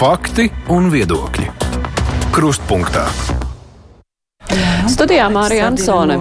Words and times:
Fakti 0.00 0.46
un 0.72 0.86
viedokļi. 0.88 1.42
Krustpunktā. 2.32 3.02
Studijā 4.88 5.26
Mārija 5.28 5.66
Ansone. 5.68 6.16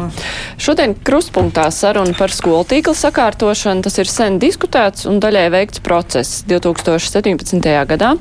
Šodien 0.70 0.92
krustpunktā 0.94 1.64
saruna 1.74 2.14
par 2.14 2.30
skolu 2.30 2.62
tīkla 2.70 2.92
sakārtošanu. 2.94 3.82
Tas 3.82 3.96
ir 3.98 4.06
sen 4.06 4.36
diskutēts 4.38 5.08
un 5.10 5.16
daļai 5.18 5.48
veikts 5.50 5.82
process. 5.82 6.44
2017. 6.46 7.64
gadā 7.90 8.12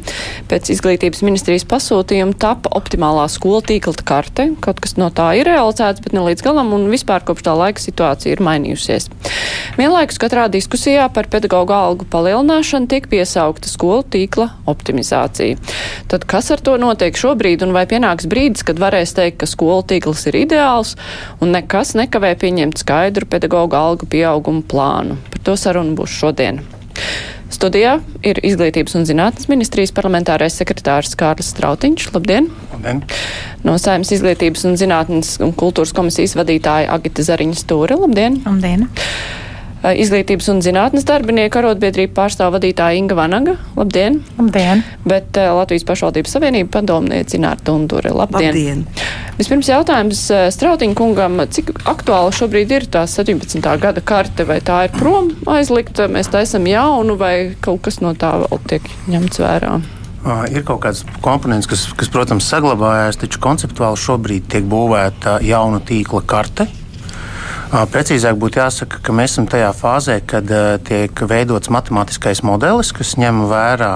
pēc 0.48 0.70
izglītības 0.72 1.20
ministrijas 1.26 1.66
pasūtījuma 1.68 2.32
tapa 2.40 2.72
optimālā 2.78 3.26
skolu 3.28 3.60
tīkla 3.68 4.00
karte. 4.00 4.46
Kaut 4.64 4.80
kas 4.80 4.96
no 4.96 5.10
tā 5.12 5.26
ir 5.36 5.44
realizēts, 5.44 6.00
bet 6.00 6.16
ne 6.16 6.22
līdz 6.24 6.46
galam, 6.46 6.72
un 6.72 6.86
vispār 6.88 7.26
kopš 7.28 7.44
tā 7.50 7.52
laika 7.58 7.84
situācija 7.84 8.38
ir 8.38 8.40
mainījusies. 8.48 9.10
Vienlaikus 9.76 10.16
katrā 10.24 10.46
diskusijā 10.48 11.04
par 11.12 11.28
pedagoģu 11.28 11.76
algu 11.76 12.08
palielināšanu 12.08 12.88
tiek 12.88 13.10
piesaukta 13.12 13.68
skolu 13.68 14.08
tīkla 14.08 14.48
optimizācija. 14.72 15.60
Tad 16.08 16.24
kas 16.24 16.48
ar 16.56 16.64
to 16.64 16.78
notiek 16.80 17.12
šobrīd, 17.12 17.68
un 17.68 17.76
vai 17.76 17.84
pienāks 17.92 18.24
brīdis, 18.32 18.64
kad 18.64 18.80
varēs 18.80 19.12
teikt, 19.20 19.42
ka 19.44 19.52
skolu 19.52 19.84
tīkls 19.92 20.24
ir 20.32 20.42
ideāls 20.46 20.96
un 21.44 21.52
nekas 21.52 21.92
nekavē 22.00 22.37
pieņemt 22.40 22.82
skaidru 22.82 23.28
pedagoģu 23.30 23.78
algu 23.78 24.08
pieaugumu 24.10 24.64
plānu. 24.68 25.18
Par 25.32 25.44
to 25.46 25.56
sarunu 25.60 25.96
būs 25.98 26.14
šodien. 26.20 26.62
Studijā 27.48 27.94
ir 28.26 28.38
Izglītības 28.44 28.94
un 28.98 29.06
zinātnes 29.08 29.48
ministrijas 29.48 29.92
parlamentārais 29.96 30.58
sekretārs 30.60 31.14
Kārlis 31.18 31.48
Strautiņš. 31.54 32.10
Labdien! 32.12 32.50
Labdien! 32.74 33.02
No 33.64 33.78
Saimnes 33.80 34.12
Izglītības 34.14 34.66
un 34.68 34.76
zinātnes 34.80 35.36
un 35.44 35.54
kultūras 35.56 35.94
komisijas 35.96 36.36
vadītāja 36.38 36.92
Agita 36.92 37.24
Zariņas 37.24 37.64
Stūra. 37.64 37.96
Labdien! 38.04 38.42
Labdien! 38.44 38.88
Eh, 39.78 39.94
Izglītības 40.02 40.48
un 40.50 40.58
zinātnes 40.64 41.04
darbinieku 41.06 41.60
arotbiedrību 41.60 42.10
pārstāv 42.16 42.56
vadītāja 42.56 42.98
Inga 42.98 43.14
Vanaga. 43.14 43.54
Labdien! 43.78 44.18
Labdien! 44.38 44.82
Bet 45.06 45.38
uh, 45.38 45.52
Latvijas 45.60 45.86
pašvaldības 45.86 46.34
savienība 46.34 46.72
padomniece 46.80 47.38
Ināra 47.38 47.62
Tundure. 47.62 48.10
Labdien! 48.10 48.50
Labdien. 48.50 48.80
Vispirms 49.38 49.70
jautājums 49.70 50.24
uh, 50.34 50.48
Strautiņa 50.50 50.98
kungam, 50.98 51.38
cik 51.54 51.70
aktuāli 51.86 52.34
šobrīd 52.34 52.74
ir 52.74 52.88
tā 52.90 53.04
17. 53.06 53.62
gada 53.78 54.02
karte, 54.02 54.48
vai 54.48 54.58
tā 54.66 54.80
ir 54.88 54.96
prom 54.98 55.30
aizlikta, 55.46 56.08
mēs 56.10 56.32
taisam 56.34 56.66
jaunu, 56.66 57.14
vai 57.20 57.54
kaut 57.62 57.84
kas 57.86 58.00
no 58.02 58.16
tā 58.18 58.34
vēl 58.42 58.66
tiek 58.66 58.90
ņemts 59.06 59.44
vērā? 59.44 59.78
Ir 60.50 60.64
kaut 60.66 60.82
kāds 60.82 61.04
komponents, 61.22 61.68
kas, 61.70 61.86
kas, 61.96 62.10
protams, 62.12 62.48
saglabājās, 62.50 63.16
taču 63.22 63.38
konceptuāli 63.40 64.02
šobrīd 64.02 64.50
tiek 64.50 64.66
būvēta 64.68 65.38
jauna 65.46 65.78
tīkla 65.86 66.24
karte. 66.26 66.66
Precīzāk 67.68 68.38
būtu 68.40 68.62
jāsaka, 68.62 69.02
ka 69.04 69.12
mēs 69.12 69.34
esam 69.34 69.46
tajā 69.50 69.68
fāzē, 69.76 70.22
kad 70.24 70.48
tiek 70.88 71.20
veidots 71.28 71.68
matemātiskais 71.68 72.40
modelis, 72.46 72.94
kas 72.96 73.18
ņem 73.20 73.42
vērā 73.50 73.92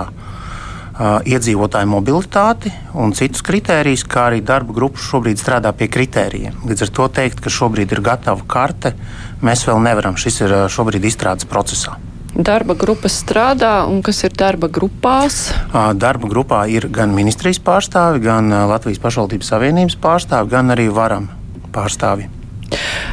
iedzīvotāju 1.25 1.89
mobilitāti 1.89 2.73
un 3.01 3.15
citus 3.17 3.41
kritērijus, 3.47 4.05
kā 4.05 4.27
arī 4.29 4.43
darba 4.45 4.77
grupa 4.77 5.01
šobrīd 5.01 5.41
strādā 5.41 5.73
pie 5.73 5.89
kritērijiem. 5.89 6.59
Līdz 6.69 6.85
ar 6.85 6.93
to 6.99 7.07
teikt, 7.17 7.41
ka 7.41 7.53
šobrīd 7.53 7.95
ir 7.97 8.03
gatava 8.05 8.45
karte, 8.45 8.93
mēs 9.41 9.65
vēl 9.65 9.81
nevaram. 9.89 10.21
Šis 10.21 10.43
ir 10.45 10.55
šobrīd 10.69 11.09
izstrādes 11.09 11.49
procesā. 11.49 11.97
Darba 12.33 12.77
grupas 12.77 13.17
strādā, 13.25 13.73
un 13.89 14.05
kas 14.05 14.23
ir 14.25 14.37
darba 14.37 14.69
grupās? 14.73 15.51
Darba 15.73 16.29
grupā 16.29 16.63
ir 16.69 16.89
gan 16.93 17.17
ministrijas 17.17 17.61
pārstāvi, 17.65 18.21
gan 18.25 18.53
Latvijas 18.69 19.01
pašvaldības 19.01 19.53
savienības 19.53 19.99
pārstāvi, 20.01 20.53
gan 20.53 20.77
arī 20.77 20.89
varam 20.93 21.29
pārstāvi. 21.73 22.29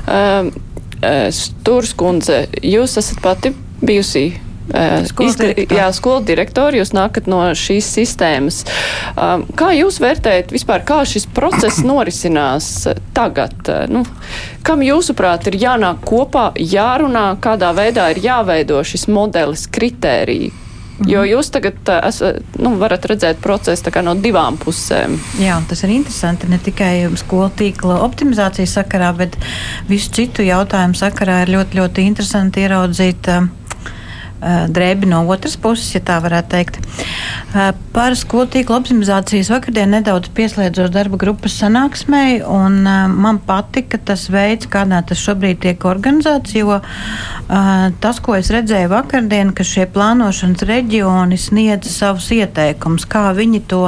Um, 0.08 0.52
Stūrs 1.32 1.94
kundze, 1.96 2.42
jūs 2.60 2.98
esat 3.00 3.22
pati 3.24 3.54
bijusi 3.80 4.26
Skolu 5.10 5.54
jā, 5.74 5.88
skolu 5.96 6.22
direktori, 6.26 6.78
jūs 6.78 6.92
nākat 6.94 7.26
no 7.30 7.42
šīs 7.58 7.88
sistēmas. 7.98 8.62
Um, 9.18 9.48
kā 9.58 9.72
jūs 9.74 9.98
vērtējat 10.04 10.54
vispār, 10.54 10.86
kā 10.86 11.02
šis 11.10 11.26
process 11.34 11.82
norisinās 11.86 12.70
tagad? 13.18 13.58
Nu, 13.90 14.04
kam 14.66 14.86
jūsuprāt 14.86 15.50
ir 15.50 15.60
jānāk 15.64 16.04
kopā, 16.06 16.52
jārunā, 16.54 17.32
kādā 17.42 17.74
veidā 17.78 18.12
ir 18.14 18.22
jāveido 18.30 18.84
šis 18.86 19.08
modelis, 19.10 19.66
kritērija? 19.74 20.69
Jo 21.08 21.24
jūs 21.24 21.52
tagad 21.54 21.92
esat, 21.96 22.42
nu, 22.60 22.74
varat 22.82 23.06
redzēt 23.08 23.40
procesu 23.44 23.92
no 24.04 24.16
divām 24.20 24.58
pusēm. 24.60 25.16
Jā, 25.40 25.60
tas 25.70 25.84
ir 25.86 25.94
interesanti. 25.96 26.50
Ne 26.52 26.60
tikai 26.60 27.08
skolu 27.20 27.52
tīkla 27.56 28.02
optimizācijas 28.04 28.76
sakarā, 28.80 29.14
bet 29.16 29.38
visu 29.88 30.12
citu 30.18 30.44
jautājumu 30.44 31.00
sakarā 31.00 31.44
ir 31.46 31.56
ļoti, 31.56 31.80
ļoti 31.80 32.08
interesanti 32.10 32.66
ieraudzīt. 32.66 33.32
Uh, 33.32 33.48
drēbi 34.40 35.10
no 35.10 35.24
otras 35.28 35.58
puses, 35.60 35.92
ja 35.96 36.02
tā 36.06 36.20
varētu 36.24 36.50
teikt. 36.54 36.80
Par 37.96 38.16
skolu 38.16 38.48
tīkla 38.54 38.78
optimizācijas 38.80 39.50
vakardien 39.52 39.92
nedaudz 39.92 40.30
pieslēdzos 40.38 40.92
darba 40.94 41.20
grupas 41.20 41.58
sanāksmei, 41.60 42.40
un 42.46 42.84
man 42.86 43.42
patika 43.44 44.00
tas 44.12 44.28
veids, 44.32 44.70
kādā 44.72 45.02
tas 45.10 45.20
šobrīd 45.20 45.60
tiek 45.66 45.86
organizēts, 45.90 46.56
jo 46.56 46.80
tas, 48.00 48.22
ko 48.24 48.38
es 48.38 48.52
redzēju 48.54 48.92
vakardien, 48.94 49.52
ka 49.58 49.66
šie 49.68 49.88
plānošanas 49.92 50.64
reģioni 50.70 51.40
sniedz 51.42 51.90
savus 51.92 52.30
ieteikumus, 52.36 53.08
kā 53.10 53.30
viņi 53.36 53.64
to, 53.72 53.84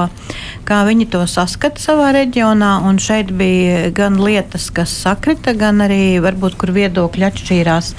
kā 0.67 0.81
viņi 0.87 1.07
to 1.13 1.23
saskata 1.29 1.79
savā 1.81 2.11
reģionā, 2.17 2.73
un 2.89 2.99
šeit 2.99 3.31
bija 3.37 3.91
gan 3.95 4.19
lietas, 4.19 4.67
kas 4.73 4.93
sakrita, 5.05 5.53
gan 5.55 5.85
arī 5.85 6.19
varbūt, 6.23 6.57
kur 6.59 6.73
viedokļi 6.75 7.27
atšķīrās. 7.29 7.93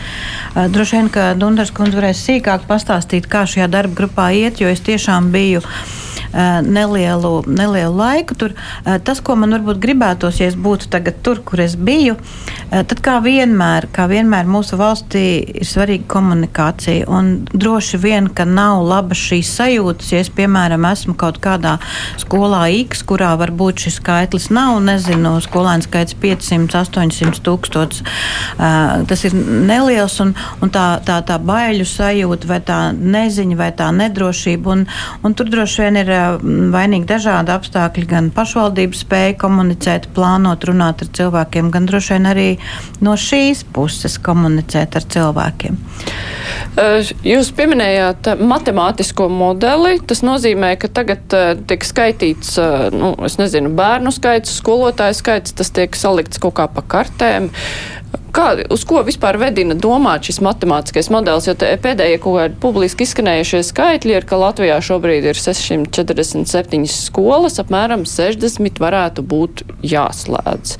Droši 0.74 0.98
vien, 0.98 1.12
ka 1.12 1.32
Dundars 1.38 1.72
kundze 1.74 2.00
varēs 2.00 2.26
sīk 2.26 2.41
sīkāk 2.42 2.66
pastāstīt, 2.66 3.28
kā 3.30 3.44
šajā 3.46 3.68
darba 3.70 3.94
grupā 3.94 4.32
iet, 4.34 4.58
jo 4.60 4.66
es 4.66 4.82
tiešām 4.82 5.30
biju 5.30 5.62
nelielu, 6.62 7.44
nelielu 7.46 7.96
laiku 7.96 8.34
tur. 8.34 8.54
Tas, 9.04 9.20
ko 9.20 9.36
man 9.36 9.52
varbūt 9.52 9.80
gribētos, 9.82 10.40
ja 10.40 10.48
es 10.48 10.56
būtu 10.56 10.88
tagad 10.92 11.20
tur, 11.24 11.42
kur 11.44 11.60
es 11.60 11.76
biju, 11.76 12.16
tad 12.70 13.02
kā 13.04 13.18
vienmēr, 13.24 13.88
kā 13.92 14.06
vienmēr 14.10 14.48
mūsu 14.48 14.78
valstī 14.80 15.24
ir 15.60 15.68
svarīga 15.68 16.08
komunikācija. 16.12 17.08
Un 17.12 17.44
droši 17.52 18.00
vien, 18.00 18.30
ka 18.32 18.46
nav 18.48 18.82
labas 18.86 19.20
šīs 19.20 19.52
sajūtas, 19.58 20.12
ja 20.14 20.22
es, 20.24 20.32
piemēram, 20.32 20.86
esmu 20.92 21.16
kaut 21.20 21.40
kādā 21.42 21.76
skolā 22.20 22.64
X, 22.82 23.04
kurā 23.08 23.34
varbūt 23.40 23.86
šis 23.86 24.00
skaitlis 24.00 24.48
nav, 24.54 24.80
nezinu, 24.84 25.36
skolēnu 25.44 25.88
skaits 25.88 26.16
500, 26.22 26.72
800 26.80 27.44
tūkstots. 27.44 28.02
Tas 28.56 29.26
ir 29.28 29.36
neliels 29.36 30.18
un, 30.24 30.32
un 30.64 30.72
tā, 30.72 30.86
tā, 31.04 31.20
tā 31.26 31.38
baiļu 31.42 31.86
sajūta 31.88 32.31
vai 32.48 32.60
tā 32.64 32.78
neziņa 32.96 33.58
vai 33.58 33.70
tā 33.76 33.90
nedrošība. 33.94 34.72
Un, 34.72 34.84
un 35.22 35.36
tur 35.38 35.50
droši 35.52 35.84
vien 35.84 36.00
ir 36.02 36.12
vainīgi 36.72 37.08
dažādi 37.08 37.54
apstākļi, 37.54 38.06
gan 38.10 38.30
pašvaldības 38.34 39.04
spēja 39.04 39.36
komunicēt, 39.42 40.10
plānot, 40.16 40.64
runāt 40.68 41.04
ar 41.04 41.12
cilvēkiem, 41.18 41.70
gan 41.74 41.88
droši 41.90 42.16
vien 42.16 42.30
arī 42.32 42.48
no 43.04 43.16
šīs 43.18 43.64
puses 43.74 44.18
komunicēt 44.22 44.98
ar 44.98 45.08
cilvēkiem. 45.16 45.78
Jūs 47.26 47.50
pieminējāt 47.56 48.32
matemātisko 48.40 49.28
modeli. 49.32 49.98
Tas 50.08 50.22
nozīmē, 50.24 50.74
ka 50.80 50.88
tagad 50.92 51.34
tiek 51.68 51.84
skaitīts, 51.84 52.56
nu, 52.94 53.12
es 53.26 53.38
nezinu, 53.40 53.72
bērnu 53.76 54.12
skaits, 54.14 54.56
skolotāju 54.62 55.18
skaits, 55.18 55.56
tas 55.58 55.72
tiek 55.74 55.96
salikts 55.98 56.40
kaut 56.42 56.56
kā 56.60 56.68
pa 56.72 56.84
kartēm. 56.96 57.50
Kā, 58.32 58.46
uz 58.72 58.86
ko 58.88 59.02
vispār 59.04 59.36
vedina 59.36 59.74
domāt 59.76 60.24
šis 60.24 60.38
matemātiskais 60.40 61.10
modelis? 61.12 61.50
Jo 61.50 61.52
pēdējie 61.60 62.16
kaut 62.22 62.38
kādi 62.38 62.56
publiski 62.62 63.04
izskanējušie 63.04 63.60
skaitļi 63.68 64.16
ir, 64.16 64.26
ka 64.28 64.38
Latvijā 64.40 64.78
šobrīd 64.80 65.28
ir 65.28 65.36
647 65.36 66.88
skolas, 66.88 67.60
apmēram 67.60 68.06
60 68.08 68.80
varētu 68.80 69.26
būt 69.28 69.66
jāslēdz. 69.84 70.78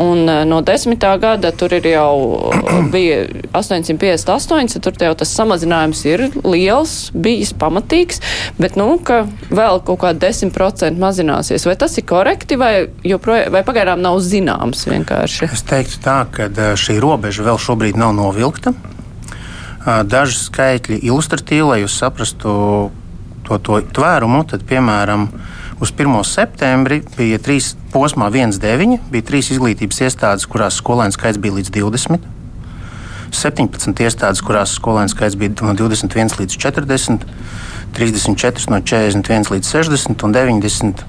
Un 0.00 0.24
eh, 0.28 0.42
no 0.48 0.60
desmitā 0.64 1.12
gada 1.20 1.52
tur 1.52 1.74
ir 1.76 1.86
jau 1.90 2.50
bija 2.94 3.26
858, 3.52 4.80
tur 4.82 4.96
jau 4.96 5.12
tas 5.18 5.34
samazinājums 5.36 6.04
ir 6.08 6.24
liels, 6.46 6.94
bijis 7.12 7.52
pamatīgs, 7.58 8.22
bet, 8.60 8.78
nu, 8.80 8.96
ka 9.04 9.24
vēl 9.52 9.82
kaut 9.86 10.00
kā 10.04 10.14
10% 10.16 11.00
mazināsies. 11.02 11.66
Vai 11.68 11.76
tas 11.80 11.98
ir 12.00 12.06
korekti 12.08 12.58
vai, 12.60 12.72
joprojām, 13.06 13.52
vai 13.54 13.64
pagaidām 13.66 14.02
nav 14.02 14.20
zināms 14.24 14.86
vienkārši? 14.88 15.50
Es 15.52 15.66
teiktu 15.68 16.00
tā, 16.04 16.22
ka 16.32 16.48
eh, 16.48 16.72
šī 16.78 16.98
robeža 17.02 17.46
vēl 17.46 17.60
šobrīd 17.60 18.00
nav 18.00 18.16
novilkta. 18.16 18.74
Eh, 19.82 20.02
daži 20.06 20.38
skaitļi 20.38 21.00
ilustratīvi, 21.02 21.64
lai 21.66 21.80
jūs 21.82 21.96
saprastu 21.98 22.52
to, 23.42 23.58
to 23.58 23.80
tvērumu, 23.94 24.44
tad, 24.48 24.62
piemēram, 24.68 25.26
Uz 25.82 25.90
1. 25.90 26.12
septembri 26.22 27.00
bija 27.16 27.40
trīs 27.42 27.72
posmā 27.90 28.28
1,9. 28.30 29.00
Bija 29.10 29.24
trīs 29.26 29.48
izglītības 29.50 29.96
iestādes, 30.06 30.44
kurās 30.46 30.76
skolēnu 30.78 31.16
skaits 31.16 31.40
bija 31.42 31.56
līdz 31.56 31.72
20. 31.74 32.28
17 33.34 34.02
iestādes, 34.04 34.44
kurās 34.46 34.76
skolēnu 34.78 35.10
skaits 35.10 35.34
bija 35.40 35.50
no 35.66 35.74
21 35.74 36.38
līdz 36.38 36.58
40, 36.62 37.26
34 37.98 38.70
no 38.70 38.78
41 38.78 39.50
līdz 39.56 39.72
60 39.74 40.22
un 40.28 40.36
90 40.38 41.02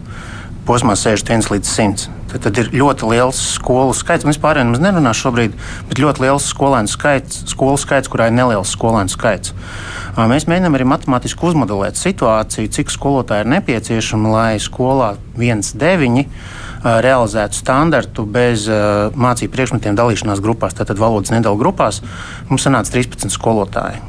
posmā 0.67 0.95
61 0.99 1.49
līdz 1.53 1.69
100. 1.69 2.11
Tad, 2.33 2.41
tad 2.47 2.57
ir 2.57 2.71
ļoti 2.73 3.07
liels 3.11 3.39
skolu 3.59 3.93
skaits. 3.93 4.25
Mēs 4.25 4.39
pārējiem 4.41 4.71
nemaz 4.71 4.81
nerunājam 4.81 5.17
šobrīd, 5.19 5.57
bet 5.89 5.99
ļoti 6.01 6.23
liels 6.23 6.47
skolēnu 6.49 6.89
skaits, 6.89 7.43
skolu 7.51 7.77
skaits, 7.77 8.09
kurā 8.09 8.29
ir 8.29 8.33
neliels 8.33 8.71
skolēnu 8.73 9.13
skaits. 9.13 9.53
Mēs 10.17 10.47
mēģinām 10.49 10.77
arī 10.77 10.87
matemātiski 10.89 11.45
uzmodelēt 11.49 11.99
situāciju, 11.99 12.71
cik 12.73 12.93
skolotāji 12.93 13.45
ir 13.45 13.51
nepieciešami, 13.53 14.31
lai 14.33 14.53
skolā 14.61 15.13
1,9 15.37 16.25
realizētu 17.05 17.59
standartu 17.59 18.25
bez 18.25 18.65
mācību 18.69 19.53
priekšmetiem 19.53 19.99
dalīšanās 19.99 20.41
grupās, 20.43 20.73
tātad 20.77 21.01
valodas 21.01 21.33
nedalu 21.33 21.61
grupās. 21.61 22.01
Mums 22.49 22.65
sanāca 22.65 22.97
13 22.97 23.33
skolotāji. 23.33 24.01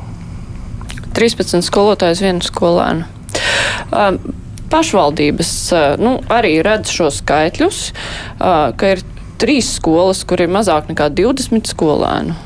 13 1.14 1.62
skolotājus 1.62 2.24
vienu 2.24 2.42
skolēnu. 2.42 3.06
Um, 3.94 4.18
pašvaldības 4.74 5.56
nu, 6.02 6.18
arī 6.34 6.58
redz 6.66 6.92
šos 6.92 7.22
skaitļus, 7.22 7.82
ka 8.38 8.94
ir 8.94 9.04
trīs 9.40 9.76
skolas, 9.78 10.24
kur 10.26 10.42
ir 10.42 10.50
mazāk 10.52 10.90
nekā 10.90 11.10
20 11.14 11.70
skolēnu. 11.74 12.36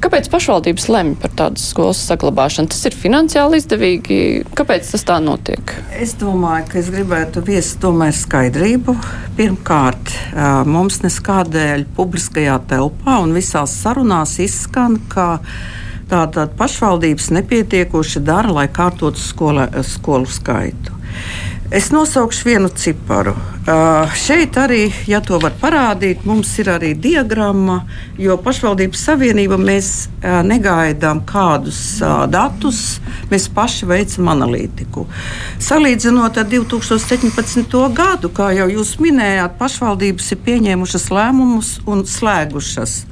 Kāpēc 0.00 0.30
pašvaldības 0.32 0.86
lemj 0.88 1.16
par 1.20 1.32
tādas 1.36 1.66
skolas 1.74 1.98
saglabāšanu? 2.08 2.70
Tas 2.72 2.86
ir 2.88 2.94
finansiāli 2.96 3.58
izdevīgi. 3.60 4.16
Kāpēc 4.56 4.88
tas 4.94 5.04
tā 5.04 5.18
notiek? 5.20 5.74
Es 6.00 6.14
domāju, 6.20 6.70
ka 6.70 6.78
es 6.80 6.88
gribētu 6.92 7.42
viest 7.44 7.76
tomēr 7.82 8.14
skaidrību. 8.16 8.94
Pirmkārt, 9.36 10.14
mums 10.64 11.02
neskādēļ 11.04 11.84
publiskajā 11.98 12.56
telpā 12.72 13.18
un 13.20 13.36
visās 13.36 13.76
sarunās 13.82 14.38
izskan, 14.40 14.96
ka 15.12 15.34
Tātad 16.10 16.56
pašvaldības 16.58 17.28
nepietiekoši 17.36 18.24
dara, 18.26 18.50
lai 18.50 18.66
kārtotu 18.66 19.20
skola, 19.22 19.68
skolu 19.86 20.26
skaitu. 20.26 20.96
Es 21.70 21.92
nosaukšu 21.94 22.48
vienu 22.48 22.68
ciparu. 22.74 23.30
Uh, 23.30 24.10
šeit 24.18 24.56
arī, 24.58 24.88
ja 25.06 25.20
to 25.22 25.38
var 25.38 25.54
parādīt, 25.60 26.24
mums 26.26 26.50
ir 26.58 26.66
arī 26.72 26.96
diagramma, 26.98 27.76
jo 28.18 28.34
pašvaldības 28.42 29.04
savienība 29.06 29.54
mēs 29.60 30.08
uh, 30.08 30.40
negaidām 30.42 31.20
kādus 31.28 31.78
uh, 32.02 32.24
datus, 32.26 32.98
mēs 33.30 33.46
paši 33.54 33.86
veicam 33.86 34.32
analītiku. 34.34 35.06
Salīdzinot 35.62 36.42
ar 36.42 36.50
2017. 36.50 37.78
gadu, 37.94 38.32
kā 38.34 38.50
jau 38.58 38.66
jūs 38.74 38.96
minējāt, 38.98 39.54
pašvaldības 39.62 40.34
ir 40.34 40.42
pieņēmušas 40.50 41.06
lēmumus 41.14 41.76
un 41.86 42.02
slēgušas 42.02 43.04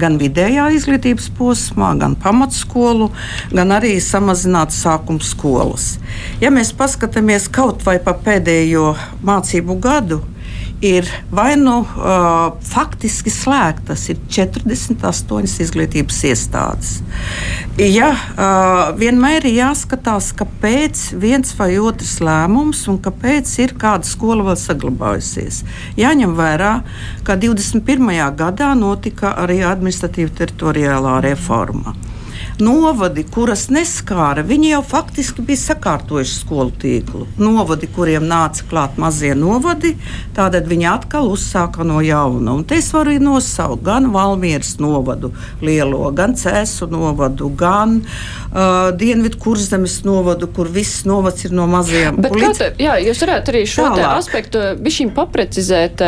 gan 0.00 0.18
vidējā 0.20 0.68
izglītības 0.74 1.30
posmā, 1.38 1.92
gan 2.00 2.16
pamatskolu, 2.20 3.10
gan 3.54 3.74
arī 3.76 3.96
samazināt 4.02 4.74
sākuma 4.74 5.22
skolas. 5.24 5.94
Ja 6.42 6.52
mēs 6.54 6.74
paskatāmies 6.76 7.48
kaut 7.52 7.84
vai 7.86 7.98
pa 8.02 8.16
pēdējo 8.26 8.94
mācību 9.26 9.78
gadu, 9.82 10.22
ir 10.80 11.08
vai 11.30 11.54
nu 11.56 11.80
uh, 11.82 12.54
faktiski 12.64 13.32
slēgtas, 13.32 14.06
ir 14.12 14.20
48 14.28 15.62
izglītības 15.64 16.20
iestādes. 16.30 16.94
Ja, 17.78 18.10
uh, 18.14 18.94
vienmēr 18.98 19.46
ir 19.48 19.58
jāskatās, 19.60 20.32
kāpēc 20.38 21.06
viens 21.20 21.54
vai 21.58 21.72
otrs 21.82 22.16
lēmums 22.24 22.84
un 22.92 23.00
kāpēc 23.04 23.50
ir 23.64 23.76
kāda 23.80 24.08
skola 24.08 24.48
vēl 24.50 24.58
saglabājusies. 24.60 25.62
Jāņem 26.00 26.34
vērā, 26.38 26.74
ka 27.26 27.38
21. 27.40 28.10
gadā 28.38 28.74
notika 28.78 29.36
arī 29.44 29.62
administratīva 29.66 30.34
teritoriālā 30.42 31.20
reforma 31.28 31.96
novadi, 32.62 33.24
kuras 33.26 33.66
neskāra, 33.72 34.44
viņi 34.46 34.70
jau 34.74 34.82
faktiski 34.86 35.42
bija 35.46 35.60
sakārtojuši 35.62 36.36
skolu 36.38 36.74
tīklu. 36.82 37.26
Novadi, 37.40 37.88
kuriem 37.90 38.26
nāca 38.28 38.66
klāt 38.70 38.98
mazie 39.00 39.34
novadi, 39.38 39.94
tātad 40.36 40.68
viņi 40.70 40.88
atkal 40.90 41.30
uzsāka 41.32 41.86
no 41.86 42.00
jauna. 42.04 42.54
Un 42.54 42.64
te 42.68 42.78
es 42.78 42.92
varu 42.94 43.16
nosaukt 43.22 43.84
gan 43.86 44.10
Valmieras 44.14 44.76
novadu 44.82 45.32
lielo, 45.64 46.04
gan 46.14 46.36
Cēsu 46.38 46.88
novadu, 46.90 47.50
gan 47.58 48.00
uh, 48.02 48.43
Dienvidu 48.94 49.38
kurzemes 49.42 49.96
novadu, 50.06 50.46
kur 50.54 50.68
viss 50.70 51.02
novads 51.08 51.42
ir 51.48 51.54
no 51.56 51.66
maziem. 51.66 52.20
Bet 52.22 52.36
līdz... 52.38 52.58
te, 52.60 52.68
jā, 52.78 52.94
jūs 53.02 53.22
varētu 53.24 53.50
arī 53.50 53.62
šo 53.66 53.88
aspektu 54.06 54.62
bišķiņ 54.78 55.10
paprecizēt. 55.16 56.04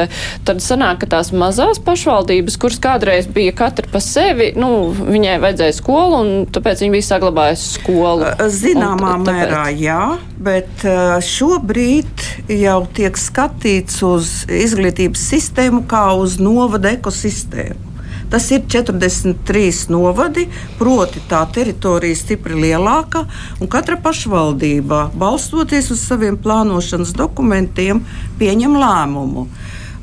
Tad 0.47 0.63
sanāk, 0.63 1.01
ka 1.03 1.11
tās 1.17 1.33
mazās 1.35 1.81
pašvaldības, 1.83 2.59
kuras 2.63 2.79
kādreiz 2.83 3.27
bija 3.27 3.55
katra 3.57 3.91
pa 3.91 4.03
sevi, 4.05 4.53
nu, 4.59 4.93
viņai 4.95 5.41
vajadzēja 5.43 5.75
skolu 5.81 6.21
un 6.21 6.31
tāpēc 6.55 6.85
viņi 6.85 6.95
bija 6.95 7.09
saglabājuši 7.09 7.73
skolu. 7.81 8.31
Zināmā 8.61 9.17
un, 9.19 9.27
mērā 9.27 9.65
jā, 9.75 10.05
bet 10.39 10.87
šobrīd 11.27 12.29
jau 12.63 12.79
tiek 12.95 13.19
skatīts 13.19 13.99
uz 14.07 14.37
izglītības 14.47 15.27
sistēmu 15.35 15.83
kā 15.91 16.07
uz 16.15 16.39
novada 16.43 16.95
ekosistēmu. 16.95 17.86
Tas 18.31 18.51
ir 18.51 18.65
43 18.67 19.87
novadi, 19.95 20.49
proti, 20.81 21.23
tā 21.31 21.45
teritorija 21.55 22.15
ir 22.15 22.19
stipri 22.19 22.59
lielāka, 22.59 23.25
un 23.61 23.71
katra 23.71 23.99
pašvaldība, 24.03 25.11
balstoties 25.15 25.93
uz 25.95 26.03
saviem 26.03 26.39
plānošanas 26.43 27.15
dokumentiem, 27.17 28.03
pieņem 28.41 28.79
lēmumu. 28.83 29.47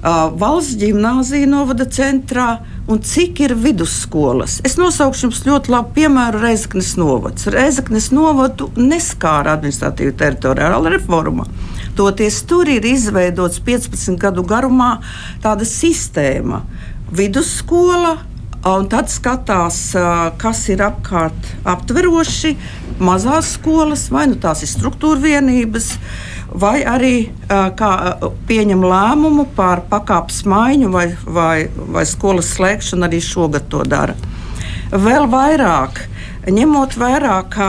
Uh, 0.03 0.33
valsts 0.35 0.75
gimnāzija 0.75 1.47
novada 1.47 1.85
centrā 1.87 2.57
un 2.91 2.99
cik 2.99 3.39
ir 3.45 3.53
vidusskolas. 3.55 4.57
Es 4.67 4.75
nosaukšu 4.75 5.29
jums 5.29 5.43
ļoti 5.47 5.71
labu 5.71 5.93
piemēru 5.95 6.41
Reizeknas 6.43 6.93
novads. 6.99 7.47
Reizeknas 7.47 8.09
novadu 8.11 8.67
neskāra 8.75 9.55
administratīva 9.55 10.15
teritoriāla 10.19 10.91
reforma. 10.97 11.47
Toties 11.95 12.41
tur 12.49 12.67
ir 12.67 12.83
izveidots 12.89 13.61
15 13.63 14.19
gadu 14.19 14.43
garumā 14.43 14.97
tāda 15.43 15.67
sistēma. 15.67 16.63
Vidusskola, 17.13 18.15
un 18.65 18.87
tad 18.89 19.11
skatās, 19.11 19.79
kas 20.41 20.61
ir 20.73 20.81
apkārt 20.81 21.49
aptveroši, 21.69 22.55
mazās 23.03 23.51
skolas, 23.57 24.07
vai 24.13 24.25
nu 24.31 24.39
tās 24.41 24.63
ir 24.65 24.71
struktūra 24.71 25.21
vienības, 25.21 25.91
vai 26.49 26.79
arī 26.87 27.15
kā, 27.77 27.91
pieņem 28.49 28.81
lēmumu 28.87 29.45
par 29.57 29.83
pakāpes 29.91 30.41
maiņu 30.49 30.89
vai, 30.93 31.05
vai, 31.25 31.67
vai 31.69 32.05
skolas 32.09 32.49
slēgšanu, 32.55 33.05
arī 33.05 33.21
šogad 33.21 33.69
to 33.69 33.85
dara. 33.85 34.17
Vēl 34.93 35.29
vairāk. 35.29 36.07
Ņemot 36.43 36.97
vērā, 36.99 37.37
ka 37.47 37.67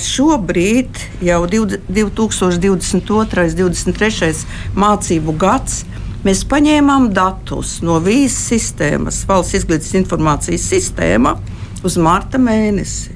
šobrīd 0.00 1.02
jau 1.20 1.42
2022. 1.44 2.46
un 2.46 2.62
2023. 2.64 4.32
mācību 4.78 5.34
gads 5.36 5.82
mēs 6.28 6.42
paņēmām 6.48 7.08
datus 7.16 7.78
no 7.84 7.96
vīzes 8.04 8.36
sistēmas, 8.50 9.22
valsts 9.28 9.62
izglītības 9.62 9.94
informācijas 10.02 10.66
sistēma, 10.74 11.38
uz 11.86 11.96
marta 12.00 12.40
mēnesi. 12.42 13.14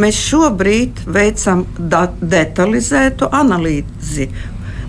Mēs 0.00 0.18
šobrīd 0.30 1.02
veicam 1.12 1.64
detalizētu 1.78 3.28
analīzi. 3.34 4.28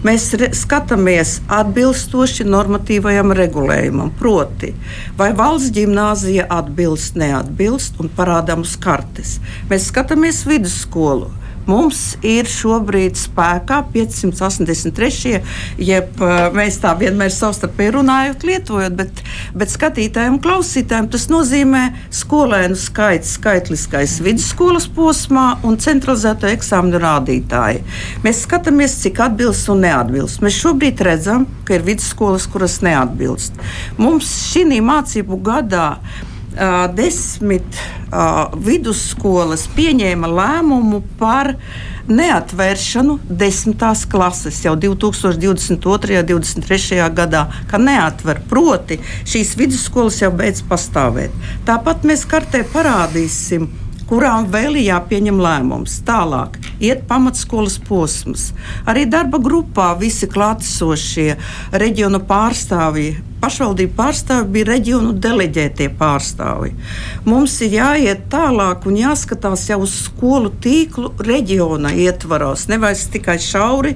Mēs 0.05 0.27
skatāmies 0.53 1.39
atbilstoši 1.49 2.45
normatīvajam 2.45 3.33
regulējumam, 3.35 4.11
proti, 4.19 4.69
vai 5.17 5.31
valsts 5.35 5.73
gimnāzija 5.73 6.45
atbilst, 6.53 7.17
neatbilst 7.17 7.97
un 8.03 8.11
parādām 8.13 8.61
uz 8.67 8.75
kartes. 8.77 9.39
Mēs 9.71 9.89
skatāmies 9.89 10.43
vidusskolu 10.45 11.31
Mums 11.65 12.01
ir 12.25 12.45
šobrīd 12.49 13.17
spēkā 13.17 13.79
583, 13.93 15.39
jeb 15.81 16.19
mēs 16.55 16.77
tā 16.83 16.91
vienmēr 16.99 17.31
savstarpēji 17.33 17.95
runājot, 17.95 18.45
lietojot, 18.45 18.97
bet, 18.99 19.23
bet 19.57 19.73
skatītājiem 19.73 20.37
un 20.37 20.41
klausītājiem 20.43 21.09
tas 21.15 21.25
nozīmē 21.31 21.83
skolēnu 22.13 22.77
skaits, 22.79 23.35
skaitliskais 23.39 24.19
vidusskolas 24.25 24.85
posmā 24.93 25.47
un 25.65 25.79
centralizēto 25.81 26.49
eksāmenu 26.51 27.01
rādītāji. 27.01 27.81
Mēs 28.25 28.43
skatāmies, 28.45 28.99
cik 29.01 29.23
atbilst 29.25 29.71
un 29.73 29.81
neatbilst. 29.87 30.43
Mēs 30.45 30.61
šobrīd 30.61 31.01
redzam, 31.05 31.49
ka 31.65 31.79
ir 31.79 31.85
vidusskolas, 31.87 32.45
kuras 32.51 32.79
neatbilst. 32.85 33.57
Mums 33.97 34.29
šī 34.51 34.65
mācību 34.85 35.41
gadā 35.45 35.89
uh, 36.55 36.85
desmit 36.95 37.77
uh, 37.77 38.53
vidusskolas 38.55 39.67
pieņēma 39.75 40.29
lēmumu 40.31 41.01
par 41.19 41.53
neatvēršanu 42.07 43.17
desmitās 43.29 44.05
klases 44.09 44.59
jau 44.65 44.75
2022. 44.79 46.19
un 46.21 46.43
2023. 46.43 46.99
gadā, 47.15 47.45
ka 47.69 47.79
neatver. 47.81 48.41
Proti, 48.49 48.99
šīs 49.25 49.55
vidusskolas 49.59 50.21
jau 50.21 50.31
beidz 50.35 50.61
pastāvēt. 50.69 51.33
Tāpat 51.67 52.05
mēs 52.07 52.27
kartē 52.29 52.65
parādīsim 52.73 53.67
kurām 54.09 54.49
vēl 54.53 54.77
ir 54.79 54.91
jāpieņem 54.91 55.39
lēmums. 55.41 55.99
Tālāk 56.05 56.59
iet 56.83 57.05
pamatskolas 57.09 57.79
posms. 57.87 58.51
Arī 58.89 59.05
darba 59.09 59.39
grupā 59.41 59.93
visi 59.99 60.29
klātesošie 60.29 61.31
reģiona 61.73 62.21
pārstāvji 62.29 63.15
pašvaldību 63.45 63.93
pārstāvi 63.93 64.49
bija 64.55 64.69
reģionu 64.71 65.11
deleģētie 65.21 65.91
pārstāvi. 65.99 66.71
Mums 67.29 67.59
ir 67.65 67.75
jāiet 67.77 68.25
tālāk 68.33 68.87
un 68.89 68.97
jāskatās 68.97 69.67
jau 69.69 69.81
uz 69.85 69.93
skolu 70.07 70.49
tīklu 70.63 71.11
reģiona 71.21 71.93
ietvaros, 72.05 72.65
nevis 72.71 73.05
tikai 73.13 73.37
šauri, 73.41 73.93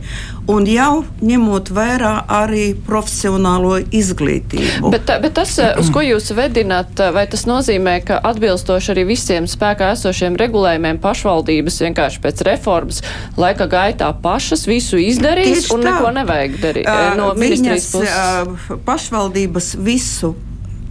un 0.50 0.68
jau 0.70 1.04
ņemot 1.26 1.72
vērā 1.74 2.14
arī 2.40 2.68
profesionālo 2.86 3.80
izglītību. 3.96 4.92
Bet, 4.94 5.10
bet 5.24 5.36
tas, 5.40 5.56
uz 5.82 5.90
ko 5.94 6.04
jūs 6.06 6.30
vedināt, 6.38 7.02
vai 7.16 7.26
tas 7.30 7.48
nozīmē, 7.50 8.00
ka 8.06 8.20
atbilstoši 8.30 8.94
arī 8.94 9.08
visiem 9.10 9.50
spēkā 9.50 9.92
esošiem 9.96 10.38
regulējumiem 10.40 11.02
pašvaldības 11.02 11.82
vienkārši 11.88 12.22
pēc 12.26 12.46
reformas 12.46 13.02
laika 13.40 13.66
gaitā 13.70 14.12
pašas 14.22 14.68
visu 14.70 15.02
izdarīs 15.02 15.64
Tieši 15.64 15.74
un 15.76 15.86
tā. 15.86 15.94
neko 15.94 16.14
nevajag 16.20 16.58
darīt 16.62 16.90
uh, 16.90 17.18
no 17.18 17.32
ministrijas 17.40 17.90
puses? 17.94 18.14
Uh, 18.14 18.80
pašvaldības 18.86 19.39
visu 19.48 20.34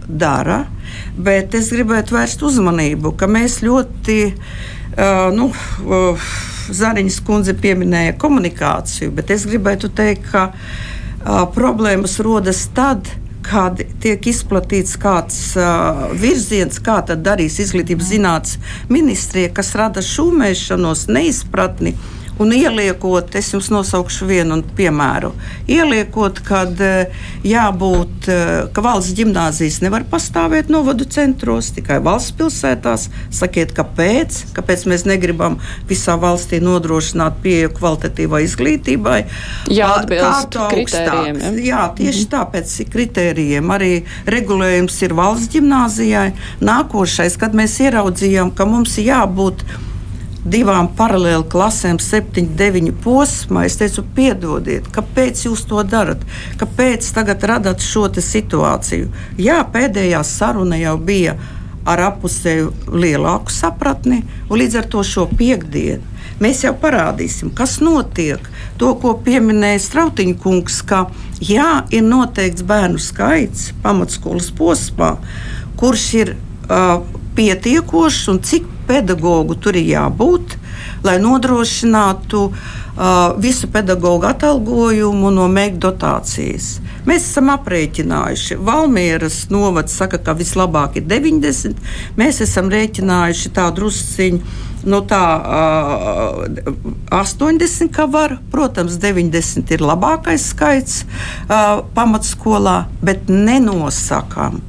dara, 0.09 0.63
bet 1.17 1.53
es 1.57 1.69
gribētu 1.73 2.17
vērst 2.17 2.43
uzmanību, 2.45 3.13
ka 3.19 3.29
mēs 3.29 3.61
ļoti. 3.65 4.19
Uh, 4.99 5.29
nu, 5.35 5.51
uh, 5.85 6.29
Zariņas 6.69 7.15
kundze 7.25 7.55
pieminēja 7.57 8.13
komunikāciju, 8.21 9.13
bet 9.17 9.31
es 9.33 9.45
gribētu 9.49 9.89
teikt, 9.95 10.27
ka 10.29 10.49
uh, 10.51 11.45
problēmas 11.53 12.19
rodas 12.25 12.65
tad, 12.75 13.09
kad 13.45 13.81
tiek 14.03 14.27
izplatīts 14.29 14.97
kāds 15.01 15.39
uh, 15.57 16.09
virziens, 16.19 16.81
kā 16.83 16.99
tad 17.05 17.23
darīs 17.25 17.57
izglītības 17.63 18.11
zinātnes 18.11 18.75
ministrija, 18.91 19.53
kas 19.53 19.73
rada 19.79 20.03
šūmēšanos, 20.05 21.07
neizpratni. 21.13 21.95
Uh, 21.95 22.18
un 22.39 22.53
ieliekot, 22.55 23.35
es 23.35 23.51
jums 23.53 23.69
nosaukšu 23.73 24.27
vienu 24.29 24.59
piemēru, 24.77 25.33
ieliekot, 25.69 26.39
kad 26.47 26.79
eh, 26.83 27.11
jābūt, 27.47 28.29
eh, 28.31 28.51
ka 28.73 28.83
valsts 28.83 29.15
gimnāzijas 29.17 29.81
nevar 29.83 30.05
pastāvēt 30.09 30.71
novadu 30.71 31.07
centros, 31.09 31.73
tikai 31.75 31.99
valsts 32.03 32.35
pilsētās. 32.39 33.09
Sakiet, 33.35 33.73
kāpēc? 33.77 34.39
Kāpēc 34.55 34.85
mēs 34.89 35.05
negribam 35.09 35.59
visā 35.89 36.15
valstī 36.19 36.61
nodrošināt 36.63 37.41
pieeju 37.43 37.73
kvalitatīvai 37.77 38.43
izglītībai? 38.47 39.19
Jā, 39.73 39.91
atbilst 39.99 40.55
kritērijiem. 40.71 41.43
Ja? 41.43 41.51
Jā, 41.69 41.83
tieši 41.99 42.23
mhm. 42.25 42.31
tāpēc 42.37 42.75
kritērijiem 42.93 43.75
arī 43.75 43.93
regulējums 44.29 45.01
ir 45.05 45.15
valsts 45.17 45.51
gimnāzijai. 45.53 46.31
Nākošais, 46.63 47.37
kad 47.41 47.55
mēs 47.57 47.79
ieraudzījām, 47.83 48.55
ka 48.55 48.67
mums 48.69 48.97
jābūt 49.01 49.65
divām 50.51 50.89
paralēli 50.97 51.45
klasēm, 51.51 51.99
7, 52.03 52.49
9 52.59 52.91
posmā. 53.03 53.65
Es 53.69 53.77
teicu, 53.79 54.03
piedodiet, 54.15 54.89
kāpēc 54.95 55.45
jūs 55.45 55.65
to 55.69 55.83
darat? 55.87 56.25
Kāpēc 56.59 57.07
tagad 57.15 57.45
radat 57.49 57.85
šo 57.85 58.07
situāciju? 58.09 59.09
Jā, 59.37 59.61
pēdējā 59.73 60.23
saruna 60.25 60.79
jau 60.79 60.97
bija 60.97 61.37
ar 61.89 62.01
apusēju 62.09 62.71
lielāku 62.93 63.53
sapratni, 63.53 64.23
un 64.49 64.61
līdz 64.61 64.81
ar 64.81 64.89
to 64.91 65.03
šo 65.05 65.27
piekdienu 65.39 66.17
mēs 66.39 66.63
jau 66.63 66.73
parādīsim, 66.79 67.51
kas 67.55 67.79
notiek. 67.83 68.43
To, 68.79 68.93
ko 69.01 69.15
pieminēja 69.25 69.81
Strautiņa 69.83 70.37
kungs, 70.39 70.81
ka 70.87 71.05
jā, 71.43 71.83
ir 71.91 72.05
noteikts 72.05 72.65
bērnu 72.67 73.01
skaits 73.03 73.73
pamatskolas 73.83 74.49
posmā, 74.55 75.15
kurš 75.79 76.05
ir 76.21 76.35
uh, 76.35 77.01
pietiekošs 77.39 78.27
un 78.33 78.41
cik 78.43 78.65
pedagogu 78.89 79.55
tur 79.63 79.77
ir 79.79 79.85
jābūt, 79.93 80.57
lai 81.03 81.17
nodrošinātu 81.21 82.43
uh, 82.49 83.35
visu 83.41 83.69
pedagoģu 83.71 84.27
atalgojumu 84.29 85.31
no 85.31 85.47
mēģinājumu 85.47 85.67
dotācijas. 85.79 86.79
Mēs 87.07 87.25
esam 87.29 87.49
aprēķinājuši, 87.53 88.57
Valmieras 88.65 89.45
novads 89.53 89.95
saka, 89.95 90.19
ka 90.21 90.35
vislabāk 90.37 90.99
ir 90.99 91.07
90. 91.09 91.79
Mēs 92.19 92.41
esam 92.45 92.69
rēķinājuši 92.73 93.53
tādu 93.55 93.83
drusciņu. 93.83 94.57
Nu, 94.89 95.01
tā 95.03 95.23
uh, 95.43 96.45
80, 97.11 97.89
kā 97.91 98.05
var. 98.07 98.37
Protams, 98.51 98.95
90 99.01 99.73
ir 99.75 99.83
labākais 99.83 100.49
skaits 100.53 101.01
uh, 101.03 101.83
pamatskolā, 101.95 102.85
bet 103.03 103.27
nenosakām 103.27 104.61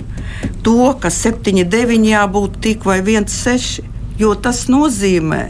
to, 0.64 0.92
ka 1.00 1.12
7, 1.14 1.62
9 1.68 2.10
jābūt 2.10 2.58
tik 2.64 2.84
vai 2.88 3.00
1, 3.04 3.30
6 3.30 3.90
jo 4.20 4.34
tas 4.36 4.66
nozīmē, 4.70 5.42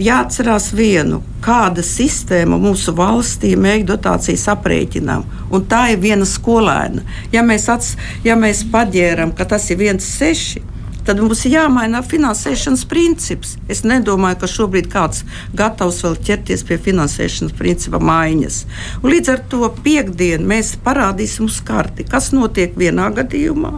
jāatcerās 0.00 0.70
vienu, 0.74 1.20
kāda 1.44 1.84
sistēma 1.84 2.58
mūsu 2.60 2.94
valstī 2.96 3.54
mēģina 3.56 3.90
dotācijas 3.92 4.46
aprēķinām. 4.54 5.24
Un 5.54 5.66
tā 5.70 5.86
ir 5.94 6.02
viena 6.02 6.26
skolēna. 6.28 7.04
Ja 7.32 7.44
mēs, 7.46 7.68
ats, 7.72 7.94
ja 8.24 8.36
mēs 8.38 8.64
paģēram, 8.72 9.34
ka 9.36 9.46
tas 9.54 9.68
ir 9.70 9.80
viens 9.82 10.06
seši, 10.18 10.62
tad 11.04 11.20
mums 11.20 11.44
ir 11.44 11.58
jāmaina 11.58 12.00
finansēšanas 12.04 12.84
princips. 12.88 13.54
Es 13.68 13.84
nedomāju, 13.84 14.40
ka 14.40 14.50
šobrīd 14.50 14.88
kāds 14.92 15.24
gatavs 15.56 16.00
vēl 16.04 16.16
ķerties 16.28 16.64
pie 16.68 16.78
finansēšanas 16.88 17.56
principa 17.58 18.00
maiņas. 18.00 18.60
Un 19.02 19.12
līdz 19.12 19.34
ar 19.34 19.42
to 19.52 19.68
piekdienu 19.84 20.48
mēs 20.54 20.74
parādīsim 20.84 21.50
uz 21.50 21.60
karti, 21.64 22.08
kas 22.08 22.32
notiek 22.36 22.76
vienā 22.80 23.10
gadījumā 23.20 23.76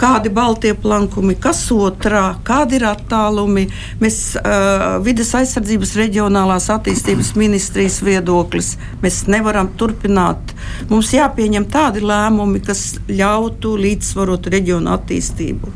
kādi 0.00 0.32
baltie 0.34 0.72
plankumi, 0.78 1.36
kas 1.40 1.62
otrā, 1.74 2.24
kādi 2.46 2.78
ir 2.80 2.86
attālumi. 2.90 3.66
Mēs 4.02 4.20
uh, 4.40 4.98
vides 5.04 5.32
aizsardzības 5.38 5.94
reģionālās 6.00 6.70
attīstības 6.74 7.34
ministrijas 7.38 8.00
viedoklis. 8.06 8.74
Mēs 9.04 9.24
nevaram 9.30 9.72
turpināt. 9.80 10.54
Mums 10.90 11.12
jāpieņem 11.14 11.68
tādi 11.70 12.04
lēmumi, 12.04 12.62
kas 12.66 12.96
ļautu 13.08 13.76
līdzsvarot 13.80 14.50
reģionu 14.52 14.92
attīstību. 14.96 15.74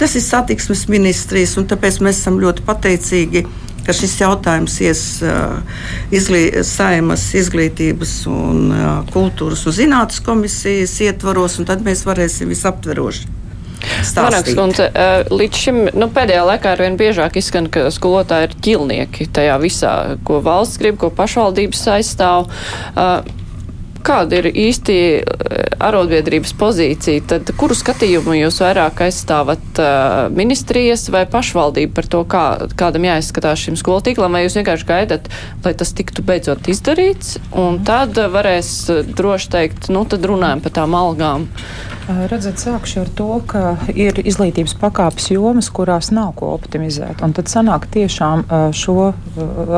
Tas 0.00 0.14
ir 0.16 0.24
satiksmes 0.24 0.86
ministrijas, 0.88 1.58
un 1.60 1.66
tāpēc 1.68 1.98
mēs 2.00 2.22
esam 2.22 2.38
ļoti 2.40 2.64
pateicīgi 2.64 3.44
ka 3.90 3.96
šis 3.98 4.14
jautājums 4.22 4.78
ies 4.86 5.02
uh, 5.26 5.58
izglī, 6.14 6.44
saimas 6.66 7.26
izglītības 7.34 8.14
un 8.30 8.70
uh, 8.70 8.86
kultūras 9.10 9.66
un 9.66 9.74
zinātnes 9.74 10.22
komisijas 10.22 10.94
ietvaros, 11.02 11.58
un 11.58 11.66
tad 11.66 11.82
mēs 11.86 12.06
varēsim 12.06 12.54
visaptveroši. 12.54 13.36
Manāks, 13.80 14.52
kundze, 14.54 14.86
līdz 15.32 15.56
šim 15.56 15.78
nu, 15.96 16.10
pēdējā 16.12 16.42
laikā 16.44 16.74
arvien 16.74 16.98
biežāk 17.00 17.38
izskan, 17.40 17.66
ka 17.72 17.86
skolotāji 17.92 18.50
ir 18.50 18.56
ķilnieki 18.66 19.26
tajā 19.32 19.56
visā, 19.62 19.94
ko 20.28 20.42
valsts 20.44 20.80
grib, 20.82 20.98
ko 21.00 21.08
pašvaldības 21.16 21.86
aizstāv. 21.96 22.50
Uh, 22.92 23.24
Kāda 24.00 24.38
ir 24.40 24.48
īsti 24.48 24.96
eh, 25.20 25.58
arotbiedrības 25.82 26.54
pozīcija? 26.56 27.24
Tad 27.34 27.52
kuru 27.60 27.76
skatījumu 27.76 28.36
jūs 28.38 28.60
vairāk 28.62 29.02
aizstāvat 29.06 29.80
uh, 29.80 30.30
ministrijas 30.34 31.06
vai 31.12 31.22
pašvaldību 31.30 31.94
par 31.96 32.08
to, 32.12 32.22
kā, 32.28 32.44
kādam 32.80 33.06
jāizskatās 33.08 33.66
šim 33.66 33.76
skolu 33.80 34.02
tīklam, 34.06 34.36
vai 34.36 34.44
jūs 34.44 34.56
vienkārši 34.60 34.88
gaidat, 34.88 35.30
lai 35.64 35.72
tas 35.76 35.92
tiktu 35.96 36.24
beidzot 36.26 36.68
izdarīts, 36.72 37.38
un 37.60 37.80
tad 37.86 38.18
varēs 38.32 38.72
droši 39.16 39.52
teikt, 39.52 39.88
nu 39.92 40.04
tad 40.08 40.24
runājam 40.28 40.64
par 40.64 40.76
tām 40.80 40.96
algām. 40.96 41.48
Redzat, 42.30 42.58
sākšu 42.58 43.04
ar 43.04 43.10
to, 43.14 43.30
ka 43.46 43.64
ir 43.94 44.18
izglītības 44.24 44.74
pakāpes 44.80 45.30
jomas, 45.30 45.70
kurās 45.72 46.10
nav 46.14 46.32
ko 46.40 46.50
optimizēt. 46.56 47.22
Un 47.24 47.36
tad 47.36 47.52
sanāk 47.52 47.86
tiešām 47.92 48.46
šo 48.76 49.12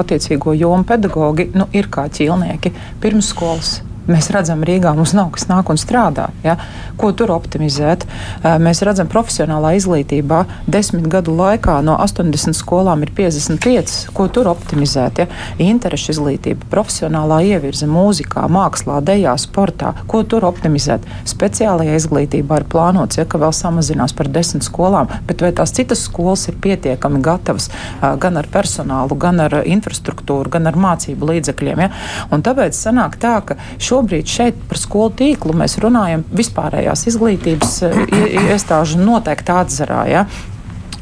attiecīgo 0.03 0.57
jomu 0.57 0.87
pedagogi 0.89 1.51
nu, 1.55 1.69
ir 1.77 1.91
kā 1.93 2.09
ķīlnieki 2.13 2.73
pirmsskolas 3.03 3.81
Mēs 4.11 4.33
redzam, 4.35 4.65
Rīgā 4.67 4.91
mums 4.99 5.13
nav 5.15 5.29
kas 5.35 5.45
nāk 5.47 5.69
un 5.71 5.79
strādā. 5.79 6.29
Ja? 6.43 6.57
Ko 6.99 7.13
tur 7.15 7.31
optimizēt? 7.31 8.03
Mēs 8.43 8.83
redzam, 8.83 9.07
profesionālā 9.11 9.77
izglītībā 9.79 10.41
desmit 10.67 11.07
gadu 11.11 11.37
laikā 11.39 11.77
no 11.87 11.95
80 12.03 12.57
skolām 12.59 13.05
ir 13.07 13.13
55. 13.15 14.11
Ko 14.17 14.27
tur 14.27 14.51
optimizēt? 14.51 15.23
Ja? 15.23 15.29
Interešu 15.63 16.17
izglītība, 16.17 16.67
profesionālā 16.73 17.39
ievirze 17.53 17.87
mūzikā, 17.87 18.49
mākslā, 18.51 18.99
dejā, 19.07 19.37
sportā. 19.39 19.93
Ko 20.11 20.25
tur 20.27 20.49
optimizēt? 20.51 21.07
Speciālajā 21.31 21.95
izglītībā 22.01 22.59
ir 22.59 22.67
plānots, 22.75 23.21
ja, 23.21 23.27
ka 23.29 23.39
vēl 23.39 23.55
samazinās 23.55 24.17
par 24.19 24.33
desmit 24.35 24.67
skolām, 24.67 25.11
bet 25.31 25.47
vai 25.47 25.53
tās 25.55 25.75
citas 25.79 26.03
skolas 26.09 26.49
ir 26.51 26.59
pietiekami 26.63 27.23
gatavas 27.23 27.71
gan 28.01 28.43
ar 28.43 28.51
personālu, 28.51 29.15
gan 29.15 29.39
ar 29.47 29.61
infrastruktūru, 29.63 30.51
gan 30.59 30.67
ar 30.67 30.83
mācību 30.89 31.31
līdzekļiem? 31.31 31.87
Ja? 31.87 31.91
Un 32.35 32.43
tāpēc 32.43 32.75
sanāk 32.75 33.21
tā, 33.23 33.39
ka 33.47 33.61
šobrīd 33.93 34.29
šeit 34.29 34.63
par 34.71 34.81
skolu 34.81 35.13
tīklu 35.21 35.57
mēs 35.57 35.77
runājam 35.83 36.25
vispārējās 36.33 37.07
izglītības 37.13 37.77
eh, 37.89 38.01
iestāžu 38.49 39.03
noteikti 39.03 39.55
atzarā. 39.55 40.07
Ja? 40.11 40.27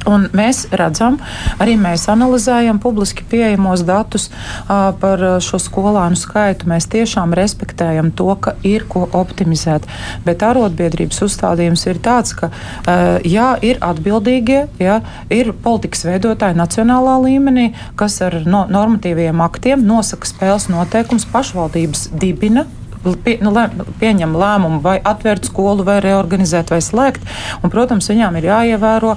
Un 0.09 0.31
mēs 0.33 0.63
redzam, 0.73 1.19
arī 1.61 1.75
mēs 1.77 2.07
analizējam 2.09 2.79
publiski 2.81 3.25
pieejamos 3.29 3.83
datus 3.85 4.31
uh, 4.31 4.95
par 4.97 5.21
šo 5.45 5.61
skolānu 5.61 6.17
skaitu. 6.17 6.71
Mēs 6.73 6.89
tiešām 6.89 7.35
respektējam 7.37 8.09
to, 8.17 8.31
ka 8.41 8.55
ir 8.65 8.87
ko 8.89 9.05
optimizēt. 9.05 9.85
Bet 10.25 10.41
arotbiedrības 10.47 11.21
uzstādījums 11.29 11.85
ir 11.93 12.01
tāds, 12.01 12.33
ka 12.33 12.49
uh, 12.49 13.21
jā, 13.29 13.53
ir 13.61 13.83
atbildīgie, 13.85 14.63
jā, 14.81 15.03
ir 15.29 15.53
politikas 15.53 16.07
veidotāji 16.09 16.57
nacionālā 16.57 17.21
līmenī, 17.27 17.71
kas 18.01 18.23
ar 18.25 18.41
no, 18.49 18.65
normatīviem 18.73 19.45
aktiem 19.45 19.85
nosaka 19.85 20.33
spēles 20.33 20.71
noteikums, 20.73 21.29
pašvaldības 21.29 22.09
dibina 22.17 22.65
pie, 23.25 23.37
nu, 23.45 23.53
lē, 23.55 23.67
pieņem 24.01 24.35
lēmumu 24.37 24.81
vai 24.85 24.99
atvērt 25.05 25.49
skolu, 25.49 25.85
vai 25.87 25.99
reorganizēt, 26.05 26.73
vai 26.73 26.81
slēgt. 26.85 27.25
Un, 27.63 27.73
protams, 27.73 28.11
viņām 28.11 28.39
ir 28.41 28.49
jāievēro 28.51 29.15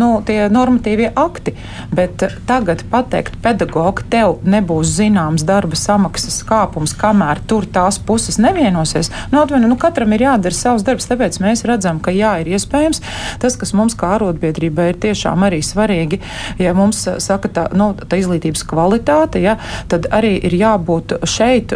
nu, 0.00 0.10
tie 0.26 0.46
normatīvie 0.52 1.12
akti. 1.16 1.56
Bet 1.94 2.24
tagad 2.48 2.84
pateikt, 2.90 3.38
pedagogi, 3.44 4.06
tev 4.12 4.40
nebūs 4.46 4.94
zināms 4.98 5.44
darba 5.46 5.78
samaksas 5.78 6.40
kāpums, 6.46 6.96
kamēr 6.96 7.42
tur 7.48 7.68
tās 7.68 7.98
puses 8.02 8.40
nevienosies. 8.42 9.12
Nu, 9.32 9.42
atvienu, 9.42 9.70
nu, 9.70 9.78
katram 9.80 10.14
ir 10.16 10.26
jādara 10.26 10.56
savs 10.56 10.86
darbs, 10.86 11.08
tāpēc 11.10 11.40
mēs 11.44 11.64
redzam, 11.68 12.00
ka 12.02 12.14
jā, 12.14 12.36
ir 12.42 12.52
iespējams. 12.56 13.02
Tas, 13.42 13.58
kas 13.60 13.74
mums 13.76 13.96
kā 13.98 14.16
arotbiedrībai 14.16 14.90
ir 14.92 15.00
tiešām 15.02 15.46
arī 15.46 15.62
svarīgi, 15.64 16.20
ja 16.62 16.74
mums 16.76 17.04
saka 17.22 17.50
tā, 17.52 17.66
nu, 17.76 17.92
tā 17.96 18.20
izglītības 18.20 18.64
kvalitāte, 18.68 19.42
ja, 19.42 19.56
tad 19.90 20.08
arī 20.14 20.36
ir 20.46 20.56
jābūt 20.56 21.18
šeit, 21.28 21.74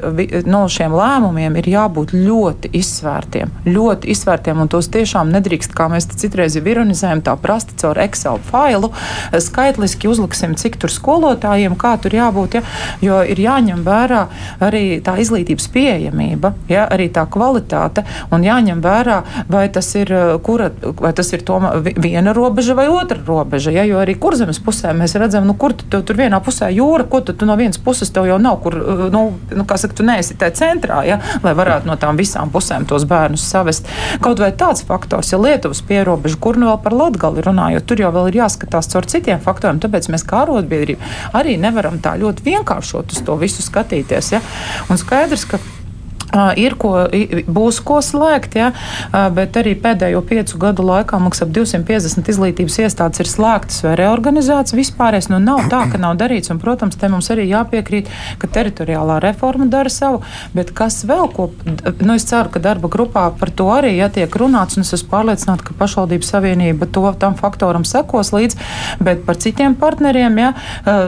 no 0.48 0.64
šiem 0.70 0.94
lēmumiem 0.96 1.49
ir 1.58 1.68
jābūt 1.70 2.12
ļoti 2.14 2.70
izsvērtiem. 2.76 3.52
Ļoti 3.66 4.10
izsvērtiem, 4.14 4.60
un 4.62 4.70
tos 4.70 4.90
tiešām 4.92 5.32
nedrīkst, 5.34 5.74
kā 5.76 5.88
mēs 5.92 6.08
citreiz 6.20 6.56
jau 6.58 6.64
ironizējam, 6.66 7.22
tā 7.26 7.34
prasti 7.40 7.76
caur 7.80 7.98
Excel 8.02 8.40
failu, 8.50 8.92
skaitliski 9.32 10.10
uzliksim, 10.10 10.56
cik 10.60 10.78
tur 10.80 10.92
skolotājiem, 10.92 11.76
kā 11.80 11.96
tur 12.02 12.14
jābūt, 12.16 12.58
ja, 12.58 12.62
jo 13.04 13.20
ir 13.24 13.40
jāņem 13.40 13.82
vērā 13.86 14.24
arī 14.62 14.84
tā 15.04 15.16
izglītības 15.22 15.68
pieejamība, 15.74 16.54
ja, 16.70 16.86
arī 16.90 17.08
tā 17.14 17.26
kvalitāte, 17.30 18.04
un 18.34 18.44
jāņem 18.46 18.82
vērā, 18.84 19.20
vai 19.50 19.66
tas 19.72 19.88
ir, 19.98 20.12
kura, 20.46 20.70
vai 21.00 21.12
tas 21.16 21.32
ir 21.34 21.44
toma, 21.46 21.74
viena 21.80 22.34
robeža 22.36 22.76
vai 22.78 22.88
otra 22.92 23.20
robeža, 23.26 23.74
ja, 23.74 23.86
jo 23.88 24.00
arī 24.02 24.16
kurzemes 24.20 24.60
pusē 24.62 24.94
mēs 24.96 25.16
redzam, 25.20 25.46
nu, 25.48 25.56
kur 25.58 25.74
tu, 25.76 25.88
tu 25.90 26.02
tur 26.06 26.18
vienā 26.20 26.40
pusē 26.44 26.70
jūra, 26.74 27.06
ko 27.10 27.22
tu, 27.24 27.34
tu 27.36 27.48
no 27.48 27.56
vienas 27.60 27.80
puses 27.80 28.10
tev 28.12 28.28
jau 28.28 28.38
nav, 28.42 28.60
kur, 28.64 28.76
nu, 29.12 29.24
nu 29.54 29.66
kā 29.68 29.78
saka, 29.80 29.96
tu 30.00 30.06
neesi 30.06 30.36
tajā 30.40 30.56
centrā, 30.60 31.02
ja, 31.08 31.20
lai 31.44 31.54
varētu 31.56 31.88
no 31.88 31.96
tām 32.00 32.18
visām 32.20 32.52
pusēm 32.52 32.86
tos 32.88 33.06
bērnus 33.08 33.44
savest. 33.50 33.88
Kaut 34.24 34.42
vai 34.42 34.52
tāds 34.52 34.84
faktors, 34.86 35.32
ja 35.32 35.40
Lietuvas 35.40 35.82
pierobeža, 35.86 36.38
kur 36.40 36.60
nu 36.60 36.70
vēl 36.70 36.80
par 36.84 36.96
Latgali 36.96 37.44
runājot, 37.44 37.86
tur 37.88 38.04
jau 38.04 38.12
vēl 38.14 38.30
ir 38.30 38.40
jāskatās 38.42 38.90
caur 38.92 39.08
citiem 39.10 39.42
faktoriem, 39.44 39.80
tāpēc 39.82 40.10
mēs 40.12 40.26
kā 40.28 40.44
arotbiedrība 40.44 41.12
arī 41.40 41.56
nevaram 41.60 42.00
tā 42.02 42.16
ļoti 42.20 42.46
vienkāršot 42.46 43.16
uz 43.16 43.24
to 43.26 43.36
visu 43.40 43.64
skatīties. 43.64 44.34
Ja? 44.36 44.42
Un 44.90 45.00
skaidrs, 45.00 45.46
ka 45.48 45.60
Ir 46.60 46.76
ko, 46.78 46.92
būs 47.50 47.80
ko 47.82 47.98
slēgt, 48.04 48.54
ja, 48.58 48.70
bet 49.34 49.56
arī 49.58 49.74
pēdējo 49.78 50.22
piecu 50.26 50.60
gadu 50.62 50.84
laikā 50.86 51.18
mums 51.22 51.42
ap 51.42 51.50
250 51.54 52.30
izglītības 52.30 52.78
iestādes 52.84 53.22
ir 53.22 53.30
slēgtas 53.30 53.82
vai 53.86 53.96
reorganizētas. 53.98 54.76
Vispārējais 54.78 55.30
nu 55.32 55.40
nav 55.42 55.66
tā, 55.72 55.82
ka 55.90 55.98
nav 56.00 56.16
darīts, 56.20 56.52
un, 56.52 56.60
protams, 56.62 56.98
te 57.00 57.10
mums 57.10 57.30
arī 57.34 57.48
jāpiekrīt, 57.50 58.10
ka 58.38 58.50
teritoriālā 58.54 59.18
reforma 59.24 59.66
dara 59.70 59.90
savu, 59.92 60.22
bet 60.54 60.70
kas 60.76 61.02
vēl, 61.08 61.26
ko, 61.34 61.48
nu, 61.98 62.14
es 62.14 62.28
ceru, 62.30 62.52
ka 62.54 62.62
darba 62.62 62.90
grupā 62.92 63.26
par 63.40 63.50
to 63.50 63.66
arī 63.74 63.96
jātiek 63.96 64.38
runāts, 64.40 64.78
un 64.78 64.86
es 64.86 64.94
esmu 64.96 65.10
pārliecināta, 65.10 65.66
ka 65.66 65.76
pašvaldības 65.80 66.30
savienība 66.34 66.88
to 66.94 67.04
tam 67.20 67.34
faktoram 67.38 67.86
sekos 67.88 68.32
līdz, 68.36 68.58
bet 69.02 69.26
par 69.26 69.40
citiem 69.40 69.74
partneriem, 69.80 70.38
ja, 70.38 70.52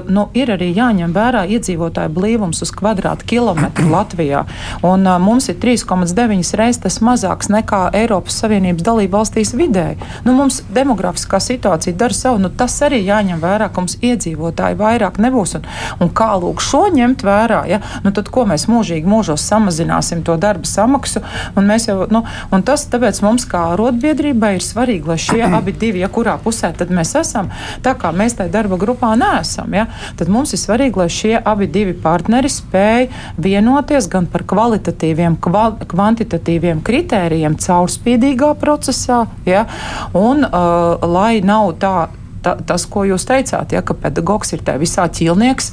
nu, 0.09 0.27
ir 0.35 0.51
arī 0.57 0.73
jāņem 0.75 1.15
vērā 1.15 1.47
iedzīvotāju 1.57 2.15
blīvums 2.17 2.63
uz 2.65 2.75
kvadrātu 2.75 3.29
kilometru 3.35 3.89
Latvijā. 3.93 4.45
Un, 4.87 5.07
mums 5.19 5.49
ir 5.49 5.57
3,9 5.61 6.57
reizes 6.59 6.81
tas 6.83 6.99
mazāks 7.05 7.51
nekā 7.53 7.83
Eiropas 7.97 8.37
Savienības 8.43 8.85
dalību 8.87 9.17
valstīs 9.17 9.53
vidēji. 9.57 9.99
Nu, 10.27 10.35
mums 10.37 10.61
demografiskā 10.75 11.41
situācija 11.43 11.97
dara 11.99 12.17
savu, 12.17 12.41
nu, 12.43 12.51
tas 12.51 12.75
arī 12.87 13.03
jāņem 13.05 13.43
vērā, 13.43 13.69
ka 13.73 13.85
mums 13.85 13.99
iedzīvotāji 14.01 14.79
vairāk 14.81 15.21
nebūs. 15.23 15.57
Un, 15.59 15.69
un 16.01 16.13
kā 16.17 16.31
lūk 16.43 16.63
šo 16.65 16.85
ņemt 16.95 17.25
vērā, 17.27 17.63
ja? 17.71 17.81
nu, 18.05 18.13
tad 18.17 18.31
ko 18.33 18.47
mēs 18.49 18.69
mūžīgi 18.71 19.09
mūžos 19.09 19.45
samazināsim 19.49 20.25
to 20.27 20.37
darba 20.41 20.69
samaksu. 20.69 21.23
Un 21.57 21.71
jau, 21.77 22.07
nu, 22.13 22.25
un 22.53 22.67
tas 22.67 22.87
tāpēc 22.93 23.23
mums 23.27 23.47
kā 23.51 23.65
arotbiedrībai 23.75 24.55
ir 24.59 24.67
svarīgi, 24.67 25.13
lai 25.13 25.19
šie 25.21 25.43
abi 25.59 25.77
divi, 25.77 26.03
ja 26.05 26.11
kurā 26.13 26.39
pusē 26.43 26.73
mēs 26.93 27.15
esam, 27.19 27.51
tā 27.85 27.95
kā 27.99 28.13
mēs 28.15 28.39
tajā 28.39 28.53
darba 28.53 28.79
grupā 28.81 29.15
neesam, 29.19 29.73
ja? 29.77 29.87
tad 30.19 30.31
mums 30.33 30.55
ir 30.55 30.63
svarīgi, 30.63 30.99
lai 30.99 31.09
šie 31.13 31.35
abi 31.39 31.69
divi 31.71 31.95
partneri 31.97 32.51
spēj 32.53 33.09
vienoties 33.43 34.09
gan 34.13 34.27
par 34.31 34.45
kvalitatīvu 34.49 35.02
kvalitatīviem, 35.03 35.37
kval, 35.43 35.77
kvantitatīviem 35.91 36.83
kritērijiem 36.83 37.57
caurspīdīgā 37.59 38.55
procesā, 38.61 39.27
ja, 39.47 39.67
un 40.15 40.45
uh, 40.47 40.99
lai 41.03 41.43
nav 41.43 41.75
tā 41.83 42.09
ta, 42.43 42.57
tas, 42.67 42.85
ko 42.91 43.05
jūs 43.09 43.27
teicāt, 43.29 43.73
ja, 43.75 43.83
ka 43.87 43.95
pedagogs 43.99 44.53
ir 44.55 44.63
tajā 44.67 44.81
visā 44.83 45.07
ķīlnieks, 45.07 45.71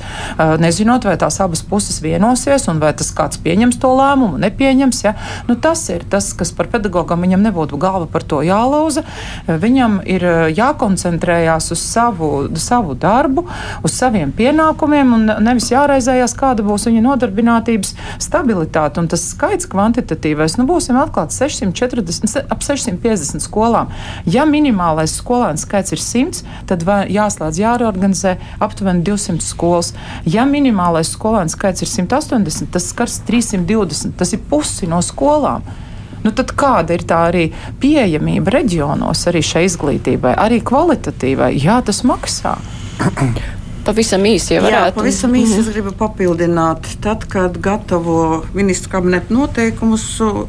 nezinot, 0.62 1.06
vai 1.08 1.15
tās 1.20 1.39
abas 1.43 1.63
puses 1.65 2.00
vienosies 2.04 2.67
un 2.72 2.80
vai 2.82 2.91
tas 2.98 3.12
kāds 3.15 3.39
pieņems 3.43 3.80
to 3.82 3.91
lēmumu, 3.98 4.39
nepieņems. 4.41 5.02
Ja. 5.06 5.15
Nu, 5.50 5.58
tas 5.60 5.84
ir 5.93 6.06
tas, 6.10 6.32
kas 6.38 6.52
par 6.56 6.70
pedagogam 6.72 7.24
viņam 7.26 7.43
nebūtu 7.48 7.80
galva 7.82 8.08
par 8.10 8.26
to 8.28 8.41
jālauza. 8.46 9.04
Viņam 9.48 10.00
ir 10.10 10.26
jākoncentrējās 10.56 11.72
uz 11.76 11.84
savu, 11.84 12.32
savu 12.60 12.96
darbu, 13.00 13.46
uz 13.84 13.96
saviem 13.96 14.32
pienākumiem 14.36 15.15
un 15.17 15.28
nevis 15.46 15.72
jāraizējās, 15.74 16.36
kāda 16.39 16.65
būs 16.67 16.88
viņa 16.89 17.04
nodarbinātības 17.06 17.96
stabilitāte. 18.22 19.02
Un 19.02 19.10
tas 19.12 19.26
skaits 19.34 19.70
kvantitatīvais, 19.70 20.58
nu, 20.60 20.67
būsim 20.70 21.00
atklāti 21.00 21.38
640, 21.39 22.46
ap 22.50 22.65
650 22.65 23.43
skolām. 23.43 23.91
Ja 24.30 24.46
minimālais 24.50 25.15
skolēnu 25.20 25.62
skaits 25.62 25.96
ir 25.96 26.04
100, 26.04 26.43
tad 26.67 26.84
jāslēdz, 26.88 27.60
jāreorganizē 27.62 28.36
aptuveni 28.60 29.04
200 29.08 29.45
skolas. 29.45 29.93
Ja 30.26 30.48
minimālais 30.50 31.13
skolēnu 31.15 31.54
skaits 31.54 31.86
ir 31.86 31.91
180, 31.91 32.72
tas 32.74 32.89
skars 32.91 33.22
320, 33.28 34.17
tas 34.19 34.34
ir 34.36 34.43
pusi 34.50 34.89
no 34.89 35.02
skolām. 35.06 35.63
Nu, 36.24 36.34
tad 36.36 36.52
kāda 36.60 36.98
ir 36.98 37.06
tā 37.08 37.22
arī 37.30 37.45
pieejamība 37.80 38.58
reģionos, 38.58 39.24
arī 39.32 39.43
šai 39.45 39.63
izglītībai, 39.69 40.34
arī 40.36 40.60
kvalitatīvai? 40.67 41.54
Jā, 41.56 41.80
tas 41.88 42.04
maksā. 42.08 42.58
Pavisam 43.89 44.25
īsi, 44.30 44.54
ja 44.54 44.62
varētu. 44.62 44.86
Jā, 44.86 44.95
pavisam 44.99 45.32
īsi 45.34 45.56
mm 45.56 45.56
-hmm. 45.56 45.67
es 45.67 45.73
gribu 45.73 45.91
papildināt. 45.97 46.89
Tad, 47.02 47.23
kad 47.25 47.58
gatavo 47.58 48.45
ministru 48.54 48.91
kabineta 48.91 49.34
noteikumus, 49.34 50.04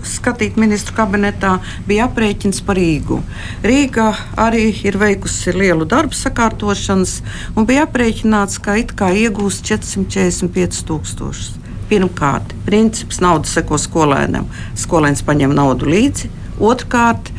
skatīt 0.05 0.59
ministru 0.61 0.94
kabinetā, 0.96 1.55
bija 1.87 2.09
aprēķins 2.09 2.61
par 2.66 2.76
Rīgu. 2.76 3.20
Rīga 3.62 4.11
arī 4.37 4.66
ir 4.85 4.98
veikusi 4.98 5.57
lielu 5.57 5.85
darbu 5.85 6.14
sakārtošanas, 6.14 7.22
un 7.57 7.66
bija 7.66 7.87
aprēķināts, 7.87 8.61
ka 8.61 8.76
it 8.76 8.92
kā 8.92 9.09
iegūst 9.09 9.64
445 9.64 10.85
tūkstošus. 10.85 11.50
Pirmkārt, 11.88 12.53
princips 12.66 13.20
nauda 13.20 13.48
seko 13.48 13.79
skolēnam. 13.79 14.44
Skolēns 14.76 15.24
paņem 15.24 15.55
naudu 15.55 15.87
līdzi. 15.87 16.29
Otrkārt, 16.61 17.33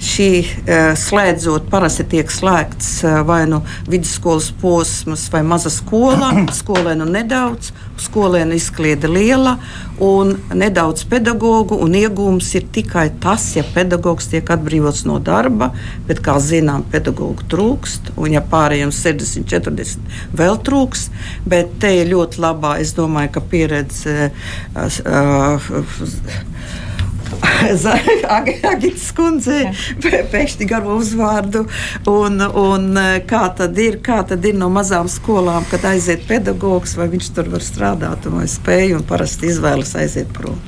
šī 0.00 0.30
uh, 0.40 0.92
slēdzot, 0.98 1.68
parasti 1.70 2.06
tiek 2.08 2.30
slēgts 2.32 2.88
uh, 3.04 3.20
vai 3.28 3.42
nu 3.50 3.60
vidusskolas 3.90 4.50
posms 4.60 5.26
vai 5.32 5.42
maza 5.46 5.72
skola, 5.72 6.32
skolēnu 6.60 7.06
nedaudz, 7.10 7.72
skolēnu 8.00 8.56
izkliede 8.56 9.10
liela 9.12 9.58
un 10.00 10.32
nedaudz 10.56 11.04
pedagoģu. 11.10 11.80
Iegūms 12.00 12.48
ir 12.56 12.64
tikai 12.72 13.10
tas, 13.20 13.44
ja 13.58 13.64
pedagogs 13.74 14.30
tiek 14.32 14.48
atbrīvots 14.54 15.04
no 15.04 15.18
darba, 15.20 15.70
bet, 16.08 16.22
kā 16.24 16.38
zinām, 16.40 16.86
pedagoģu 16.92 17.48
trūkst, 17.52 18.14
un 18.16 18.38
ja 18.38 18.40
pārējiem 18.40 18.94
60, 18.96 19.44
40 19.52 20.20
vēl 20.40 20.56
trūks, 20.64 21.10
bet 21.44 21.76
te 21.82 21.92
ir 22.00 22.14
ļoti 22.14 22.40
labā, 22.40 22.78
es 22.80 22.94
domāju, 22.96 23.34
ka 23.36 23.44
pieredze. 23.52 24.30
Uh, 24.72 24.88
uh, 25.04 26.88
Agitas 28.72 29.10
kundze 29.16 29.70
pēkšņi 30.02 30.68
garo 30.70 30.96
uzvārdu. 31.00 31.64
Un, 32.10 32.40
un 32.42 32.88
e, 32.98 33.08
kā, 33.28 33.44
tad 33.56 33.78
ir, 33.80 34.00
kā 34.04 34.20
tad 34.26 34.44
ir 34.48 34.56
no 34.58 34.70
mazām 34.72 35.10
skolām, 35.10 35.66
kad 35.70 35.86
aiziet 35.92 36.26
pedagogs, 36.28 36.96
vai 36.98 37.10
viņš 37.12 37.32
tur 37.36 37.50
var 37.52 37.64
strādāt, 37.64 38.28
vai 38.32 38.46
spēj 38.50 38.96
un 38.98 39.06
parasti 39.06 39.50
izvēlas 39.52 39.94
aiziet 40.00 40.32
prom. 40.36 40.58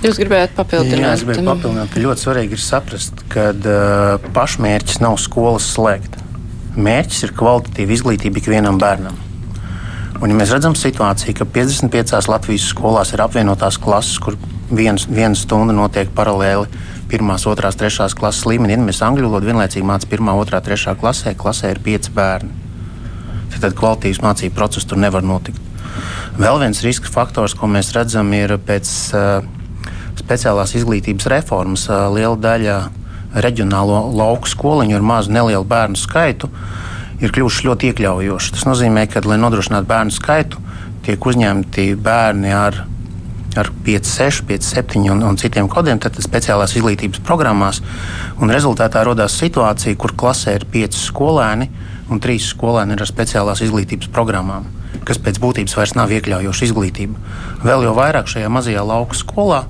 Jūs 0.00 0.16
gribējāt 0.16 0.54
papildināt? 0.56 1.02
Jā, 1.02 1.08
es 1.12 1.24
gribēju 1.26 1.44
papildināt, 1.44 1.90
ka 1.92 2.00
ļoti 2.00 2.24
svarīgi 2.24 2.56
ir 2.56 2.62
saprast, 2.64 3.18
ka 3.32 3.50
uh, 3.52 4.30
pašmērķis 4.32 5.02
nav 5.04 5.18
skolas 5.20 5.66
slēgt. 5.74 6.16
Mērķis 6.80 7.26
ir 7.26 7.34
kvalitatīva 7.36 7.92
izglītība 7.98 8.40
ikvienam 8.40 8.78
bērnam. 8.80 9.18
Un, 10.20 10.32
ja 10.32 10.36
mēs 10.36 10.52
redzam 10.52 10.72
situāciju, 10.76 11.34
ka 11.36 11.46
55 11.52 12.28
Latvijas 12.32 12.70
skolās 12.72 13.12
ir 13.12 13.20
apvienotās 13.24 13.76
klases, 13.80 14.16
kur 14.20 14.38
viens, 14.70 15.06
viena 15.10 15.36
stunda 15.38 15.74
notiek 15.76 16.10
paralēli 16.16 16.66
pirmās, 17.10 17.46
otrās, 17.50 17.78
trešās 17.78 18.14
klases 18.18 18.46
līmenī. 18.46 18.78
Mēs 18.80 19.02
angļu 19.02 19.28
valodu 19.28 19.50
vienlaicīgi 19.50 19.86
mācām 19.86 20.10
pirmā, 20.12 20.34
otrā, 20.38 20.62
trešā 20.62 20.94
klasē, 20.98 21.34
klasē 21.38 21.74
ir 21.74 21.82
pieci 21.84 22.12
bērni. 22.14 22.52
Tad, 23.60 23.74
kvalitīvas 23.76 24.22
mācību 24.24 24.56
process 24.56 24.88
tur 24.88 24.96
nevar 25.02 25.24
notikt. 25.26 25.58
Vēl 26.40 26.60
viens 26.62 26.78
riska 26.80 27.10
faktors, 27.12 27.52
ko 27.52 27.68
mēs 27.68 27.90
redzam, 27.92 28.30
ir 28.32 28.54
pēc 28.64 28.88
uh, 29.12 29.42
speciālās 30.16 30.72
izglītības 30.78 31.28
reformas 31.28 31.84
uh, 31.90 32.06
liela 32.14 32.38
daļa 32.40 32.78
reģionālo 33.44 34.06
lauku 34.16 34.48
skoliņu 34.48 34.96
ar 34.96 35.04
mazu 35.04 35.34
nelielu 35.34 35.66
bērnu 35.68 35.98
skaitu 36.00 36.48
ir 37.20 37.34
kļuvuši 37.34 37.66
ļoti 37.68 37.90
iekļaujoši. 37.90 38.54
Tas 38.56 38.66
nozīmē, 38.68 39.04
ka, 39.10 39.22
lai 39.28 39.38
nodrošinātu 39.40 39.88
bērnu 39.90 40.14
skaitu, 40.14 40.62
tiek 41.04 41.26
uzņemti 41.26 41.92
bērni 42.00 42.54
ar 42.56 42.84
ar 43.58 43.70
5, 43.84 44.06
6, 44.06 44.44
5, 44.46 44.62
7 44.62 45.10
un, 45.10 45.22
un 45.26 45.38
citiem 45.40 45.68
kodiem, 45.70 45.98
tad 45.98 46.18
speciālās 46.22 46.76
izglītības 46.78 47.22
programmās. 47.26 47.80
Rezultātā 48.40 49.02
radās 49.06 49.38
situācija, 49.40 49.98
kur 49.98 50.14
klasē 50.18 50.54
ir 50.60 50.66
5 50.70 51.00
skolēni 51.00 51.70
un 52.10 52.20
3 52.22 52.46
skolēni 52.52 52.94
ir 52.94 53.02
ar 53.02 53.10
speciālās 53.10 53.62
izglītības 53.66 54.10
programmām, 54.14 54.66
kas 55.06 55.18
pēc 55.22 55.40
būtības 55.42 55.76
vairs 55.78 55.96
nav 55.98 56.14
iekļaujoša 56.14 56.66
izglītība. 56.68 57.18
Vēl 57.66 57.86
jau 57.86 57.94
vairāk 57.98 58.30
šajā 58.30 58.50
mazajā 58.52 58.86
lauka 58.86 59.18
skolā 59.18 59.64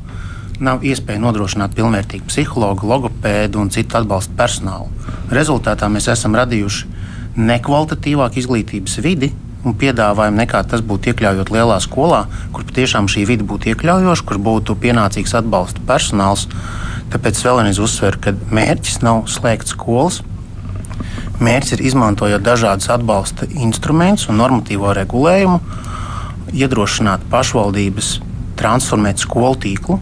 nav 0.61 0.85
iespēja 0.85 1.23
nodrošināt 1.23 1.73
pilnvērtīgu 1.77 2.29
psihologu, 2.29 2.89
logopēdu 2.89 3.63
un 3.63 3.71
citu 3.73 3.97
atbalstu 3.97 4.37
personālu. 4.37 4.91
Rezultātā 5.33 5.89
mēs 5.89 6.11
esam 6.13 6.37
radījuši 6.37 6.99
nekvalitatīvāku 7.41 8.43
izglītības 8.43 8.99
vidi, 9.05 9.31
un 9.65 9.77
piedāvājumu, 9.77 10.41
nekā 10.41 10.63
tas 10.71 10.83
būtu 10.85 11.13
iekļaujot 11.13 11.53
lielā 11.53 11.77
skolā, 11.85 12.25
kur 12.55 12.65
patiešām 12.69 13.09
šī 13.13 13.27
vide 13.29 13.47
būtu 13.49 13.73
iekļaujoša, 13.73 14.27
kur 14.29 14.41
būtu 14.41 14.77
pienācīgs 14.81 15.37
atbalsta 15.43 15.85
personāls. 15.89 16.47
Tāpēc 17.13 17.41
vēlreiz 17.45 17.81
uzsveru, 17.83 18.21
ka 18.23 18.35
mērķis 18.55 19.01
nav 19.05 19.25
slēgt 19.31 19.73
skolas. 19.73 20.21
Mērķis 21.41 21.77
ir 21.77 21.85
izmantojot 21.91 22.45
dažādus 22.45 22.91
atbalsta 22.93 23.49
instrumentus 23.51 24.29
un 24.31 24.41
normatīvo 24.41 24.93
regulējumu, 24.97 25.61
iedrošināt 26.57 27.25
pašvaldības 27.33 28.19
transformēt 28.61 29.23
skolu 29.23 29.57
tīklu, 29.65 29.99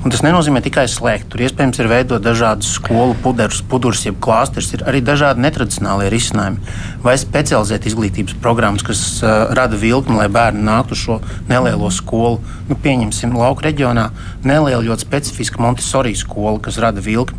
Un 0.00 0.08
tas 0.08 0.22
nenozīmē 0.24 0.62
tikai 0.64 0.86
slēgt. 0.88 1.26
Tur 1.28 1.42
iespējams 1.44 1.76
ir 1.82 1.88
veidot 1.90 2.22
dažādus 2.24 2.70
skolu 2.78 3.12
puderus, 3.20 3.58
pudurus, 3.68 4.06
jeb 4.06 4.16
klāstus. 4.24 4.70
Ir 4.72 4.84
arī 4.88 5.02
dažādi 5.04 5.42
netradicionālie 5.44 6.06
risinājumi. 6.08 6.62
Vai 7.04 7.18
specializēt 7.20 7.84
izglītības 7.90 8.38
programmas, 8.40 8.84
kas 8.86 9.02
uh, 9.20 9.50
rada 9.56 9.76
vilkli, 9.76 10.16
lai 10.16 10.30
bērni 10.32 10.64
nāktu 10.64 10.96
uz 10.96 11.02
šo 11.02 11.18
nelielo 11.50 11.90
skolu. 11.92 12.38
Nu, 12.70 12.78
pieņemsim, 12.80 13.36
lauka 13.36 13.66
reģionā 13.68 14.06
neliela, 14.40 14.80
ļoti 14.88 15.04
specifiska 15.04 15.60
Montesori 15.60 16.14
skola, 16.16 16.56
kas 16.64 16.80
rada 16.80 17.04
vilkli. 17.04 17.36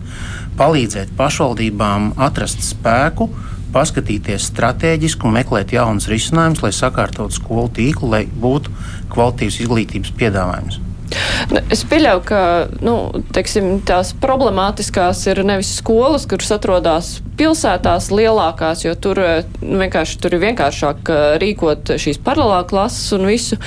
Palīdzēt 0.61 1.15
pašvaldībām 1.17 2.11
atrast 2.21 2.61
spēku, 2.67 3.31
paskatīties 3.73 4.51
strateģiski 4.51 5.25
un 5.25 5.39
meklēt 5.39 5.73
jaunus 5.73 6.11
risinājumus, 6.13 6.61
lai 6.61 6.73
sakārtotu 6.77 7.41
skolu 7.41 7.73
tīklu, 7.73 8.13
lai 8.13 8.23
būtu 8.29 8.77
kvalitīvs 9.09 9.61
izglītības 9.65 10.13
piedāvājums. 10.21 10.90
Es 11.71 11.83
pieļauju, 11.87 12.23
ka 12.27 12.41
nu, 12.83 12.95
teiksim, 13.35 13.73
tās 13.87 14.13
problemātiskās 14.21 15.25
ir 15.31 15.43
nevis 15.47 15.73
skolas, 15.79 16.27
kuras 16.29 16.53
atrodas 16.55 17.13
pilsētās 17.39 18.11
lielākās, 18.13 18.85
jo 18.85 18.95
tur, 18.95 19.19
nu, 19.61 19.79
vienkārši, 19.81 20.19
tur 20.23 20.37
ir 20.37 20.43
vienkāršāk 20.45 21.11
uh, 21.11 21.21
rīkot 21.41 21.95
šīs 22.01 22.21
paralēlā 22.23 22.65
klases 22.69 23.11
un 23.17 23.27
visu. 23.31 23.59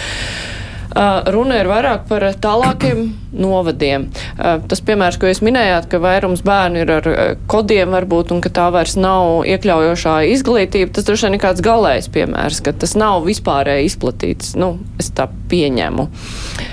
Uh, 0.94 1.24
runa 1.34 1.56
ir 1.58 1.66
vairāk 1.66 2.04
par 2.06 2.22
tālākiem 2.38 3.08
novadiem. 3.44 4.06
Uh, 4.38 4.62
tas 4.70 4.80
piemērs, 4.86 5.18
ko 5.18 5.28
jūs 5.28 5.42
minējāt, 5.44 5.88
ka 5.90 6.00
vairums 6.00 6.44
bērnu 6.46 6.84
ir 6.84 6.92
ar 6.94 7.08
kodiem 7.50 7.96
varbūt 7.96 8.30
un 8.36 8.44
ka 8.44 8.52
tā 8.54 8.68
vairs 8.72 8.94
nav 9.00 9.42
iekļaujošā 9.50 10.20
izglītība, 10.36 10.94
tas 10.94 11.08
droši 11.08 11.28
vien 11.28 11.36
ir 11.36 11.42
kāds 11.42 11.64
galējs 11.66 12.08
piemērs, 12.14 12.62
ka 12.64 12.76
tas 12.84 12.94
nav 13.00 13.26
vispārēji 13.26 13.90
izplatīts. 13.90 14.54
Nu, 14.60 14.76
es 15.02 15.10
tā 15.18 15.26
pieņemu. 15.50 16.06
Uh, 16.06 16.70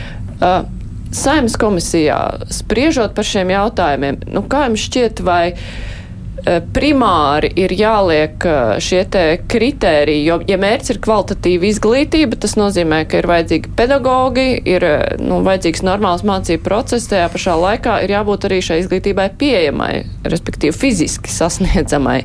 Saimnes 1.12 1.58
komisijā 1.60 2.20
spriežot 2.54 3.16
par 3.16 3.28
šiem 3.28 3.52
jautājumiem, 3.52 4.22
nu, 4.32 4.46
kā 4.48 4.70
jums 4.70 4.86
šķiet, 4.88 5.20
vai 5.28 5.42
uh, 5.52 6.62
primāri 6.72 7.52
ir 7.60 7.74
jāliek 7.76 8.46
uh, 8.48 8.78
šie 8.82 9.04
kritēriji, 9.52 10.24
jo, 10.30 10.38
ja 10.48 10.58
mērķis 10.62 10.94
ir 10.94 11.00
kvalitatīva 11.04 11.68
izglītība, 11.68 12.40
tas 12.40 12.56
nozīmē, 12.56 13.04
ka 13.12 13.20
ir 13.20 13.28
vajadzīgi 13.28 13.74
pedagogi, 13.76 14.48
ir 14.72 14.88
nu, 15.20 15.42
vajadzīgs 15.44 15.84
normāls 15.84 16.24
mācību 16.28 16.64
process, 16.64 17.12
tajā 17.12 17.28
pašā 17.34 17.58
laikā 17.60 18.00
ir 18.06 18.16
jābūt 18.16 18.48
arī 18.48 18.62
šai 18.64 18.80
izglītībai 18.86 19.28
pieejamai, 19.42 19.92
respektīvi 20.32 20.78
fiziski 20.78 21.34
sasniedzamai, 21.34 22.22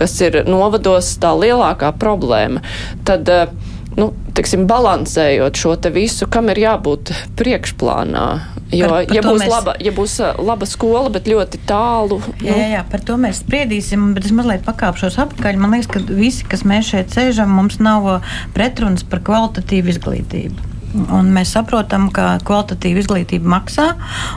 kas 0.00 0.18
ir 0.26 0.42
novados 0.50 1.14
tā 1.22 1.32
lielākā 1.38 1.94
problēma. 2.02 2.66
Tad, 3.06 3.30
uh, 3.30 3.72
nu, 3.94 4.10
tiksim, 4.34 4.66
balansējot 4.70 5.58
šo 5.58 5.76
te 5.80 5.92
visu, 5.94 6.28
kam 6.30 6.50
ir 6.52 6.60
jābūt 6.64 7.12
priekšplānā. 7.38 8.26
Jo, 8.74 8.88
par, 8.90 9.06
par 9.06 9.14
ja, 9.14 9.22
būs 9.22 9.40
mēs... 9.44 9.50
laba, 9.52 9.74
ja 9.86 9.92
būs 9.94 10.16
laba 10.42 10.66
skola, 10.66 11.12
bet 11.14 11.28
ļoti 11.30 11.60
tālu. 11.68 12.18
Nu... 12.26 12.48
Jā, 12.48 12.58
jā, 12.74 12.82
par 12.90 13.04
to 13.06 13.18
mēs 13.20 13.44
spriedīsim, 13.44 14.12
bet 14.16 14.26
es 14.26 14.34
mazliet 14.34 14.66
pakāpšos 14.66 15.20
apakaļ. 15.26 15.60
Man 15.62 15.76
liekas, 15.76 15.90
ka 15.94 16.02
visi, 16.10 16.46
kas 16.50 16.66
mēs 16.66 16.90
šeit 16.90 17.14
sēžam, 17.14 17.54
mums 17.54 17.78
nav 17.82 18.08
pretrunas 18.56 19.06
par 19.06 19.22
kvalitatīvu 19.26 19.94
izglītību. 19.94 20.73
Un 20.94 21.32
mēs 21.34 21.50
saprotam, 21.56 22.06
ka 22.14 22.36
kvalitatīva 22.46 23.00
izglītība 23.02 23.50
maksā, 23.56 23.86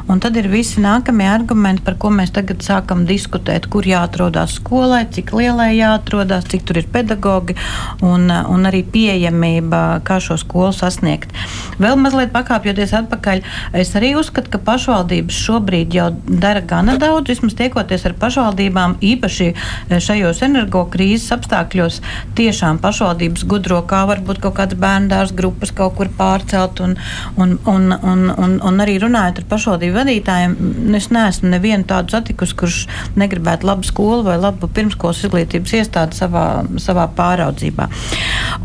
un 0.09 0.21
tad 0.23 0.39
ir 0.39 0.47
visi 0.49 0.81
nākamie 0.81 1.27
argumenti, 1.29 1.83
par 1.85 1.99
ko 2.01 2.09
mēs 2.13 2.31
tagad 2.33 2.63
sākam 2.65 3.03
diskutēt, 3.05 3.67
kur 3.69 3.85
jāatrodas 3.85 4.55
skolai, 4.57 5.03
cik 5.13 5.35
lielai 5.37 5.75
jāatrodas, 5.77 6.47
cik 6.49 6.65
tur 6.65 6.79
ir 6.81 6.87
pedagogi 6.89 7.53
un, 8.01 8.25
un 8.31 8.69
arī 8.69 8.81
pieejamība, 8.89 10.01
kā 10.07 10.17
šo 10.23 10.39
skolu 10.41 10.73
sasniegt. 10.73 11.35
Vēl 11.77 11.99
mazliet 12.01 12.33
pakāpjoties 12.33 12.95
atpakaļ, 13.03 13.43
es 13.77 13.93
arī 13.99 14.15
uzskatu, 14.17 14.49
ka 14.55 14.61
pašvaldības 14.71 15.37
šobrīd 15.37 15.93
jau 15.93 16.09
dara 16.25 16.65
gana 16.65 16.97
daudz, 16.97 17.29
vismaz 17.35 17.53
tiekoties 17.61 18.07
ar 18.09 18.17
pašvaldībām, 18.17 18.97
īpaši 19.05 19.51
šajos 19.93 20.41
energokrīzes 20.49 21.37
apstākļos, 21.37 22.01
tiešām 22.39 22.81
pašvaldības 22.81 23.45
gudro, 23.45 23.83
kā 23.85 24.07
varbūt 24.09 24.41
kaut 24.41 24.57
kādas 24.57 24.81
bērndārs 24.81 25.37
grupas 25.37 25.75
kaut 25.77 25.99
kur 25.99 26.09
pār 26.17 26.46
pārcelt. 26.47 26.79
Un, 26.79 26.97
un, 27.35 27.59
un, 27.65 27.91
un, 28.03 28.29
un, 28.37 28.59
un 28.61 28.79
arī 28.81 28.97
runājot 29.01 29.41
ar 29.41 29.47
pašvaldību 29.49 29.97
vadītājiem, 29.97 30.55
es 30.95 31.09
neesmu 31.11 31.51
nevienu 31.51 31.87
tādu 31.87 32.15
satikusi, 32.15 32.55
kurš 32.57 32.79
negribētu 33.15 33.67
labu 33.67 33.83
skolu 33.87 34.23
vai 34.27 34.37
labu 34.39 34.67
pirmskolas 34.67 35.23
izglītības 35.25 35.75
iestādi 35.81 36.17
savā, 36.17 36.65
savā 36.77 37.07
pāraudzībā. 37.15 37.89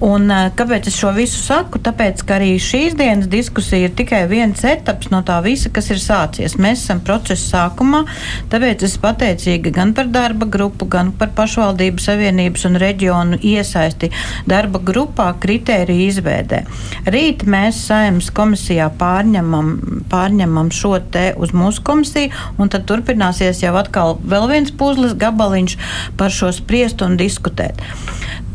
Un, 0.01 0.31
eh, 0.31 0.51
kāpēc 0.57 0.89
es 0.89 0.97
šo 0.97 1.13
visu 1.15 1.41
saku? 1.43 1.79
Tāpēc, 1.79 2.25
ka 2.27 2.39
arī 2.39 2.55
šīs 2.59 2.97
dienas 2.97 3.29
diskusija 3.29 3.89
ir 3.89 3.97
tikai 3.97 4.27
viens 4.29 4.63
etaps 4.65 5.11
no 5.11 5.23
tā 5.23 5.43
visa, 5.43 5.71
kas 5.71 5.91
ir 5.91 6.01
sācies. 6.03 6.59
Mēs 6.59 6.85
esam 6.85 7.01
procesa 7.01 7.69
sākumā, 7.69 8.05
tāpēc 8.51 8.83
es 8.83 8.97
pateicīga 8.99 9.73
gan 9.73 9.93
par 9.95 10.07
darba 10.07 10.47
grupu, 10.47 10.89
gan 10.89 11.13
par 11.13 11.29
pašvaldību 11.37 12.01
savienības 12.01 12.67
un 12.69 12.79
reģionu 12.83 13.39
iesaisti 13.43 14.11
darba 14.47 14.79
grupā 14.79 15.33
kritēriju 15.41 16.09
izveidē. 16.09 16.63
Rīt 17.07 17.45
mēs 17.49 17.72
mēs 17.73 17.87
saimnes 17.89 18.29
komisijā 18.37 18.91
pārņemam, 19.01 19.73
pārņemam 20.13 20.69
šo 20.75 20.99
te 21.13 21.33
uz 21.41 21.55
mūsu 21.57 21.83
komisiju, 21.87 22.33
un 22.61 22.69
tad 22.69 22.85
turpināsies 22.85 23.63
jau 23.65 23.73
atkal 23.81 24.19
vēl 24.21 24.49
viens 24.51 24.73
puzles 24.77 25.17
gabaliņš 25.17 25.79
par 26.21 26.31
šo 26.31 26.53
spriest 26.53 27.03
un 27.03 27.17
diskutēt 27.17 27.81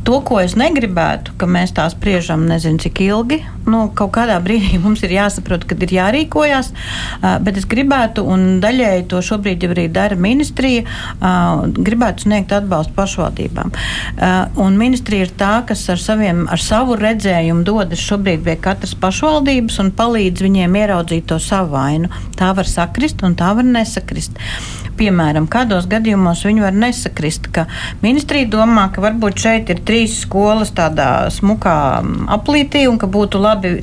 to, 0.07 0.21
ko 0.23 0.37
es 0.39 0.53
negribētu, 0.55 1.33
ka 1.35 1.49
mēs 1.51 1.73
tā 1.75 1.83
spriežam 1.91 2.45
nezinu 2.47 2.79
cik 2.79 3.01
ilgi. 3.03 3.41
Nu, 3.67 3.81
kaut 3.91 4.13
kādā 4.15 4.37
brīdī 4.43 4.77
mums 4.83 5.03
ir 5.03 5.13
jāsaprot, 5.17 5.65
kad 5.67 5.81
ir 5.83 5.93
jārīkojas, 5.97 6.71
bet 7.43 7.59
es 7.59 7.67
gribētu, 7.69 8.23
un 8.23 8.61
daļēji 8.63 9.07
to 9.11 9.21
šobrīd 9.25 9.65
jau 9.65 9.73
arī 9.75 9.87
dara 9.91 10.15
ministrija, 10.19 10.85
gribētu 11.75 12.27
sniegt 12.27 12.53
atbalstu 12.55 12.95
pašvaldībām. 12.97 13.73
Un 14.63 14.79
ministrija 14.79 15.27
ir 15.27 15.33
tā, 15.37 15.51
kas 15.67 15.83
ar, 15.91 16.01
saviem, 16.01 16.45
ar 16.51 16.63
savu 16.63 16.95
redzējumu 16.99 17.65
dodas 17.67 18.01
šobrīd 18.07 18.45
pie 18.47 18.57
katras 18.63 18.95
pašvaldības 18.97 19.81
un 19.83 19.91
palīdz 19.97 20.45
viņiem 20.47 20.79
ieraudzīt 20.81 21.27
to 21.31 21.39
savu 21.43 21.75
vainu. 21.75 22.11
Tā 22.39 22.53
var 22.55 22.69
sakrist 22.69 23.23
un 23.27 23.35
tā 23.37 23.51
var 23.57 23.67
nesakrist. 23.67 24.39
Piemēram, 24.97 25.45
kādos 25.51 25.85
gadījumos 25.89 26.39
viņi 26.47 26.63
var 26.63 26.73
nesakrist, 26.73 27.51
ka 27.53 27.67
ministrija 28.01 28.47
domā, 28.49 28.87
ka 28.93 29.03
varbūt 29.03 29.43
šeit 29.43 29.69
ir 29.69 29.83
trīs 29.85 30.15
skolas 30.23 30.71
tādā 30.73 31.27
smukā 31.33 31.75
aplītī 32.33 32.87
un 32.89 32.97
ka 32.97 33.09
būtu 33.11 33.37
labi 33.41 33.56
e, 33.65 33.77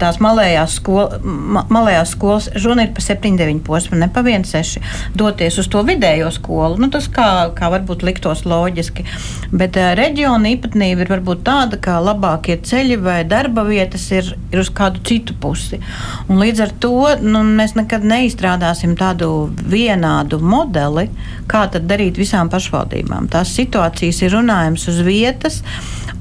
tās 0.00 0.20
malējās, 0.22 0.76
skola, 0.80 1.18
malējās 1.70 2.14
skolas, 2.14 2.48
runa 2.64 2.86
ir 2.86 2.94
pa 2.96 3.04
7-9 3.04 3.62
posmu, 3.66 3.98
ne 4.00 4.10
pa 4.12 4.22
1-6, 4.26 4.78
doties 5.18 5.58
uz 5.62 5.70
to 5.72 5.82
vidējo 5.86 6.30
skolu. 6.34 6.78
Nu, 6.80 6.90
tas 6.92 7.08
kā, 7.12 7.28
kā 7.56 7.70
varbūt 7.72 8.04
liktos 8.06 8.44
loģiski, 8.48 9.06
bet 9.52 9.78
e, 9.80 9.90
reģiona 9.98 10.54
īpatnība 10.54 11.04
ir 11.04 11.12
varbūt 11.14 11.44
tāda, 11.46 11.80
ka 11.82 11.98
labākie 12.04 12.58
ceļi 12.66 13.00
vai 13.02 13.20
darba 13.28 13.64
vietas 13.68 14.06
ir, 14.14 14.34
ir 14.52 14.62
uz 14.62 14.70
kādu 14.74 15.02
citu 15.06 15.36
pusi. 15.40 15.80
Un 16.28 16.40
līdz 16.42 16.64
ar 16.66 16.74
to 16.82 16.94
nu, 17.24 17.42
mēs 17.56 17.76
nekad 17.78 18.04
neizstrādāsim 18.06 18.96
tādu 18.98 19.50
vienādu 19.70 20.40
modeli, 20.42 21.08
kā 21.50 21.66
tad 21.72 21.88
darīt 21.90 22.20
visām 22.20 22.50
pašvaldībām. 22.52 23.30
Tās 23.32 23.54
situācijas 23.56 24.22
ir 24.24 24.34
runājums 24.36 24.86
uz 24.90 25.00
vietas, 25.06 25.60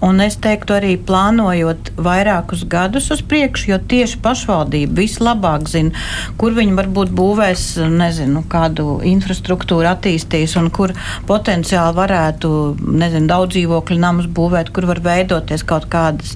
un 0.06 0.22
es 0.24 0.38
teiktu 0.42 0.78
arī 0.78 0.96
plānojot 0.98 1.94
vairākus 2.00 2.66
gadus 2.70 2.79
gadus 2.80 3.10
uz 3.12 3.22
priekšu, 3.26 3.72
jo 3.74 3.78
tieši 3.92 4.20
pašvaldība 4.24 5.02
vislabāk 5.02 5.68
zina, 5.72 5.92
kur 6.40 6.56
viņi 6.56 6.76
varbūt 6.78 7.12
būvēs 7.16 7.66
nezinu, 7.92 8.44
kādu 8.52 9.00
infrastruktūru 9.10 9.90
attīstīs 9.90 10.56
un 10.60 10.70
kur 10.74 10.94
potenciāli 11.30 11.98
varētu 11.98 12.52
nezinu, 12.80 13.28
daudz 13.30 13.58
dzīvokļu 13.58 14.00
namus 14.00 14.30
būvēt, 14.40 14.72
kur 14.76 14.88
var 14.90 15.02
veidoties 15.04 15.66
kaut 15.68 15.90
kādas 15.92 16.36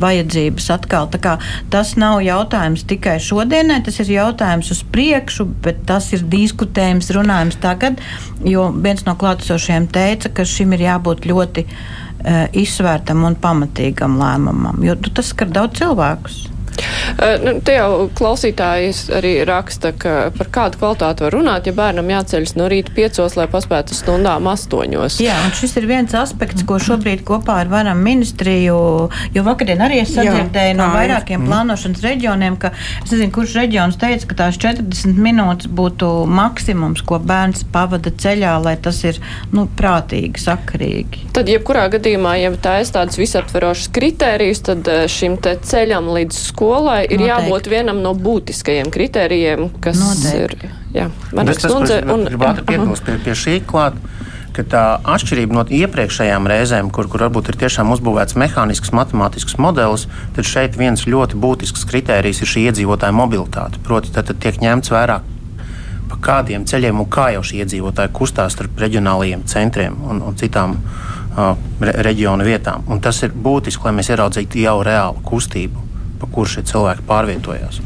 vajadzības 0.00 0.70
atkal. 0.76 1.10
Tas 1.72 1.94
nav 2.00 2.20
jautājums 2.24 2.86
tikai 2.88 3.18
šodienai, 3.22 3.82
tas 3.84 4.00
ir 4.02 4.14
jautājums 4.16 4.72
uz 4.74 4.84
priekšu, 4.94 5.48
bet 5.64 5.82
tas 5.88 6.08
ir 6.16 6.24
diskutējums, 6.32 7.12
runājums 7.16 7.58
tagad. 7.62 8.00
Jo 8.46 8.70
viens 8.74 9.04
no 9.06 9.16
klātesošiem 9.18 9.90
teica, 9.92 10.32
ka 10.32 10.46
šim 10.48 10.72
ir 10.76 10.86
jābūt 10.88 11.28
ļoti 11.28 11.66
uh, 11.66 12.01
izsvērtam 12.52 13.24
un 13.26 13.36
pamatīgam 13.42 14.18
lēmumam, 14.20 14.82
jo 14.86 14.96
tas 15.10 15.32
skar 15.34 15.50
daudz 15.50 15.80
cilvēkus. 15.80 16.51
Nu, 17.42 17.54
te 17.64 17.76
jau 17.76 18.08
klausītājs 18.16 19.04
arī 19.14 19.32
raksta, 19.46 19.92
ka 19.94 20.14
par 20.34 20.48
kādu 20.52 20.80
kvalitāti 20.80 21.26
var 21.26 21.34
runāt, 21.36 21.68
ja 21.68 21.74
bērnam 21.76 22.08
jāceļas 22.10 22.54
no 22.58 22.68
rīta 22.72 22.94
piecos, 22.96 23.36
lai 23.38 23.46
paspētu 23.52 23.96
stundām 23.96 24.48
astoņos. 24.50 25.18
Jā, 25.22 25.36
un 25.46 25.52
šis 25.56 25.76
ir 25.80 25.88
viens 25.90 26.14
aspekts, 26.18 26.64
ko 26.66 26.78
šobrīd 26.82 27.24
kopā 27.28 27.60
ar 27.62 27.70
varam 27.72 28.00
ministriju, 28.02 28.78
jo 29.34 29.44
vakardien 29.46 29.82
arī 29.84 30.00
es 30.02 30.14
sadzirdēju 30.16 30.72
Jā, 30.72 30.78
no 30.78 30.88
vairākiem 30.94 31.42
mm. 31.42 31.50
plānošanas 31.50 32.04
reģioniem, 32.06 32.58
ka 32.62 32.72
es 32.74 33.12
nezinu, 33.12 33.30
kurš 33.36 33.56
reģions 33.60 34.00
teica, 34.00 34.30
ka 34.30 34.38
tās 34.44 34.58
40 34.62 35.20
minūtes 35.22 35.70
būtu 35.70 36.10
maksimums, 36.30 37.04
ko 37.06 37.20
bērns 37.22 37.66
pavada 37.74 38.10
ceļā, 38.24 38.56
lai 38.64 38.76
tas 38.82 39.02
ir, 39.06 39.20
nu, 39.54 39.68
prātīgi, 39.78 40.42
sakarīgi. 40.42 41.28
Tad, 41.36 41.52
jebkurā 41.52 41.86
gadījumā, 41.92 42.34
ja 42.40 42.52
tā 42.62 42.78
ir 42.82 42.90
tāds 42.92 43.20
visaptverošs 43.20 43.92
kritērijs, 43.94 44.64
tad 44.70 44.88
šim 45.12 45.38
te 45.42 45.54
ceļam 45.62 46.10
līdz 46.16 46.42
skolai 46.48 46.61
ir 47.02 47.18
Noteikti. 47.18 47.28
jābūt 47.28 47.70
vienam 47.72 48.02
no 48.04 48.14
būtiskajiem 48.18 48.90
kritērijiem, 48.94 49.68
kas 49.82 50.00
Noteikti. 50.00 50.70
ir. 50.70 50.78
Jā, 50.92 51.08
Manas 51.34 51.62
kundze. 51.64 52.02
Un, 52.06 52.26
gribētu 52.28 52.66
piebilst 52.68 53.06
pie, 53.06 53.16
pie 53.24 53.36
šī 53.38 53.60
klāt 53.66 53.96
ka 54.56 54.64
tā 54.68 54.82
atšķirība 55.08 55.56
no 55.56 55.64
iepriekšējām 55.64 56.46
reizēm, 56.50 56.90
kur, 56.92 57.08
kur 57.10 57.24
varbūt 57.26 57.52
ir 57.52 57.58
tiešām 57.62 57.92
uzbūvēts 57.94 58.36
mehānisks, 58.40 58.92
matemātisks 58.96 59.56
modelis, 59.60 60.06
tad 60.36 60.48
šeit 60.48 60.76
viens 60.80 61.06
ļoti 61.08 61.38
būtisks 61.40 61.86
kritērijs 61.88 62.42
ir 62.44 62.50
šī 62.52 62.66
iedzīvotāja 62.70 63.16
mobilitāte. 63.16 63.80
Proti, 63.86 64.12
tad, 64.14 64.28
tad 64.28 64.42
tiek 64.44 64.60
ņemts 64.62 64.92
vērā, 64.92 65.20
pa 66.10 66.20
kādiem 66.28 66.66
ceļiem 66.68 67.00
un 67.00 67.08
kā 67.12 67.30
jau 67.36 67.44
šie 67.48 67.62
iedzīvotāji 67.64 68.12
kustās 68.18 68.56
starp 68.56 68.76
reģionālajiem 68.84 69.46
centriem 69.48 69.96
un, 70.04 70.20
un 70.28 70.36
citām 70.36 70.76
uh, 70.76 71.54
re, 71.80 71.96
reģionu 72.10 72.44
vietām. 72.44 72.84
Un 72.92 73.00
tas 73.00 73.22
ir 73.24 73.32
būtiski, 73.32 73.88
lai 73.88 73.96
mēs 74.00 74.12
ieraudzītu 74.12 74.66
jau 74.66 74.76
reālu 74.84 75.24
kustību 75.24 75.91
pa 76.22 76.30
kur 76.30 76.46
šie 76.48 76.62
cilvēki 76.70 77.02
pārvietojās. 77.08 77.82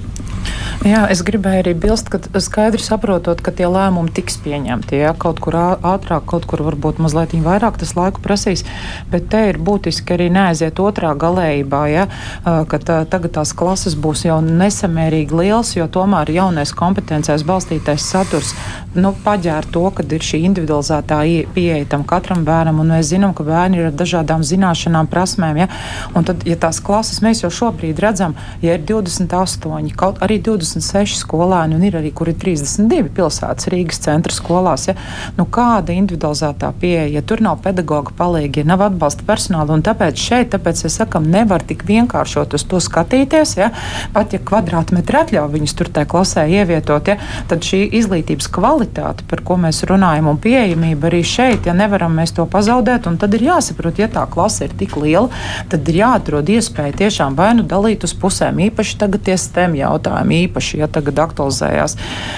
Jā, 0.86 1.06
es 1.10 1.22
gribēju 1.26 1.62
arī 1.64 1.72
bilst, 1.82 2.10
ka 2.12 2.20
skaidri 2.42 2.82
saprotot, 2.82 3.40
ka 3.42 3.50
tie 3.50 3.66
lēmumi 3.66 4.12
tiks 4.14 4.36
pieņemti. 4.44 5.00
Jā, 5.00 5.14
kaut 5.18 5.40
kur 5.42 5.56
ātrāk, 5.56 6.26
kaut 6.30 6.46
kur 6.46 6.62
varbūt 6.66 7.00
mazliet 7.02 7.34
vairāk 7.42 7.80
tas 7.80 7.96
laiku 7.96 8.22
prasīs, 8.22 8.62
bet 9.10 9.26
te 9.32 9.40
ir 9.50 9.58
būtiski 9.58 10.14
arī 10.14 10.28
neaiziet 10.30 10.78
otrā 10.82 11.10
galējībā, 11.18 11.82
jā, 11.90 12.06
ka 12.44 12.78
tā, 12.78 13.00
tagad 13.10 13.34
tās 13.38 13.54
klases 13.56 13.96
būs 13.98 14.26
jau 14.28 14.38
nesamērīgi 14.44 15.40
liels, 15.40 15.74
jo 15.78 15.88
tomēr 15.90 16.30
jaunais 16.36 16.74
kompetencēs 16.76 17.46
balstītais 17.48 18.06
saturs 18.06 18.54
nu, 18.96 19.12
paģēra 19.24 19.70
to, 19.72 19.84
ka 19.94 20.04
ir 20.16 20.24
šī 20.24 20.40
individualizētā 20.48 21.20
pieeja 21.54 21.86
tam 21.90 22.04
katram 22.08 22.44
bērnam, 22.46 22.80
un 22.82 22.92
mēs 22.94 23.10
zinām, 23.12 23.34
ka 23.36 23.44
bērni 23.46 23.80
ir 23.80 23.90
ar 23.90 23.96
dažādām 23.96 24.44
zināšanām, 24.46 25.08
prasmēm. 25.12 25.60
Ja? 25.64 25.68
Un 26.16 26.26
tad, 26.28 26.44
ja 26.48 26.56
tās 26.60 26.80
klases 26.84 27.20
mēs 27.24 27.42
jau 27.44 27.52
šobrīd 27.52 28.00
redzam, 28.02 28.36
ja 28.64 28.76
ir 28.76 28.84
28, 28.88 29.92
kaut 29.98 30.22
arī 30.24 30.35
26 30.44 31.20
skolēni, 31.22 31.76
un 31.78 31.84
ir 31.86 31.98
arī, 32.00 32.12
kur 32.16 32.30
ir 32.30 32.36
32 32.40 33.10
pilsētas 33.16 33.70
Rīgas 33.72 34.00
centra 34.04 34.34
skolās, 34.34 34.88
ja? 34.90 34.96
nu, 35.38 35.46
kāda 35.52 35.94
individualizētā 35.96 36.72
pieeja, 36.80 37.08
ja 37.16 37.22
tur 37.26 37.42
nav 37.44 37.60
pedagoga 37.64 38.14
palīgi, 38.16 38.62
ja 38.62 38.70
nav 38.72 38.84
atbalsta 38.88 39.26
personāla, 39.26 39.76
un 39.76 39.84
tāpēc 39.86 40.20
šeit, 40.20 40.50
tāpēc 40.54 40.84
es 40.88 40.98
sakam, 41.00 41.28
nevar 41.32 41.64
tik 41.66 41.86
vienkāršot 41.88 42.56
uz 42.58 42.66
to 42.68 42.80
skatīties, 42.82 43.56
ja? 43.60 43.70
pat 44.14 44.36
ja 44.36 44.40
kvadrātmetri 44.42 45.20
atļauj 45.22 45.52
viņus 45.54 45.76
tur 45.78 45.92
tajā 45.92 46.10
klasē 46.12 46.46
ievietot, 46.58 47.12
ja? 47.12 47.18
tad 47.50 47.66
šī 47.66 47.84
izglītības 48.00 48.50
kvalitāte 48.52 49.26
par 49.30 49.42
ko 49.46 49.58
mēs 49.60 49.82
runājam, 49.88 50.30
un 50.32 50.40
pieejamība 50.42 51.10
arī 51.10 51.22
šeit, 51.26 51.68
ja 51.68 51.76
nevaram 51.76 52.16
mēs 52.18 52.34
to 52.36 52.46
pazaudēt, 52.50 53.08
un 53.10 53.18
tad 53.20 53.34
ir 53.36 53.46
jāsaprot, 53.48 54.00
ja 54.00 54.10
tā 54.12 54.26
klase 54.30 54.66
ir 54.66 54.76
tik 54.78 54.96
liela, 55.00 55.30
tad 55.70 55.86
ir 55.90 56.00
jāatrod 56.02 56.50
iespēja 56.56 56.96
tiešām 57.02 57.36
vai 57.38 57.52
nu 57.58 57.66
dalīt 57.68 58.04
uz 58.06 58.14
pusēm, 58.16 58.60
īpaši 58.68 58.98
tagad 59.00 59.24
tie 59.26 59.36
STEM 59.40 59.76
jautājumi, 59.78 60.25
īpaši, 60.32 60.80
ja 60.82 60.88
tagad 60.90 61.18
aktualizējās. 61.26 61.96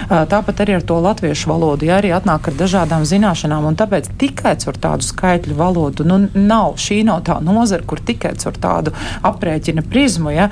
Tāpat 0.09 0.63
arī 0.65 0.79
ar 0.79 0.87
to 0.87 0.99
latviešu 1.03 1.51
valodu, 1.51 1.89
ja 1.89 1.99
arī 2.01 2.13
atnāk 2.17 2.51
ar 2.51 2.59
dažādām 2.59 3.07
zināšanām, 3.09 3.69
un 3.69 3.79
tāpēc 3.79 4.11
tikai 4.21 4.57
ar 4.59 4.79
tādu 4.81 5.07
skaitļu 5.07 5.57
valodu, 5.59 6.07
nu, 6.09 6.21
nav 6.35 6.79
šī 6.81 7.03
nav 7.09 7.23
tā 7.29 7.39
nozara, 7.45 7.85
kur 7.87 8.01
tikai 8.05 8.35
ar 8.37 8.59
tādu 8.61 8.95
aprēķina 9.27 9.85
prizmu, 9.89 10.33
ja, 10.35 10.49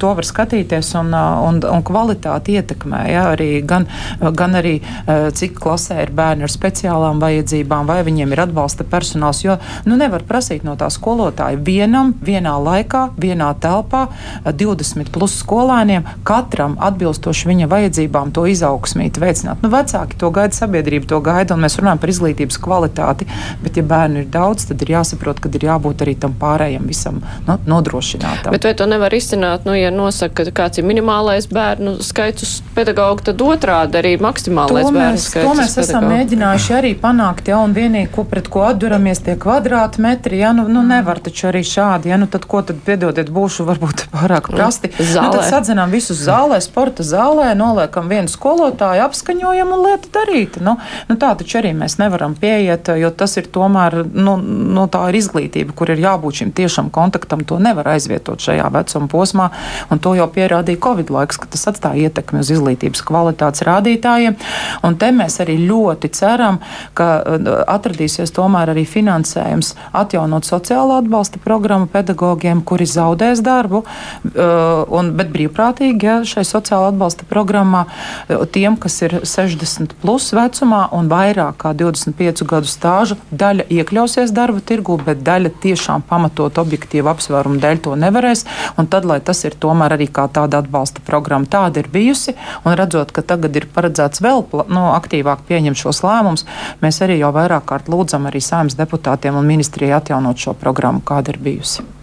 to 0.00 0.12
var 0.16 0.26
skatīties 0.26 0.92
un, 1.00 1.12
un, 1.14 1.60
un 1.64 1.84
kvalitāti 1.86 2.58
ietekmē, 2.58 3.02
ja, 3.12 3.28
arī 3.34 3.50
gan, 3.66 3.88
gan 4.20 4.58
arī 4.58 4.78
cik 5.08 5.58
klasē 5.58 6.02
ir 6.04 6.12
bērni 6.16 6.46
ar 6.46 6.52
speciālām 6.52 7.20
vajadzībām, 7.22 7.88
vai 7.88 8.00
viņiem 8.06 8.34
ir 8.34 8.44
atbalsta 8.46 8.86
personāls. 8.88 9.42
Jo 9.44 9.58
nu, 9.88 9.98
nevar 10.00 10.24
prasīt 10.28 10.64
no 10.66 10.76
tā 10.78 10.90
skolotāja 10.92 11.58
vienam, 11.64 12.14
vienā 12.24 12.54
laikā, 12.62 13.08
vienā 13.20 13.50
telpā, 13.62 14.06
20 14.46 15.12
plus 15.14 15.38
skolēniem, 15.42 16.06
katram 16.28 16.77
atbilstoši 16.80 17.48
viņa 17.50 17.68
vajadzībām 17.70 18.32
to 18.36 18.46
izaugsmīt, 18.50 19.18
veicināt. 19.20 19.62
Nu, 19.64 19.70
vecāki 19.72 20.18
to 20.18 20.30
gaida, 20.34 20.56
sabiedrība 20.56 21.08
to 21.10 21.20
gaida, 21.24 21.56
un 21.56 21.64
mēs 21.64 21.78
runājam 21.80 22.00
par 22.02 22.12
izglītības 22.12 22.58
kvalitāti. 22.62 23.28
Bet, 23.62 23.78
ja 23.78 23.84
bērnu 23.86 24.24
ir 24.24 24.30
daudz, 24.32 24.68
tad 24.70 24.82
ir 24.84 24.94
jāsaprot, 24.96 25.40
ka 25.42 25.50
ir 25.52 25.66
jābūt 25.68 26.04
arī 26.06 26.14
tam 26.20 26.34
pārējiem 26.38 26.86
visam 26.88 27.20
nu, 27.46 27.58
nodrošinātam. 27.68 28.54
Bet 28.54 28.68
vai 28.68 28.74
to 28.78 28.88
nevar 28.90 29.14
izcināt, 29.14 29.66
nu, 29.68 29.74
ja 29.78 29.90
nosaka, 29.94 30.48
ka 30.48 30.54
kāds 30.62 30.80
ir 30.80 30.86
minimālais 30.88 31.48
bērnu 31.50 31.98
skaits 32.04 32.46
uz 32.46 32.54
pedagogu, 32.76 33.24
tad 33.30 33.42
otrādi 33.44 34.00
arī 34.00 34.14
maksimālais 34.22 34.90
bērnu 34.94 35.22
skaits. 35.22 35.46
To 35.46 35.54
mēs 35.58 35.76
esam 35.76 36.04
pedagogu. 36.04 36.14
mēģinājuši 36.14 36.76
arī 36.78 36.94
panākt, 36.98 37.50
ja 37.50 37.60
un 37.64 37.74
vienīgi, 37.76 38.10
ko 38.14 38.24
pret 38.28 38.50
ko 38.52 38.64
atduramies, 38.68 39.22
tie 39.26 39.36
kvadrātmetri, 39.40 40.40
ja 40.42 40.52
nu, 40.56 40.66
nu 40.70 40.84
nevar 40.86 41.20
taču 41.24 41.48
arī 41.50 41.64
šādi, 41.66 42.12
ja 42.12 42.18
nu 42.20 42.28
tad 42.30 42.46
ko 42.48 42.62
tad 42.66 42.80
piedodiet, 42.86 43.32
būšu 43.34 43.66
varbūt 43.68 44.06
pārāk 44.14 44.50
prasti. 44.52 44.92
Zālē. 44.98 45.28
Nu, 45.28 45.38
tad 45.38 45.48
sadzenām 45.50 45.92
visus 45.94 46.20
zālē, 46.24 46.57
sporta 46.64 47.04
zālē, 47.06 47.52
noliekam 47.58 48.08
vienu 48.10 48.30
skolotāju, 48.30 49.04
apskaņojam 49.06 49.72
un 49.74 49.84
lieta 49.86 50.10
darīta. 50.18 50.62
Nu, 50.64 50.76
nu 51.08 51.16
tā 51.20 51.30
taču 51.38 51.60
arī 51.60 51.72
mēs 51.76 51.98
nevaram 52.00 52.34
pieiet, 52.38 52.90
jo 52.98 53.10
tas 53.14 53.36
ir 53.40 53.48
tomēr, 53.54 54.00
nu, 54.12 54.36
nu 54.38 54.86
tā 54.90 55.04
ir 55.10 55.18
izglītība, 55.20 55.74
kur 55.78 55.92
ir 55.94 56.02
jābūt 56.02 56.42
šim 56.42 56.52
tiešam 56.56 56.90
kontaktam, 56.94 57.44
to 57.48 57.60
nevar 57.62 57.92
aizvietot 57.94 58.42
šajā 58.42 58.66
vecuma 58.74 59.10
posmā, 59.12 59.50
un 59.92 60.02
to 60.02 60.14
jau 60.18 60.26
pierādīja 60.34 60.82
Covid 60.88 61.12
laiks, 61.14 61.38
ka 61.40 61.50
tas 61.52 61.68
atstāja 61.70 62.08
ietekmi 62.08 62.42
uz 62.42 62.52
izglītības 62.54 63.04
kvalitātes 63.06 63.64
rādītājiem. 63.68 64.38
Un 64.86 64.98
te 64.98 65.12
mēs 65.14 65.38
arī 65.44 65.58
ļoti 65.68 66.10
ceram, 66.18 66.60
ka 66.98 67.08
uh, 67.22 67.48
atradīsies 67.68 68.34
tomēr 68.36 68.74
arī 68.74 68.84
finansējums 68.88 69.74
atjaunot 69.96 70.48
sociālo 70.48 70.98
atbalsta 70.98 71.40
programmu 71.42 71.88
pedagogiem, 71.92 72.62
kuri 72.66 72.88
zaudēs 72.88 73.42
darbu, 73.44 73.84
uh, 73.84 74.84
un, 74.98 75.14
bet 75.18 75.32
brīvprātīgi 75.34 76.08
ja, 76.08 76.18
šai 76.26 76.44
sociālo 76.48 76.88
atbalsta 76.90 77.26
programmā 77.28 77.84
uh, 77.86 78.44
tiem, 78.50 78.76
kas 78.80 78.98
ir 79.04 79.18
60 79.22 79.96
plus 80.02 80.30
vecumā 80.36 80.86
un 80.96 81.10
vairāk 81.12 81.58
kā 81.62 81.74
25 81.76 82.44
gadu 82.48 82.70
stāžu, 82.70 83.18
daļa 83.30 83.68
iekļausies 83.78 84.32
darba 84.34 84.62
tirgu, 84.64 84.98
bet 85.04 85.22
daļa 85.26 85.52
tiešām 85.62 86.04
pamatot 86.08 86.60
objektīvu 86.60 87.10
apsvērumu 87.12 87.60
dēļ 87.62 87.82
to 87.84 87.96
nevarēs. 87.98 88.44
Tad, 88.88 89.04
lai 89.04 89.18
tas 89.20 89.42
ir 89.44 89.56
tomēr 89.60 89.98
arī 89.98 90.06
kā 90.08 90.24
tāda 90.32 90.62
atbalsta 90.62 91.02
programma, 91.04 91.48
tāda 91.50 91.82
ir 91.82 91.90
bijusi, 91.92 92.34
un 92.64 92.76
redzot, 92.78 93.12
ka 93.12 93.24
tagad 93.26 93.56
ir 93.58 93.68
paredzēts 93.74 94.22
vēl 94.24 94.46
nu, 94.72 94.86
aktīvāk 94.94 95.44
pieņemt 95.50 95.82
šos 95.82 96.02
lēmumus, 96.06 96.46
mēs 96.84 97.02
arī 97.04 97.20
jau 97.20 97.34
vairāk 97.36 97.68
kārt 97.68 97.92
lūdzam 97.92 98.30
arī 98.30 98.42
saimnes 98.44 98.78
deputātiem 98.78 99.36
un 99.36 99.48
ministrijai 99.48 99.98
atjaunot 100.00 100.40
šo 100.40 100.56
programmu, 100.58 101.04
kāda 101.04 101.34
ir 101.34 101.42
bijusi. 101.44 101.97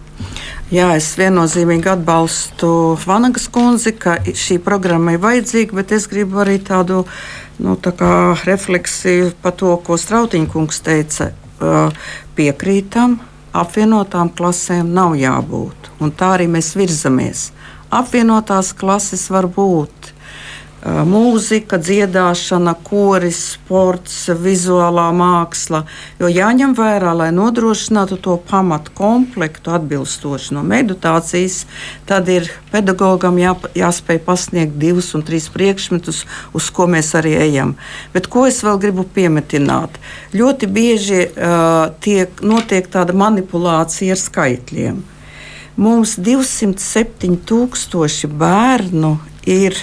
Jā, 0.74 0.88
es 0.98 1.12
viennozīmīgi 1.14 1.92
atbalstu 1.92 2.68
Vanagas 3.04 3.44
kundzi, 3.54 3.92
ka 4.02 4.16
šī 4.26 4.56
programma 4.66 5.14
ir 5.14 5.22
vajadzīga, 5.22 5.78
bet 5.78 5.92
es 5.94 6.08
gribu 6.10 6.40
arī 6.42 6.56
tādu 6.58 7.04
nu, 7.62 7.76
tā 7.78 8.34
refleksiju 8.48 9.36
par 9.44 9.54
to, 9.60 9.76
ko 9.86 9.94
Strautiņkungs 10.02 10.82
teica. 10.88 11.30
Piekrītam, 12.36 13.20
apvienotām 13.54 14.34
klasēm 14.34 14.90
nav 14.98 15.14
jābūt, 15.22 15.92
un 16.02 16.10
tā 16.18 16.34
arī 16.40 16.50
mēs 16.58 16.74
virzamies. 16.74 17.52
Apvienotās 17.94 18.74
klases 18.74 19.30
var 19.30 19.46
būt 19.46 20.05
mūzika, 20.86 21.80
dziedāšana, 21.82 22.76
koris, 22.86 23.40
sports, 23.56 24.28
vizuālā 24.30 25.08
māksla. 25.18 25.82
Jo 26.22 26.30
jāņem 26.30 26.76
vērā, 26.78 27.16
lai 27.18 27.32
nodrošinātu 27.34 28.20
to 28.22 28.36
pamatu 28.50 28.94
komplektu 28.94 29.74
atbilstoši 29.74 30.54
no 30.54 30.62
meditācijas, 30.68 31.64
tad 32.06 32.30
ir 32.30 32.52
pedagogam 32.74 33.40
jā, 33.42 33.56
jāspēj 33.74 34.22
pasniegt 34.28 34.78
divus 34.82 35.10
un 35.18 35.26
trīs 35.26 35.50
priekšmetus, 35.50 36.22
uz 36.54 36.70
ko 36.70 36.86
mēs 36.92 37.16
arī 37.18 37.34
ejam. 37.48 37.74
Bet 38.14 38.30
ko 38.30 38.46
es 38.46 38.62
vēl 38.66 38.78
gribu 38.82 39.08
piemetināt? 39.16 39.98
Ļoti 40.38 40.70
bieži 40.70 41.24
uh, 41.26 41.90
tiek, 42.06 42.46
notiek 42.46 42.86
tāda 42.94 43.18
manipulācija 43.18 44.14
ar 44.14 44.22
skaitļiem. 44.22 45.02
Mums 45.82 46.16
207 46.22 47.42
tūkstoši 47.50 48.30
bērnu 48.32 49.18
ir 49.50 49.76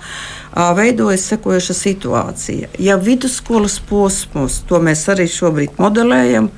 veidojas 0.77 1.27
sekojoša 1.29 1.75
situācija. 1.75 2.69
Ja 2.79 2.97
vidusskolas 2.97 3.81
posmos, 3.89 4.63
to 4.69 4.81
mēs 4.81 5.03
arī 5.13 5.27
šobrīd 5.29 5.77
modelējam, 5.81 6.49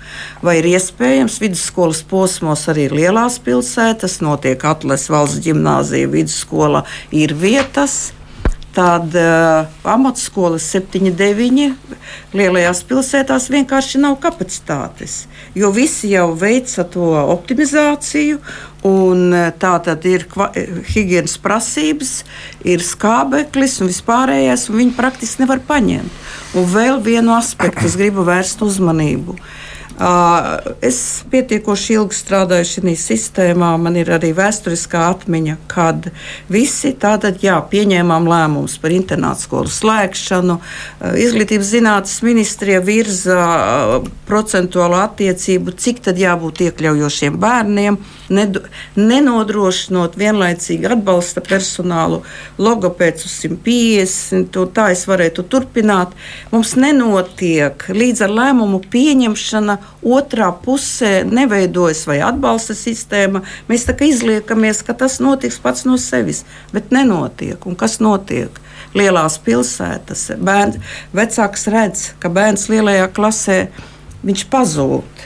vai 0.45 0.59
ir 0.61 0.69
iespējams 0.75 1.41
vidusskolas 1.43 2.05
posmos 2.07 2.69
arī 2.71 2.87
lielās 2.93 3.41
pilsētas, 3.43 4.21
notiek 4.23 4.63
atlases 4.65 5.11
valsts 5.11 5.43
gimnāzija, 5.43 6.13
vidusskola 6.13 6.85
ir 7.11 7.35
vietas 7.35 8.13
Tad 8.79 9.15
uh, 9.19 9.67
amatskolas 9.83 10.63
7, 10.71 11.11
9 11.19 11.73
lielajās 12.39 12.85
pilsētās 12.87 13.49
vienkārši 13.51 13.99
nav 14.05 14.21
kapacitātes. 14.23 15.25
Jo 15.59 15.73
visi 15.75 16.13
jau 16.13 16.29
veica 16.39 16.85
to 16.87 17.09
optimizāciju, 17.19 18.39
un 18.87 19.35
tā 19.59 19.73
tad 19.83 20.07
ir 20.07 20.29
higiēnas 20.95 21.35
prasības, 21.43 22.13
ir 22.63 22.85
skābeklis 22.87 23.81
un 23.83 23.91
vispārējais, 23.91 24.69
un 24.71 24.79
viņi 24.85 24.95
praktiski 24.95 25.43
nevar 25.43 25.65
paņemt. 25.67 26.23
Un 26.55 26.71
vēl 26.71 27.03
vienu 27.03 27.35
aspektu 27.35 27.89
es 27.91 27.99
gribu 27.99 28.23
vērst 28.29 28.63
uzmanību. 28.63 29.35
Uh, 29.35 29.68
Es 29.99 30.99
pietiekoši 31.27 31.97
ilgi 31.97 32.15
strādāju 32.15 32.67
šajā 32.71 32.93
sistēmā. 33.03 33.73
Man 33.83 33.97
ir 33.99 34.13
arī 34.15 34.31
vēsturiskā 34.37 35.01
atmiņa, 35.11 35.57
kad 35.71 36.07
visi 36.47 36.93
tātad, 36.95 37.41
jā, 37.43 37.57
pieņēmām 37.73 38.29
lēmumus 38.31 38.77
par 38.79 38.95
internātu 38.95 39.49
skolu 39.49 39.73
slēgšanu. 39.75 40.61
Izglītības 41.19 41.73
zinātnes 41.73 42.21
ministrija 42.23 42.79
virza 42.85 43.41
procentuālo 44.29 45.01
attiecību, 45.03 45.75
cik 45.75 46.05
tad 46.07 46.23
jābūt 46.23 46.63
iekļaujošiem 46.69 47.41
bērniem, 47.43 47.99
nenodrošinot 48.31 50.15
vienlaicīgi 50.21 50.93
atbalsta 50.95 51.43
personālu, 51.43 52.23
logopēdus 52.63 53.35
150. 53.49 54.63
Tā 54.79 54.91
es 54.95 55.07
varētu 55.11 55.43
turpināt. 55.51 56.15
Mums 56.55 56.77
nenotiek 56.79 57.89
līdz 57.91 58.29
ar 58.29 58.39
lēmumu 58.39 58.85
pieņemšana 58.93 59.79
otrā 60.05 60.51
pusē 60.65 61.25
neveidojas 61.27 62.05
vai 62.09 62.21
atbalsta 62.25 62.77
sistēma. 62.79 63.43
Mēs 63.69 63.87
tā 63.89 63.97
kā 63.99 64.09
izliekamies, 64.09 64.83
ka 64.87 64.95
tas 64.95 65.19
notiks 65.23 65.59
pats 65.63 65.85
no 65.89 65.99
sevis, 66.01 66.45
bet 66.73 66.93
nenotiek. 66.95 67.59
Un 67.67 67.79
kas 67.79 67.99
notiek? 68.05 68.61
Lielās 68.97 69.37
pilsētas 69.45 70.31
bērns, 70.41 70.79
vecāks 71.13 71.67
redz, 71.69 72.07
ka 72.23 72.31
bērns 72.33 72.69
lielajā 72.73 73.11
klasē 73.13 73.59
viņš 74.25 74.47
pazūd. 74.53 75.18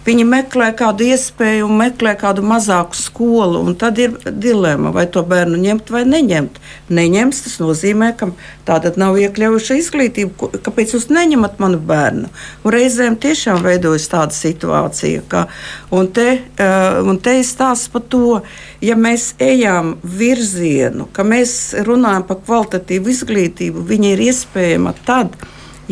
Viņi 0.00 0.24
meklē 0.24 0.70
kādu 0.72 1.04
iespēju, 1.12 1.66
meklē 1.76 2.14
kādu 2.16 2.40
mazāku 2.46 2.96
skolu, 2.96 3.60
un 3.68 3.74
tad 3.76 3.98
ir 4.00 4.14
dilemma, 4.24 4.94
vai 4.96 5.04
to 5.12 5.20
bērnu 5.28 5.58
ņemt 5.60 5.90
vai 5.92 6.06
neņemt. 6.08 6.56
Neņems, 6.88 7.42
tas 7.44 7.58
nozīmē, 7.60 8.08
ka 8.16 8.30
tāda 8.68 8.94
nav 9.00 9.18
iekļaujuša 9.20 9.76
izglītība. 9.76 10.48
Kāpēc 10.64 10.94
jūs 10.96 11.10
neņemat 11.12 11.60
manu 11.60 11.82
bērnu? 11.90 12.30
Un 12.64 12.74
reizēm 12.74 13.18
tiešām 13.20 13.60
veidojas 13.66 14.08
tāda 14.08 14.36
situācija, 14.36 15.26
ka, 15.28 15.44
un 15.92 16.08
te, 16.16 16.28
uh, 16.40 17.02
un 17.04 17.20
te 17.20 17.36
ir 17.42 17.44
stāsts 17.44 17.92
par 17.92 18.06
to, 18.08 18.40
ja 18.80 18.96
mēs 18.96 19.34
ejam 19.36 19.98
virzienu, 20.00 21.10
ka 21.12 21.28
mēs 21.28 21.74
runājam 21.84 22.24
par 22.30 22.40
kvalitatīvu 22.46 23.12
izglītību, 23.12 23.84
viņa 23.92 24.16
ir 24.16 24.24
iespējama 24.30 24.96
tad, 25.04 25.36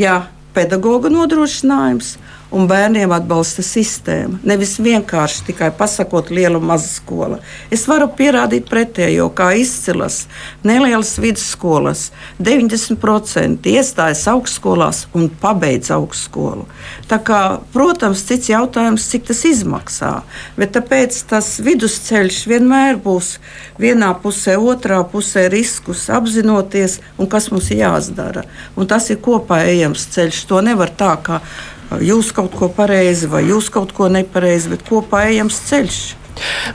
ja 0.01 0.23
pedagoga 0.57 1.13
nodrošinājums 1.13 2.17
un 2.55 2.69
bērniem 2.69 3.13
atbalsta 3.13 3.63
sistēma. 3.65 4.39
Nevis 4.47 4.79
vienkārši 4.81 5.45
tikai 5.51 5.69
pasakot, 5.77 6.31
liela 6.33 6.61
maza 6.61 6.89
skola. 6.89 7.41
Es 7.75 7.85
varu 7.89 8.09
pierādīt 8.17 8.69
pretējo, 8.71 9.29
kā 9.37 9.51
izcilas 9.61 10.23
nelielas 10.67 11.15
vidusskolas. 11.21 12.09
90% 12.41 13.69
iestājas 13.69 14.25
augstskolās 14.33 15.05
un 15.17 15.29
pabeidz 15.43 15.93
augstskolu. 15.95 16.65
Kā, 17.09 17.43
protams, 17.75 18.25
cits 18.29 18.49
jautājums, 18.49 19.09
cik 19.13 19.29
tas 19.29 19.45
izmaksā. 19.49 20.13
Bet 20.57 20.73
tāpēc 20.77 21.21
tas 21.29 21.55
vidusceļš 21.65 22.43
vienmēr 22.49 23.01
būs 23.05 23.35
vienā 23.81 24.15
pusē, 24.23 24.57
otrā 24.57 25.03
pusē 25.09 25.49
riskus 25.53 26.07
apzinoties 26.13 26.99
un 27.19 27.29
kas 27.29 27.51
mums 27.53 27.69
jāizdara. 27.75 28.47
Un 28.77 28.89
tas 28.89 29.11
ir 29.13 29.21
kopā 29.25 29.65
ejams 29.69 30.09
ceļš. 30.15 30.47
To 30.49 30.63
nevar 30.65 30.93
tā 30.97 31.13
kā 31.25 31.43
jūs 32.05 32.33
kaut 32.37 32.55
ko 32.59 32.71
pareizi 32.73 33.31
vai 33.31 33.45
jūs 33.49 33.73
kaut 33.75 33.95
ko 33.97 34.11
nepareizi, 34.13 34.73
bet 34.75 34.87
kopā 34.89 35.27
ejams 35.33 35.61
ceļš. 35.69 36.01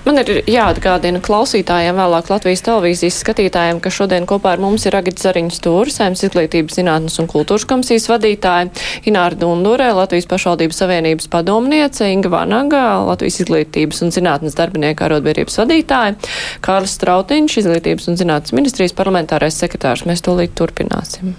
Man 0.04 0.20
ir 0.22 0.42
jāatgādina 0.50 1.22
klausītājiem, 1.24 1.96
vēlāk 1.98 2.30
Latvijas 2.32 2.64
televīzijas 2.66 3.20
skatītājiem, 3.24 3.80
ka 3.84 3.92
šodien 3.94 4.28
kopā 4.30 4.56
ar 4.56 4.64
mums 4.64 4.84
ir 4.88 4.98
Agita 4.98 5.28
Zariņas 5.28 5.62
Tūra, 5.64 5.94
Sēmas 5.94 6.26
izglītības 6.28 6.80
zinātnes 6.80 7.16
un 7.22 7.30
kultūras 7.32 7.68
komisijas 7.70 8.10
vadītāja, 8.12 8.72
Ināra 9.10 9.40
Dundurē, 9.40 9.92
Latvijas 9.96 10.28
pašvaldības 10.32 10.84
savienības 10.84 11.32
padomniece, 11.32 12.10
Inga 12.12 12.34
Vanaga, 12.34 12.84
Latvijas 13.08 13.40
izglītības 13.46 14.04
un 14.06 14.14
zinātnes 14.16 14.60
darbinieka 14.60 15.08
arotbiedrības 15.08 15.60
vadītāja, 15.64 16.20
Kārlis 16.66 17.00
Strautiņš, 17.00 17.60
izglītības 17.64 18.12
un 18.12 18.20
zinātnes 18.20 18.56
ministrijas 18.56 18.96
parlamentārais 18.98 19.60
sekretārs. 19.64 20.08
Mēs 20.10 20.26
to 20.26 20.36
līdz 20.40 20.58
turpināsim. 20.60 21.36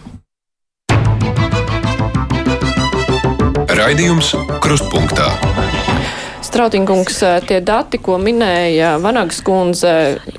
Raidījums 3.84 4.30
Krustpunktā. 4.64 5.26
Strautinkungs, 6.54 7.16
tie 7.48 7.56
dati, 7.66 7.98
ko 7.98 8.14
minēja 8.22 8.92
Vanagas 9.02 9.40
kundze, 9.42 9.90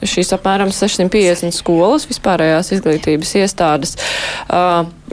šīs 0.08 0.30
apmēram 0.38 0.72
650 0.72 1.52
skolas 1.52 2.06
vispārējās 2.08 2.72
izglītības 2.78 3.34
iestādes. 3.42 3.98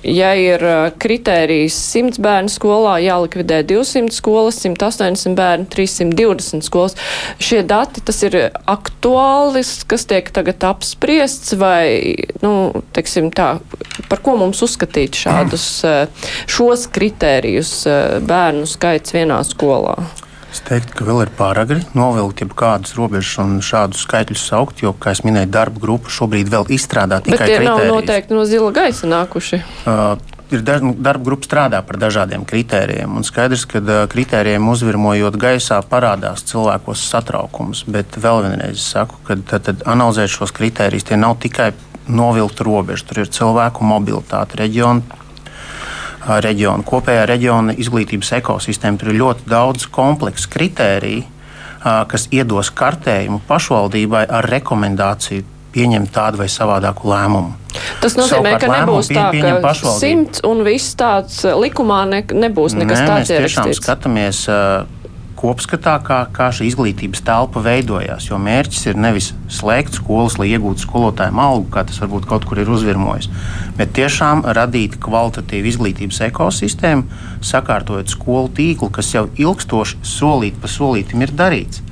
Ja 0.07 0.31
ir 0.39 0.63
kritērijs 1.03 1.81
100 1.91 2.23
bērnu 2.23 2.55
skolā, 2.55 2.95
jālikvidē 3.03 3.65
200 3.67 4.15
skolas, 4.15 4.63
180 4.63 5.35
bērnu, 5.43 5.67
320 5.75 6.71
skolas. 6.71 6.95
Šie 7.43 7.65
dati, 7.67 7.99
tas 8.07 8.23
ir 8.23 8.39
aktuālis, 8.71 9.81
kas 9.91 10.07
tiek 10.07 10.31
tagad 10.31 10.63
apspriests 10.71 11.59
vai, 11.59 12.15
nu, 12.47 12.85
teiksim 12.95 13.35
tā, 13.35 13.57
par 14.07 14.23
ko 14.23 14.39
mums 14.39 14.63
uzskatīt 14.63 15.19
šādus, 15.27 15.71
šos 16.47 16.91
kritērijus 16.95 17.81
bērnu 18.23 18.71
skaits 18.71 19.19
vienā 19.19 19.43
skolā? 19.51 19.99
Es 20.53 20.61
teiktu, 20.67 20.93
ka 20.99 21.07
vēl 21.09 21.23
ir 21.25 21.31
pāragri 21.33 21.81
novilkt 21.97 22.43
jebkādas 22.45 22.93
robežas 22.99 23.39
un 23.41 23.55
šādus 23.65 24.03
skaitļus 24.05 24.43
saukt, 24.51 24.83
jo, 24.85 24.93
kā 24.93 25.15
jau 25.17 25.25
minēju, 25.31 25.49
darba 25.55 25.81
grupa 25.81 26.13
šobrīd 26.13 26.51
vēl 26.53 26.69
izstrādā 26.77 27.23
tikai 27.25 27.39
tādu. 27.39 27.55
Bet 27.55 27.57
tie 27.57 27.69
nav 27.71 27.85
noteikti 27.89 28.37
no 28.37 28.45
zila 28.49 28.69
gaisa 28.77 29.09
nākuši. 29.09 29.63
Uh, 29.89 30.21
ir 30.53 30.65
darba 30.67 31.25
grupa 31.25 31.49
strādā 31.49 31.81
par 31.87 31.97
dažādiem 32.03 32.45
kritērijiem. 32.49 33.17
Un 33.17 33.25
skaidrs, 33.25 33.65
ka 33.71 33.81
kritērijiem 34.13 34.69
uzvirmojot 34.75 35.39
gaisā 35.41 35.81
parādās 35.89 36.45
cilvēkos 36.51 37.07
satraukums. 37.15 37.87
Bet 37.89 38.21
vēl 38.21 38.45
vienreiz 38.51 38.85
saku, 38.85 39.23
ka 39.25 39.39
tad, 39.41 39.65
tad 39.71 39.87
analizēt 39.89 40.35
šos 40.37 40.53
kritērijus 40.53 41.09
tie 41.09 41.21
nav 41.21 41.39
tikai 41.41 41.73
novilkt 42.13 42.61
robežu. 42.61 43.09
Tur 43.09 43.25
ir 43.25 43.33
cilvēku 43.33 43.89
mobilitāte, 43.89 44.61
reģionu 44.61 45.22
reģionu, 46.27 46.85
kopējā 46.87 47.27
reģiona 47.31 47.77
izglītības 47.79 48.33
ekosistēma. 48.39 49.01
Tur 49.01 49.13
ir 49.13 49.21
ļoti 49.23 49.49
daudz 49.51 49.89
kompleksu 49.93 50.51
kritēriju, 50.53 51.25
kas 51.83 52.29
iedos 52.31 52.71
kartējumu 52.79 53.41
pašvaldībai 53.49 54.27
ar 54.31 54.47
rekomendāciju 54.51 55.49
pieņemt 55.73 56.13
tādu 56.15 56.43
vai 56.43 56.49
savādāku 56.53 57.09
lēmumu. 57.11 57.57
Tas 58.03 58.15
nozīmē, 58.19 58.53
Savukārt, 58.53 58.61
ka 58.61 58.73
nebūs 58.73 59.09
pie, 59.09 59.17
tā, 59.17 59.53
ka 59.65 59.93
simts 59.97 60.43
un 60.45 60.61
viss 60.67 60.97
tāds 61.01 61.39
likumā 61.49 62.03
ne, 62.11 62.21
nebūs 62.45 62.77
nekas 62.77 63.01
Nē, 63.01 63.07
tāds 63.09 63.33
ierakstīts. 63.33 63.57
Mēs 63.57 63.71
tiešām 63.73 63.79
skatāmies. 63.81 64.43
Uh, 64.53 65.02
kopskatā, 65.43 65.97
kā, 66.07 66.19
kā 66.35 66.49
šī 66.55 66.69
izglītības 66.71 67.25
telpa 67.27 67.63
veidojās. 67.65 68.29
Jo 68.31 68.39
mērķis 68.43 68.87
ir 68.93 69.01
nevis 69.03 69.33
slēgt 69.51 69.99
skolas, 69.99 70.39
lai 70.39 70.53
iegūtu 70.53 70.87
skolotāju 70.87 71.35
algu, 71.43 71.69
kā 71.75 71.85
tas 71.89 71.99
varbūt 72.03 72.29
kaut 72.31 72.47
kur 72.49 72.63
ir 72.63 72.71
uzvirmojis, 72.71 73.29
bet 73.79 73.95
tiešām 73.99 74.45
radīt 74.59 74.99
kvalitatīvu 75.03 75.73
izglītības 75.73 76.23
ekosistēmu, 76.29 77.23
sakārtojot 77.43 78.13
skolu 78.15 78.53
tīklu, 78.57 78.91
kas 78.95 79.15
jau 79.17 79.27
ilgstoši 79.35 80.03
solīt 80.07 80.61
pa 80.63 80.71
solītam 80.71 81.27
ir 81.27 81.35
darīts. 81.39 81.83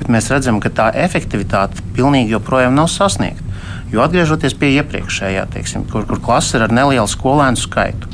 Bet 0.00 0.08
mēs 0.12 0.30
redzam, 0.32 0.60
ka 0.60 0.72
tā 0.72 0.88
efektivitāte 0.96 1.82
pilnīgi 1.96 2.36
joprojām 2.36 2.76
nav 2.76 2.88
sasniegta. 2.92 3.49
Jo 3.90 4.04
atgriežoties 4.04 4.54
pie 4.54 4.68
iepriekšējā, 4.78 5.48
teiksim, 5.50 5.82
kur, 5.90 6.04
kur 6.06 6.20
klases 6.22 6.54
ir 6.54 6.64
ar 6.68 6.74
nelielu 6.74 7.10
skolēnu 7.10 7.58
skaitu, 7.58 8.06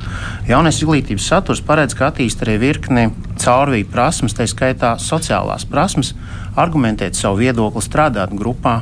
jaunais 0.49 0.79
izglītības 0.81 1.27
saturs 1.29 1.61
paredz, 1.65 1.93
ka 1.97 2.09
attīst 2.09 2.41
arī 2.45 2.55
virkni 2.63 3.11
caurvīju 3.43 3.91
prasmes, 3.93 4.33
tā 4.37 4.47
skaitā 4.49 4.95
sociālās 5.03 5.67
prasmes, 5.69 6.15
argumentēt 6.57 7.19
savu 7.19 7.43
viedokli, 7.43 7.85
strādāt 7.85 8.33
grupā. 8.33 8.79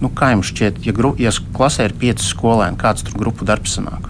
Nu, 0.00 0.12
kā 0.14 0.30
jums 0.30 0.52
šķiet, 0.52 0.78
ja, 0.86 0.94
gru, 0.96 1.16
ja 1.18 1.34
klasē 1.56 1.90
ir 1.90 1.98
pieci 1.98 2.24
skolēni, 2.24 2.78
kāds 2.78 3.02
tur 3.04 3.18
grupu 3.18 3.44
darbs 3.48 3.74
sanāk? 3.76 4.06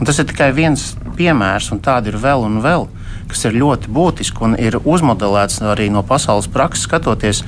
Un 0.00 0.08
tas 0.08 0.18
ir 0.18 0.26
tikai 0.32 0.48
viens 0.56 0.94
piemērs, 1.18 1.68
un 1.76 1.84
tādi 1.84 2.10
ir 2.10 2.16
vēl 2.18 2.48
un 2.48 2.62
vēl, 2.64 2.88
kas 3.30 3.46
ir 3.48 3.58
ļoti 3.62 3.90
būtiski 3.92 4.46
un 4.46 4.58
ir 4.60 4.78
uzmodelēts 4.82 5.62
arī 5.72 5.88
no 5.92 6.04
pasaules 6.06 6.50
prakses, 6.52 6.86
skatoties, 6.88 7.42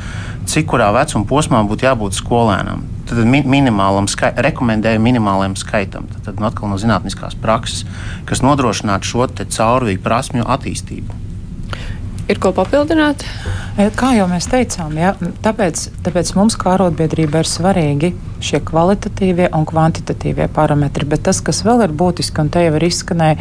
cik 0.50 0.70
kurā 0.72 0.90
vecuma 0.96 1.28
posmā 1.28 1.62
būtu 1.68 1.88
jābūt 1.88 2.20
skolēnam 2.20 2.84
tad 3.08 3.20
mi 3.28 3.42
minimālam 3.46 4.08
skai, 4.10 4.32
rekomendēju 4.46 5.02
minimālajam 5.02 5.56
skaitam. 5.60 6.08
Tad, 6.10 6.22
tad 6.28 6.40
nu, 6.40 6.48
atkal 6.48 6.72
no 6.72 6.78
zinātniskās 6.80 7.36
prakses, 7.40 7.84
kas 8.28 8.42
nodrošinātu 8.44 9.10
šo 9.10 9.28
caurvīju 9.28 10.02
prasmju 10.04 10.48
attīstību. 10.56 11.23
Ir 12.24 12.38
ko 12.40 12.54
papildināt? 12.56 13.20
E, 13.76 13.90
kā 13.92 14.14
jau 14.16 14.24
mēs 14.30 14.46
teicām, 14.48 14.94
ja, 14.96 15.12
tāpēc, 15.44 15.88
tāpēc 16.06 16.30
mums 16.38 16.56
kā 16.56 16.76
arotbiedrība 16.78 17.42
ir 17.42 17.48
svarīgi 17.50 18.14
šie 18.44 18.60
kvalitatīvie 18.64 19.48
un 19.56 19.64
kvantitatīvie 19.68 20.46
parametri. 20.52 21.06
Bet 21.08 21.24
tas, 21.28 21.40
kas 21.44 21.62
vēl 21.64 21.82
ir 21.86 21.94
būtiski, 21.96 22.42
un 22.42 22.50
te 22.52 22.62
jau 22.64 22.74
ir 22.78 22.86
izskanēja, 22.88 23.36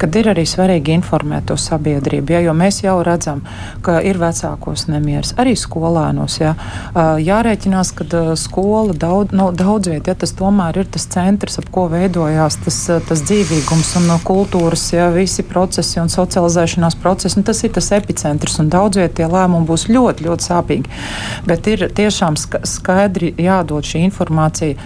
kad 0.00 0.18
ir 0.18 0.30
arī 0.32 0.44
svarīgi 0.46 0.94
informēt 0.94 1.48
to 1.50 1.56
sabiedrību. 1.58 2.34
Ja, 2.36 2.42
jo 2.46 2.54
mēs 2.56 2.80
jau 2.84 2.96
redzam, 3.06 3.42
ka 3.86 3.98
ir 4.06 4.18
vecākos 4.22 4.86
nemieris, 4.90 5.34
arī 5.42 5.56
skolēnos. 5.58 6.38
Ja, 6.40 6.54
jārēķinās, 6.94 7.92
ka 7.98 8.24
skola 8.40 8.94
daudz, 8.94 9.34
nu, 9.34 9.50
daudz 9.54 9.90
viet, 9.90 10.10
ja, 10.10 10.14
tas 10.18 10.34
tomēr 10.38 10.82
ir 10.84 10.90
tas 10.94 11.08
centrs, 11.10 11.58
ap 11.62 11.70
ko 11.74 11.86
veidojās 11.92 12.60
tas, 12.62 12.80
tas 13.08 13.24
dzīvīgums 13.26 13.94
un 14.00 14.14
kultūras, 14.26 14.86
ja, 14.94 15.10
visi 15.14 15.46
procesi 15.46 15.98
un 16.02 16.12
socializēšanās 16.12 16.98
procesi. 17.02 17.40
Un 17.40 17.48
tas 17.50 17.62
ir 17.66 17.74
tas 17.74 17.90
epicentrs 17.94 18.23
epicentrs, 18.24 18.58
un 18.58 18.70
daudz 18.72 18.98
vietā 18.98 19.14
tie 19.20 19.28
lēmumi 19.28 19.68
būs 19.68 19.86
ļoti, 19.92 20.24
ļoti 20.26 20.46
sāpīgi. 20.48 20.92
Bet 21.46 21.66
ir 21.68 21.86
tiešām 21.94 22.36
skaidri 22.36 23.34
jādod 23.38 23.84
šī 23.84 24.04
informācija, 24.08 24.76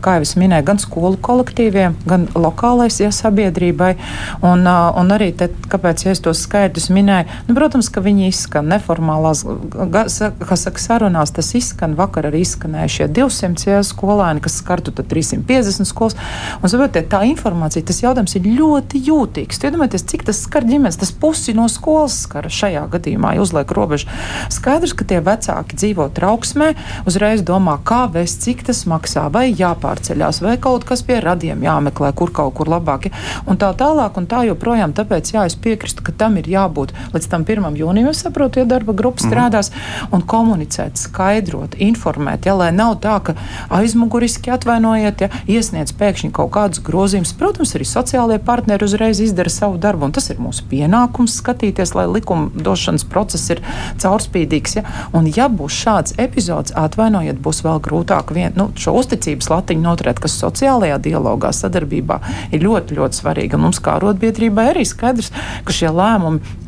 kā 0.00 0.16
jau 0.16 0.24
es 0.24 0.34
minēju, 0.38 0.64
gan 0.64 0.78
skolu 0.78 1.18
kolektīviem, 1.20 1.96
gan 2.06 2.28
lokālais 2.34 3.00
ja, 3.02 3.10
sabiedrībai. 3.12 3.94
Un, 4.42 4.64
un 4.66 5.14
arī, 5.14 5.32
te, 5.36 5.50
kāpēc 5.70 6.06
ja 6.06 6.14
es 6.14 6.22
tos 6.24 6.44
skaidrus 6.46 6.90
minēju, 6.94 7.28
nu, 7.48 7.56
protams, 7.56 7.90
ka 7.92 8.02
viņi 8.04 8.30
izskan 8.30 8.70
neformālās, 8.72 9.44
kā 9.74 10.06
saka, 10.08 10.80
sarunās, 10.80 11.34
tas 11.34 11.52
izskan, 11.56 11.96
vakar 11.98 12.30
arī 12.30 12.44
izskanēja 12.44 12.94
šie 12.98 13.10
200 13.20 13.70
ja, 13.70 13.82
skolēni, 13.84 14.42
kas 14.44 14.60
skartu 14.62 14.94
350 14.94 15.88
skolas. 15.88 16.16
Un, 16.60 16.70
saprotiet, 16.70 17.10
tā 17.12 17.24
informācija, 17.28 17.84
tas 17.86 18.02
jautājums 18.04 18.36
ir 18.38 18.48
ļoti 18.60 19.02
jūtīgs. 19.08 19.62
Iedomājieties, 19.64 20.06
cik 20.12 20.26
tas 20.28 20.42
skar 20.44 20.66
ģimenes, 20.68 20.98
tas 21.00 21.12
pusi 21.12 21.54
no 21.56 21.66
skolas 21.72 22.18
skara 22.24 22.50
šajā 22.52 22.83
šajā 22.84 22.90
gadījumā 22.92 23.40
uzliek 23.40 23.70
robežu. 23.72 24.08
Skaidrs, 24.50 24.94
ka 24.94 25.04
tie 25.04 25.20
vecāki 25.20 25.76
dzīvo 25.76 26.08
trauksmē, 26.14 26.74
uzreiz 27.06 27.42
domā, 27.42 27.78
kā 27.84 28.08
vēst, 28.12 28.42
cik 28.44 28.64
tas 28.66 28.84
maksā, 28.86 29.30
vai 29.32 29.52
jāpārceļās, 29.52 30.42
vai 30.42 30.56
kaut 30.58 30.84
kas 30.84 31.02
pie 31.02 31.20
radiem 31.20 31.62
jāmeklē, 31.62 32.12
kur 32.14 32.30
kaut 32.30 32.54
kur 32.54 32.68
labāk. 32.68 33.10
Un 33.46 33.56
tā 33.56 33.72
tālāk, 33.74 34.16
un 34.16 34.26
tā 34.26 34.44
joprojām. 34.46 34.94
Tāpēc 34.94 35.34
jā, 35.34 35.46
es 35.46 35.56
piekrītu, 35.56 36.04
ka 36.04 36.12
tam 36.12 36.36
ir 36.38 36.46
jābūt 36.48 36.94
līdz 37.14 37.28
tam 37.28 37.44
1. 37.44 37.76
jūnijam, 37.76 38.10
es 38.10 38.22
saprotu, 38.22 38.60
ja 38.60 38.68
darba 38.68 38.92
grupa 38.92 39.20
mhm. 39.20 39.28
strādās 39.28 39.70
mm. 39.72 40.14
un 40.14 40.22
komunicēt, 40.22 41.00
skaidrot, 41.00 41.76
informēt, 41.78 42.46
ja, 42.46 42.54
lai 42.56 42.70
nav 42.72 42.98
tā, 43.02 43.18
ka 43.24 43.36
aizmuguriski 43.74 44.52
atvainojiet, 44.54 45.24
ja 45.24 45.30
iesniedz 45.48 45.94
pēkšņi 45.98 46.32
kaut 46.36 46.52
kādus 46.54 46.82
grozījumus. 46.84 47.34
Protams, 47.38 47.74
arī 47.76 47.88
sociālajie 47.88 48.40
partneri 48.44 48.86
uzreiz 48.86 49.20
izdara 49.24 49.52
savu 49.52 49.80
darbu, 49.80 50.08
un 50.08 50.14
tas 50.16 50.30
ir 50.32 50.40
mūsu 50.42 50.66
pienākums 50.70 51.38
skatīties, 51.40 51.94
lai 51.98 52.06
likuma 52.10 52.50
likumdošanas 52.74 53.04
process 53.08 53.50
ir 53.50 53.60
caurspīdīgs. 54.02 54.76
Ja? 54.78 54.84
Un, 55.14 55.28
ja 55.30 55.48
būs 55.48 55.72
šāds 55.84 56.14
epizods, 56.18 56.74
atvainojiet, 56.74 57.38
būs 57.40 57.62
vēl 57.64 57.80
grūtāk 57.80 58.34
vien, 58.34 58.52
nu, 58.56 58.72
šo 58.76 58.96
uzticības 58.98 59.50
latiņu 59.50 59.82
noturēt, 59.82 60.20
kas 60.20 60.38
sociālajā 60.40 60.98
dialogā, 60.98 61.52
sadarbībā 61.52 62.20
ir 62.52 62.64
ļoti, 62.64 62.98
ļoti 62.98 63.20
svarīga. 63.20 63.58
Mums 63.60 63.80
kā 63.80 63.98
arotbiedrībai 63.98 64.72
arī 64.72 64.84
skaidrs, 64.84 65.32
ka 65.64 65.72
šie 65.72 65.92
lēmumi 65.94 66.63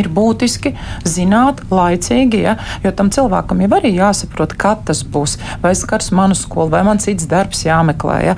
ir 0.00 0.08
būtiski 0.12 0.72
zināt 1.08 1.62
laicīgi, 1.70 2.42
ja, 2.46 2.56
jo 2.84 2.92
tam 2.96 3.10
cilvēkam 3.14 3.62
jau 3.64 3.70
arī 3.78 3.92
jāsaprot, 3.96 4.56
kad 4.58 4.84
tas 4.88 5.02
būs, 5.02 5.36
vai 5.62 5.74
skars 5.78 6.12
manu 6.16 6.36
skolu, 6.38 6.70
vai 6.74 6.82
man 6.86 7.00
cits 7.02 7.28
darbs 7.30 7.64
jāmeklē, 7.66 8.18
ja, 8.30 8.36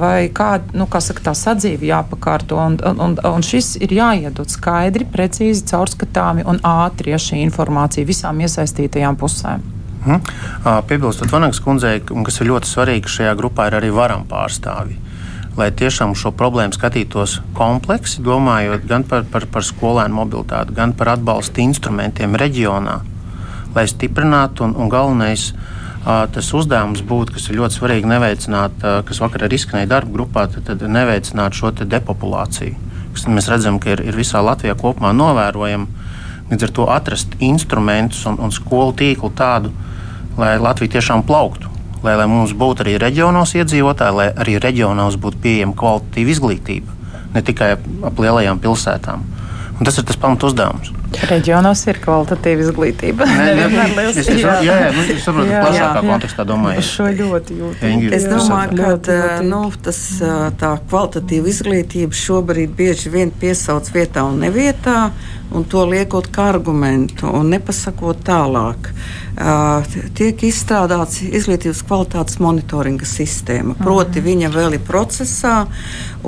vai 0.00 0.28
kā, 0.34 0.58
nu, 0.76 0.88
kā 0.90 1.02
saka, 1.04 1.28
tā 1.30 1.36
sadzīve 1.38 1.88
jāpakārto, 1.90 2.58
un, 2.60 2.78
un, 2.94 3.16
un 3.18 3.46
šis 3.46 3.74
ir 3.84 3.94
jāiedod 3.98 4.50
skaidri, 4.52 5.08
precīzi, 5.10 5.66
caurskatāmi 5.70 6.46
un 6.48 6.60
ātri, 6.64 7.14
ja 7.14 7.20
šī 7.20 7.42
informācija 7.44 8.08
visām 8.08 8.42
iesaistītajām 8.44 9.20
pusēm. 9.20 9.70
Hmm. 10.04 10.20
Piebilstot 10.84 11.32
Vanagas 11.32 11.62
kundzei, 11.64 12.02
kas 12.04 12.42
ir 12.42 12.50
ļoti 12.50 12.68
svarīgi, 12.68 13.08
šajā 13.08 13.32
grupā 13.40 13.70
ir 13.70 13.78
arī 13.78 13.92
varam 13.94 14.26
pārstāvji 14.28 15.03
lai 15.58 15.70
tiešām 15.70 16.14
šo 16.18 16.32
problēmu 16.34 16.74
skatītos 16.74 17.38
kompleksi, 17.54 18.22
domājot 18.26 18.86
gan 18.90 19.04
par, 19.06 19.24
par, 19.30 19.46
par 19.50 19.66
skolēnu 19.66 20.18
mobilitāti, 20.18 20.74
gan 20.74 20.94
par 20.98 21.14
atbalsta 21.14 21.62
instrumentiem 21.62 22.34
reģionā, 22.40 22.98
lai 23.76 23.86
stiprinātu 23.90 24.66
un, 24.66 24.76
un 24.78 24.92
galvenais. 24.92 25.52
Tas 26.04 26.50
uzdevums 26.52 27.00
būtu, 27.08 27.32
kas 27.32 27.46
ir 27.48 27.56
ļoti 27.56 27.78
svarīgi, 27.78 28.08
neveicināt, 28.10 28.82
kas 29.08 29.22
vakar 29.24 29.46
arī 29.46 29.56
izskanēja 29.56 29.88
darba 29.88 30.12
grupā, 30.12 30.42
tad, 30.52 30.66
tad 30.68 30.82
neveicināt 30.84 31.56
šo 31.56 31.70
depopulāciju, 31.80 32.76
mēs 33.32 33.48
redzam, 33.48 33.78
ka 33.80 33.94
ir, 33.94 34.02
ir 34.04 34.18
visā 34.18 34.42
Latvijā 34.44 34.76
kopumā 34.76 35.14
novērojama. 35.16 36.10
Līdz 36.50 36.66
ar 36.66 36.72
to 36.76 36.90
atrast 36.92 37.38
instrumentus 37.40 38.20
un, 38.28 38.36
un 38.36 38.52
skolu 38.52 38.92
tīklu 39.00 39.32
tādu, 39.32 39.72
lai 40.36 40.58
Latvija 40.60 40.98
tiešām 40.98 41.24
plauktu 41.24 41.72
lai, 42.04 42.16
lai 42.20 42.26
mums 42.30 42.54
būtu 42.56 42.84
arī 42.84 42.96
reģionos 43.02 43.54
iedzīvotāji, 43.58 44.18
lai 44.18 44.28
arī 44.32 44.58
reģionos 44.62 45.16
būtu 45.20 45.40
pieejama 45.44 45.76
kvalitatīva 45.78 46.34
izglītība, 46.34 46.98
ne 47.34 47.44
tikai 47.44 47.74
ap 47.78 48.20
lielajām 48.20 48.60
pilsētām. 48.62 49.30
Un 49.74 49.88
tas 49.88 49.96
ir 49.98 50.04
tas 50.06 50.18
pamat 50.22 50.44
uzdevums. 50.46 50.92
Reģionos 51.30 51.80
ir 51.90 51.98
kvalitatīva 52.02 52.62
izglītība. 52.62 53.26
Nē, 53.26 53.46
nē, 53.58 53.66
nē, 53.72 54.04
es, 54.10 54.20
es, 54.22 54.28
jā, 54.38 54.54
jā, 54.62 54.76
nu, 54.94 55.02
es 55.02 55.24
saprotu, 55.24 55.50
ka 55.50 55.62
plašākā 55.64 55.98
jā, 55.98 56.02
kontekstā 56.10 56.46
domāju. 56.46 56.82
Es 56.82 56.90
šo 56.94 57.06
ļoti 57.10 57.58
jūtu. 57.58 57.90
Es 58.14 58.26
domāju, 58.30 58.70
ka 58.70 58.78
ļoti, 58.78 59.16
ļoti. 59.18 59.48
Nu, 59.50 59.60
tas, 59.86 60.00
tā 60.60 60.72
kvalitatīva 60.90 61.50
izglītība 61.50 62.18
šobrīd 62.18 62.74
bieži 62.78 63.10
vien 63.14 63.34
piesauc 63.42 63.90
vietā 63.94 64.22
un 64.26 64.38
nevietā, 64.46 65.08
un 65.54 65.64
to 65.70 65.84
liekot 65.88 66.28
kā 66.34 66.48
argumentu 66.54 67.30
un 67.30 67.52
nepasakot 67.54 68.24
tālāk. 68.26 68.90
Uh, 69.34 69.82
tiek 70.14 70.44
izstrādāts 70.46 71.18
izglītības 71.26 71.80
kvalitātes 71.88 72.38
monitoringa 72.38 73.06
sistēma. 73.08 73.74
Proti, 73.80 74.20
mhm. 74.20 74.26
viņa 74.28 74.50
vēl 74.54 74.76
ir 74.76 74.84
procesā, 74.86 75.64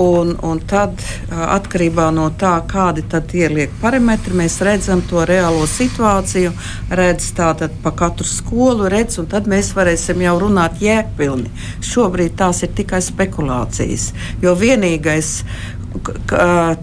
un, 0.03 0.33
un 0.43 0.63
tad 0.67 0.99
uh, 0.99 1.45
atkarībā 1.55 2.09
no 2.15 2.27
tā, 2.39 2.57
kādi 2.67 3.05
tad 3.07 3.31
ieliek 3.37 3.71
parametri, 3.83 4.35
mēs 4.35 4.59
redzam 4.67 5.05
to 5.07 5.23
reālo 5.29 5.69
situāciju, 5.71 6.51
redz 6.99 7.31
tātad 7.39 7.79
pa 7.85 7.95
katru 7.95 8.27
skolu, 8.27 8.91
redz, 8.91 9.21
un 9.23 9.31
tad 9.31 9.47
mēs 9.51 9.71
varēsim 9.79 10.27
jau 10.27 10.35
runāt 10.43 10.83
jēgpilni. 10.83 11.53
Šobrīd 11.87 12.35
tās 12.43 12.65
ir 12.67 12.75
tikai 12.75 13.03
spekulācijas, 13.07 14.11
jo 14.43 14.57
vienīgais, 14.59 15.33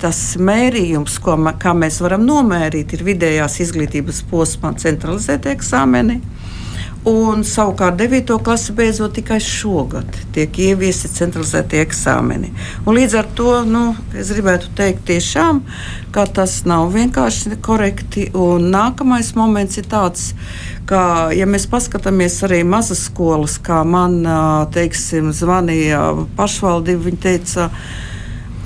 tas 0.02 0.22
mērījums, 0.40 1.20
ko 1.24 1.38
mēs 1.40 2.00
varam 2.04 2.26
nomērīt, 2.28 2.96
ir 2.98 3.06
vidējās 3.08 3.60
izglītības 3.68 4.24
posmā 4.32 4.74
centralizēti 4.80 5.54
eksāmeni. 5.54 6.22
Un 7.04 7.42
savukārt 7.44 7.98
9. 8.00 8.38
klasi 8.40 8.72
beidzot 8.72 9.12
tikai 9.18 9.42
šogad 9.44 10.08
tiek 10.32 10.56
ieviesti 10.70 11.10
centralizēti 11.12 11.82
eksāmeni. 11.82 12.54
Un 12.88 12.96
līdz 12.96 13.16
ar 13.20 13.28
to 13.36 13.58
nu, 13.68 13.82
es 14.16 14.32
gribētu 14.32 14.72
teikt, 14.78 15.04
tiešām, 15.10 15.60
ka 16.16 16.24
tas 16.40 16.62
nav 16.64 16.94
vienkārši 16.96 17.58
korekti. 17.66 18.30
Un 18.40 18.70
nākamais 18.72 19.34
moments 19.36 19.82
ir 19.82 19.90
tāds, 19.92 20.30
ka, 20.88 21.28
ja 21.36 21.44
mēs 21.44 21.68
paskatāmies 21.68 22.40
arī 22.48 22.62
mazas 22.64 23.04
skolas, 23.10 23.58
kā 23.60 23.82
man 23.84 24.22
teiksim, 24.72 25.34
zvanīja 25.36 26.06
pašvaldība, 26.40 27.10
viņi 27.10 27.24
teica, 27.28 27.68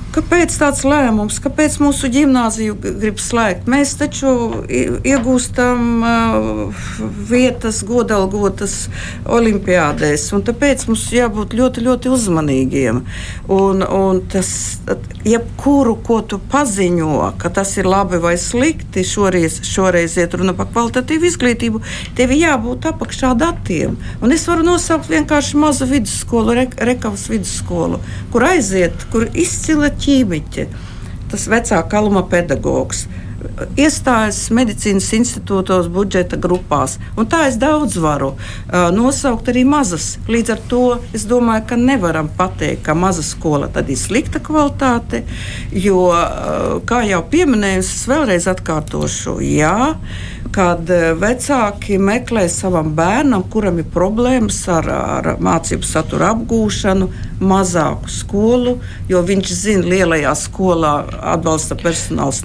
Kāpēc 0.08 0.54
tāds 0.56 0.86
lēmums, 0.88 1.36
kāpēc 1.44 1.74
mūsu 1.82 2.08
gimnāziju 2.08 2.78
grib 2.80 3.18
slēgt? 3.20 3.66
Mēs 3.68 3.90
taču 4.00 4.30
iegūstam 4.64 5.82
uh, 6.00 6.86
vietas, 7.28 7.82
godalgotas 7.84 8.76
olimpiādēs, 9.28 10.24
un 10.32 10.46
tāpēc 10.46 10.86
mums 10.88 11.02
jābūt 11.12 11.52
ļoti, 11.58 11.84
ļoti 11.84 12.12
uzmanīgiem. 12.14 13.02
Un, 13.52 13.84
un 13.84 14.22
tas, 14.32 14.48
jebkuru, 15.28 15.98
ko 16.08 16.22
tu 16.24 16.40
paziņo, 16.54 17.34
ka 17.42 17.52
tas 17.60 17.74
ir 17.76 17.90
labi 17.90 18.22
vai 18.22 18.38
slikti, 18.40 19.04
šoreiz, 19.04 19.60
šoreiz 19.68 20.16
iet 20.16 20.38
runa 20.40 20.56
par 20.56 20.70
kvalitatīvu 20.72 21.28
izglītību, 21.28 21.82
tev 22.16 22.32
jābūt 22.32 22.88
apakšā 22.94 23.34
datiem. 23.44 24.00
Un 24.24 24.32
es 24.32 24.48
varu 24.48 24.64
nosaukt 24.70 25.12
vienkārši 25.12 25.60
mazu 25.60 25.92
vidusskolu, 25.92 26.56
Re, 26.56 26.66
Rekavas 26.92 27.28
vidusskolu, 27.28 28.00
kur 28.32 28.48
aiziet, 28.48 29.04
kur 29.12 29.28
izcila 29.36 29.92
ķīmiķe, 30.02 30.66
tas 31.32 31.48
vecā 31.50 31.80
kaluma 31.90 32.24
pedagogs. 32.30 33.06
Iestājas 33.78 34.48
medicīnas 34.54 35.08
institūtos, 35.14 35.86
budžeta 35.94 36.38
grupās. 36.40 36.96
Un 37.18 37.28
tā 37.30 37.44
es 37.46 37.58
daudz 37.60 37.94
varu 38.02 38.32
uh, 38.34 38.88
nosaukt 38.94 39.50
arī 39.52 39.62
mazas. 39.68 40.16
Līdz 40.26 40.54
ar 40.54 40.62
to 40.70 40.82
es 41.14 41.26
domāju, 41.30 41.66
ka 41.70 41.78
nevaram 41.78 42.30
pateikt, 42.38 42.82
ka 42.88 42.96
maza 42.98 43.22
skola 43.22 43.68
tad 43.70 43.90
ir 43.92 44.00
slikta 44.00 44.42
kvalitāte. 44.42 45.22
Jo, 45.70 46.08
uh, 46.10 46.80
kā 46.88 47.04
jau 47.06 47.22
pieminēju, 47.30 47.84
es 47.84 48.08
vēlreiz 48.10 48.48
atkārtošu, 48.50 49.38
jā, 49.46 49.94
kad 50.54 50.88
vecāki 51.20 51.98
meklē 52.00 52.46
savam 52.50 52.94
bērnam, 52.96 53.44
kuram 53.52 53.78
ir 53.82 53.88
problēmas 53.92 54.60
ar, 54.72 54.88
ar 54.88 55.28
mācību 55.44 55.86
satura 55.86 56.32
apgūšanu, 56.34 57.08
mazāku 57.38 58.10
skolu, 58.10 58.78
jo 59.10 59.22
viņš 59.22 59.52
zina, 59.54 59.86
lielajā 59.92 60.34
skolā 60.38 60.94
atbalsta 61.34 61.76
personāls 61.78 62.42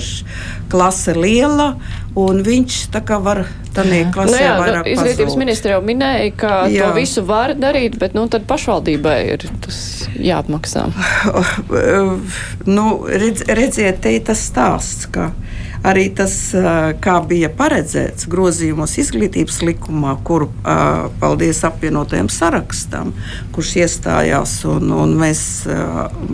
nepietiekošs, 0.00 0.24
klase 0.70 1.14
liela. 1.14 1.74
Un 2.18 2.42
viņš 2.42 2.90
tā 2.90 3.04
kā 3.06 3.20
var 3.22 3.44
tādā 3.70 4.00
klasē 4.10 4.32
nu 4.34 4.38
jā, 4.42 4.54
vairāk 4.58 4.82
nu, 4.82 4.92
Izglītības 4.96 5.36
ministra 5.38 5.76
jau 5.76 5.82
minēja, 5.86 6.32
ka 6.34 6.54
jā. 6.66 6.88
to 6.88 6.96
visu 6.98 7.22
var 7.22 7.54
darīt, 7.54 8.00
bet 8.00 8.16
nu, 8.18 8.26
tad 8.26 8.48
pašvaldībai 8.50 9.18
ir 9.30 9.46
tas 9.62 9.78
jāapmaksā. 10.18 10.88
nu, 12.76 12.86
redz, 13.06 13.46
redziet, 13.46 14.02
te 14.02 14.16
ir 14.16 14.26
tas 14.26 14.42
stāsts, 14.42 15.06
ka 15.14 15.30
arī 15.86 16.08
tas, 16.16 16.34
kā 17.00 17.14
bija 17.24 17.48
paredzēts 17.56 18.26
grozījumos 18.30 18.96
izglītības 19.00 19.60
likumā, 19.64 20.16
kuru 20.26 20.50
paldies 21.22 21.62
apvienotajam 21.68 22.28
sarakstam, 22.32 23.14
kurš 23.54 23.76
iestājās. 23.84 24.58
Un, 24.68 24.90
un 24.92 25.14
mēs, 25.20 25.42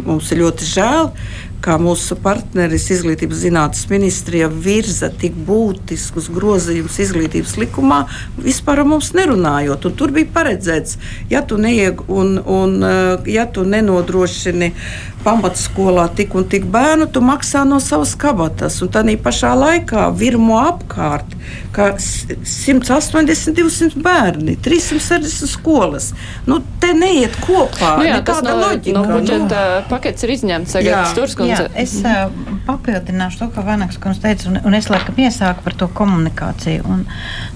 mums 0.06 0.32
ir 0.32 0.42
ļoti 0.42 0.70
žēl, 0.72 1.12
kā 1.64 1.76
mūsu 1.82 2.16
partneris 2.22 2.88
Izglītības 2.94 3.42
zinātnes 3.42 3.86
ministrija 3.90 4.48
virza 4.48 5.10
tik 5.10 5.36
būtiskus 5.48 6.28
grozījumus 6.34 6.98
izglītības 7.02 7.56
likumā, 7.60 8.02
vispār 8.42 8.84
mums 8.86 9.12
nerunājot. 9.16 9.88
Un 9.88 9.96
tur 9.98 10.14
bija 10.14 10.30
paredzēts, 10.36 10.98
ja 11.32 11.42
tu, 11.46 11.58
neieg, 11.60 12.04
un, 12.12 12.36
un, 12.40 12.78
ja 13.30 13.46
tu 13.50 13.66
nenodrošini 13.66 14.72
pamatskolā 15.26 16.06
tik 16.14 16.36
un 16.38 16.46
tik 16.46 16.68
bērnu, 16.70 17.08
tu 17.10 17.22
maksā 17.24 17.64
no 17.66 17.80
savas 17.82 18.14
kabatas. 18.18 18.78
Un 18.84 18.92
tādā 18.94 19.16
pašā 19.22 19.52
laikā 19.58 20.06
virmo 20.14 20.60
apkārt, 20.62 21.34
ka 21.74 21.88
180, 21.98 23.56
200 23.56 24.02
bērni, 24.02 24.56
360 24.62 25.50
skolas. 25.50 26.12
Nu, 26.46 26.60
te 26.82 26.92
neiet 26.96 27.34
kopā. 27.42 27.96
Nu 28.00 28.06
jā, 28.06 28.20
tas 28.26 28.42
no, 28.46 28.54
loģika, 28.62 28.94
no 28.96 29.04
budžeta 29.10 29.64
nu. 29.66 29.82
pakets 29.90 30.26
ir 30.26 30.34
izņemts. 30.36 30.76
Jā, 30.86 31.02
es 31.78 31.94
uh, 32.02 32.26
papildināšu 32.66 33.40
to, 33.40 33.48
ko 33.54 33.64
Vanaks 33.66 34.00
kundze 34.02 34.22
teica, 34.24 34.48
un, 34.50 34.58
un 34.66 34.76
es 34.78 34.88
laikam 34.92 35.18
iesāku 35.20 35.64
par 35.64 35.76
to 35.78 35.88
komunikāciju. 36.00 36.86
Un 36.90 37.04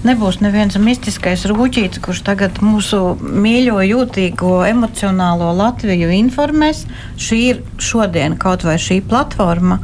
nebūs 0.07 0.41
neviens 0.43 0.77
mistiskais 0.81 1.45
rūķītis, 1.49 2.01
kurš 2.03 2.23
tagad 2.27 2.61
mūsu 2.65 3.01
mīļo, 3.21 3.81
jūtīgo, 3.87 4.55
emocionālo 4.69 5.51
Latviju 5.57 6.11
informēs. 6.21 6.85
Šī 7.21 7.43
ir 7.51 7.61
šodien 7.81 8.39
kaut 8.41 8.65
vai 8.67 8.79
šī 8.81 9.01
platforma 9.05 9.81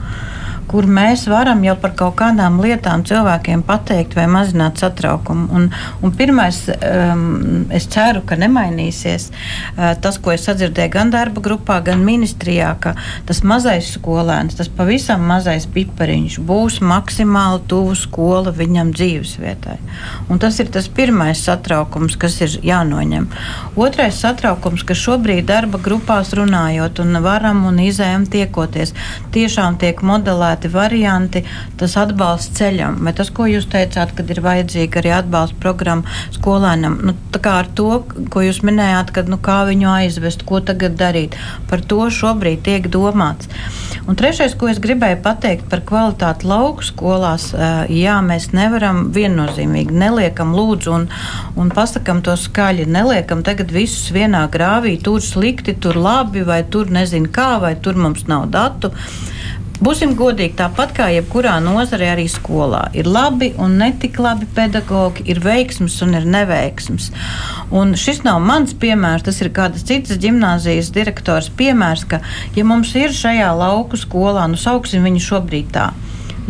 kur 0.67 0.87
mēs 0.87 1.25
varam 1.31 1.63
jau 1.63 1.75
par 1.79 1.93
kaut 1.97 2.17
kādām 2.19 2.59
lietām 2.63 3.03
cilvēkiem 3.07 3.63
pateikt 3.67 4.17
vai 4.17 4.27
mazināt 4.31 4.81
satraukumu. 4.81 5.47
Un, 5.55 5.69
un 6.03 6.15
pirmais, 6.15 6.59
um, 6.75 7.67
es 7.73 7.87
ceru, 7.91 8.23
ka 8.27 8.35
nemainīsies 8.39 9.29
uh, 9.31 9.93
tas, 10.03 10.19
ko 10.19 10.33
es 10.35 10.43
sadzirdēju 10.47 10.93
gan 10.97 11.13
darba 11.13 11.43
grupā, 11.43 11.79
gan 11.85 12.03
ministrijā, 12.05 12.73
ka 12.83 12.95
tas 13.27 13.43
mazais 13.47 13.93
skolēns, 13.95 14.57
tas 14.59 14.71
pavisam 14.71 15.23
mazais 15.29 15.67
pipariņš 15.71 16.39
būs 16.47 16.81
maksimāli 16.83 17.63
tuvu 17.71 17.95
skola 17.97 18.51
viņam 18.55 18.91
dzīvesvietai. 18.97 19.77
Un 20.27 20.43
tas 20.43 20.59
ir 20.59 20.71
tas 20.73 20.89
pirmais 20.91 21.45
satraukums, 21.47 22.19
kas 22.19 22.39
ir 22.43 22.59
jānoņem. 22.67 23.29
Otrais 23.79 24.19
satraukums, 24.19 24.83
ka 24.83 24.97
šobrīd 24.97 25.47
darba 25.47 25.79
grupās 25.79 26.33
runājot 26.35 26.99
un 27.03 27.21
varam 27.23 27.63
un 27.69 27.79
izējām 27.83 28.27
tiekoties, 28.31 28.93
tiešām 29.35 29.79
tiek 29.79 30.03
modelēts 30.03 30.56
piedāvāti 30.57 30.71
varianti, 30.71 31.43
tas 31.77 31.95
atbalsts 31.97 32.57
ceļam. 32.57 33.03
Vai 33.03 33.13
tas, 33.13 33.29
ko 33.29 33.45
jūs 33.45 33.67
teicāt, 33.69 34.15
kad 34.15 34.29
ir 34.29 34.41
vajadzīga 34.41 34.99
arī 35.01 35.11
atbalsta 35.13 35.55
programma 35.59 36.03
skolēnam, 36.33 36.99
nu, 37.03 37.13
tā 37.31 37.39
kā 37.39 37.59
ar 37.61 37.67
to, 37.75 38.03
ko 38.29 38.41
jūs 38.41 38.63
minējāt, 38.63 39.11
kad, 39.13 39.29
nu, 39.29 39.37
kā 39.37 39.65
viņu 39.67 39.89
aizvest, 39.89 40.45
ko 40.45 40.59
tagad 40.59 40.97
darīt, 40.97 41.35
par 41.69 41.81
to 41.81 42.09
šobrīd 42.09 42.63
tiek 42.63 42.87
domāts. 42.89 43.47
Un 44.07 44.15
trešais, 44.15 44.55
ko 44.55 44.69
es 44.71 44.79
gribēju 44.79 45.21
pateikt 45.21 45.67
par 45.69 45.81
kvalitāti 45.83 46.47
lauku 46.47 46.83
skolās, 46.83 47.51
jā, 47.91 48.17
mēs 48.23 48.51
nevaram 48.55 49.11
viennozīmīgi 49.11 49.91
neliekam 49.93 50.53
lūdzu 50.55 50.93
un, 50.95 51.07
un 51.59 51.71
pasakam 51.75 52.21
to 52.23 52.35
skaļi. 52.39 52.87
Neliekam 52.87 53.43
tagad 53.43 53.73
visus 53.73 54.13
vienā 54.15 54.45
grāvī, 54.51 54.95
tur 55.03 55.19
slikti, 55.21 55.75
tur 55.75 55.99
labi, 55.99 56.45
vai 56.47 56.63
tur 56.63 56.87
nezinu 56.93 57.29
kā, 57.33 57.57
vai 57.59 57.75
tur 57.75 57.99
mums 57.99 58.27
nav 58.31 58.47
datu. 58.53 58.93
Būsim 59.77 60.15
godīgi, 60.17 60.55
tāpat 60.57 60.93
kā 60.97 61.07
jebkurā 61.13 61.59
nozarē, 61.61 62.07
arī 62.15 62.25
skolā 62.31 62.87
ir 62.97 63.05
labi 63.05 63.51
un 63.61 63.75
netik 63.77 64.17
labi 64.17 64.47
pedagogi, 64.57 65.21
ir 65.29 65.37
veiksmes 65.43 65.99
un 66.01 66.15
ir 66.17 66.25
neveiksmes. 66.25 67.11
Un 67.69 67.93
šis 67.93 68.23
nav 68.25 68.41
mans 68.41 68.73
piemērs, 68.73 69.27
tas 69.27 69.37
ir 69.43 69.51
kādas 69.53 69.85
citas 69.85 70.17
gimnāzijas 70.23 70.89
direktors 70.95 71.51
piemērs, 71.59 72.07
ka, 72.09 72.23
ja 72.57 72.65
mums 72.65 72.95
ir 72.97 73.13
šajā 73.13 73.53
lauku 73.59 74.01
skolā, 74.01 74.49
nu 74.49 74.57
sauksim 74.57 75.05
viņu 75.05 75.25
šobrīd 75.29 75.69
tā 75.77 75.91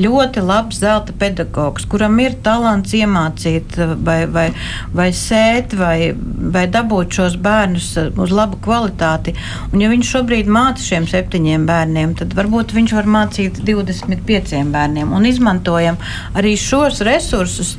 ļoti 0.02 0.44
labs 0.46 0.82
zelta 0.82 1.14
pedagogs, 1.20 1.86
kuram 1.90 2.20
ir 2.24 2.38
talants 2.46 2.94
iemācīt 2.98 3.78
vai, 4.06 4.20
vai, 4.32 4.48
vai 4.94 5.08
sēt 5.16 5.76
vai, 5.78 6.14
vai 6.58 6.66
dabūt 6.72 7.20
šos 7.20 7.38
bērnus 7.44 7.90
uz 8.18 8.34
labu 8.34 8.60
kvalitāti. 8.64 9.36
Un, 9.72 9.82
ja 9.84 9.92
viņš 9.94 10.14
šobrīd 10.16 10.52
māca 10.52 10.84
šiem 10.84 11.08
septiņiem 11.10 11.66
bērniem, 11.70 12.18
tad 12.20 12.36
varbūt 12.38 12.76
viņš 12.78 12.98
var 12.98 13.10
mācīt 13.18 13.64
25 13.68 14.64
bērniem 14.74 15.16
un 15.18 15.28
izmantojam 15.30 16.00
arī 16.38 16.56
šos 16.60 17.04
resursus. 17.08 17.78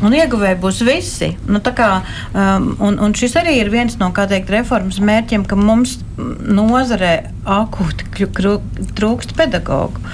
Un 0.00 0.14
ieguvēji 0.16 0.56
būs 0.62 0.80
visi. 0.86 1.34
Nu, 1.48 1.60
kā, 1.60 1.88
um, 2.32 2.70
un, 2.80 2.96
un 3.04 3.14
šis 3.16 3.36
arī 3.36 3.58
ir 3.60 3.70
viens 3.72 3.98
no 4.00 4.08
teikt, 4.16 4.52
reformas 4.52 5.00
mērķiem, 5.04 5.44
ka 5.44 5.58
mums 5.60 5.98
nozarē 6.16 7.12
akūti 7.44 8.28
trūkst 8.96 9.36
pedagoģu. 9.36 10.04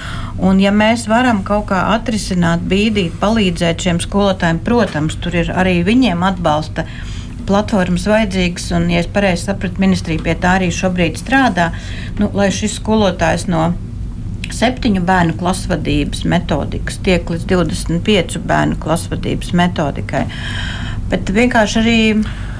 Un, 0.43 0.59
ja 0.61 0.73
mēs 0.75 1.07
varam 1.09 1.39
kaut 1.47 1.69
kā 1.71 1.87
atrisināt, 1.95 2.65
bīdīt, 2.67 3.15
palīdzēt 3.21 3.87
šiem 3.87 4.01
skolotājiem, 4.03 4.59
protams, 4.65 5.17
tur 5.23 5.39
ir 5.39 5.53
arī 5.55 5.79
viņiem 5.87 6.25
atbalsta 6.27 6.85
platformas 7.47 8.03
vajadzīgas, 8.11 8.69
un, 8.75 8.89
ja 8.91 8.99
es 9.01 9.07
pareizi 9.11 9.47
sapratu, 9.47 9.79
ministrija 9.79 10.23
pie 10.23 10.35
tā 10.35 10.57
arī 10.59 10.67
šobrīd 10.73 11.19
strādā, 11.19 11.71
nu, 12.19 12.27
lai 12.35 12.51
šis 12.51 12.75
skolotājs 12.81 13.47
no 13.47 13.69
septiņu 14.57 15.03
bērnu 15.07 15.37
klasvadības 15.39 16.25
metodikas 16.29 16.99
tiek 17.05 17.29
līdz 17.31 17.47
25 17.51 18.39
bērnu 18.47 18.79
klasvadības 18.81 19.53
metodikai. 19.57 20.25
Bet 21.11 21.29
vienkārši 21.33 21.79
arī 21.83 21.99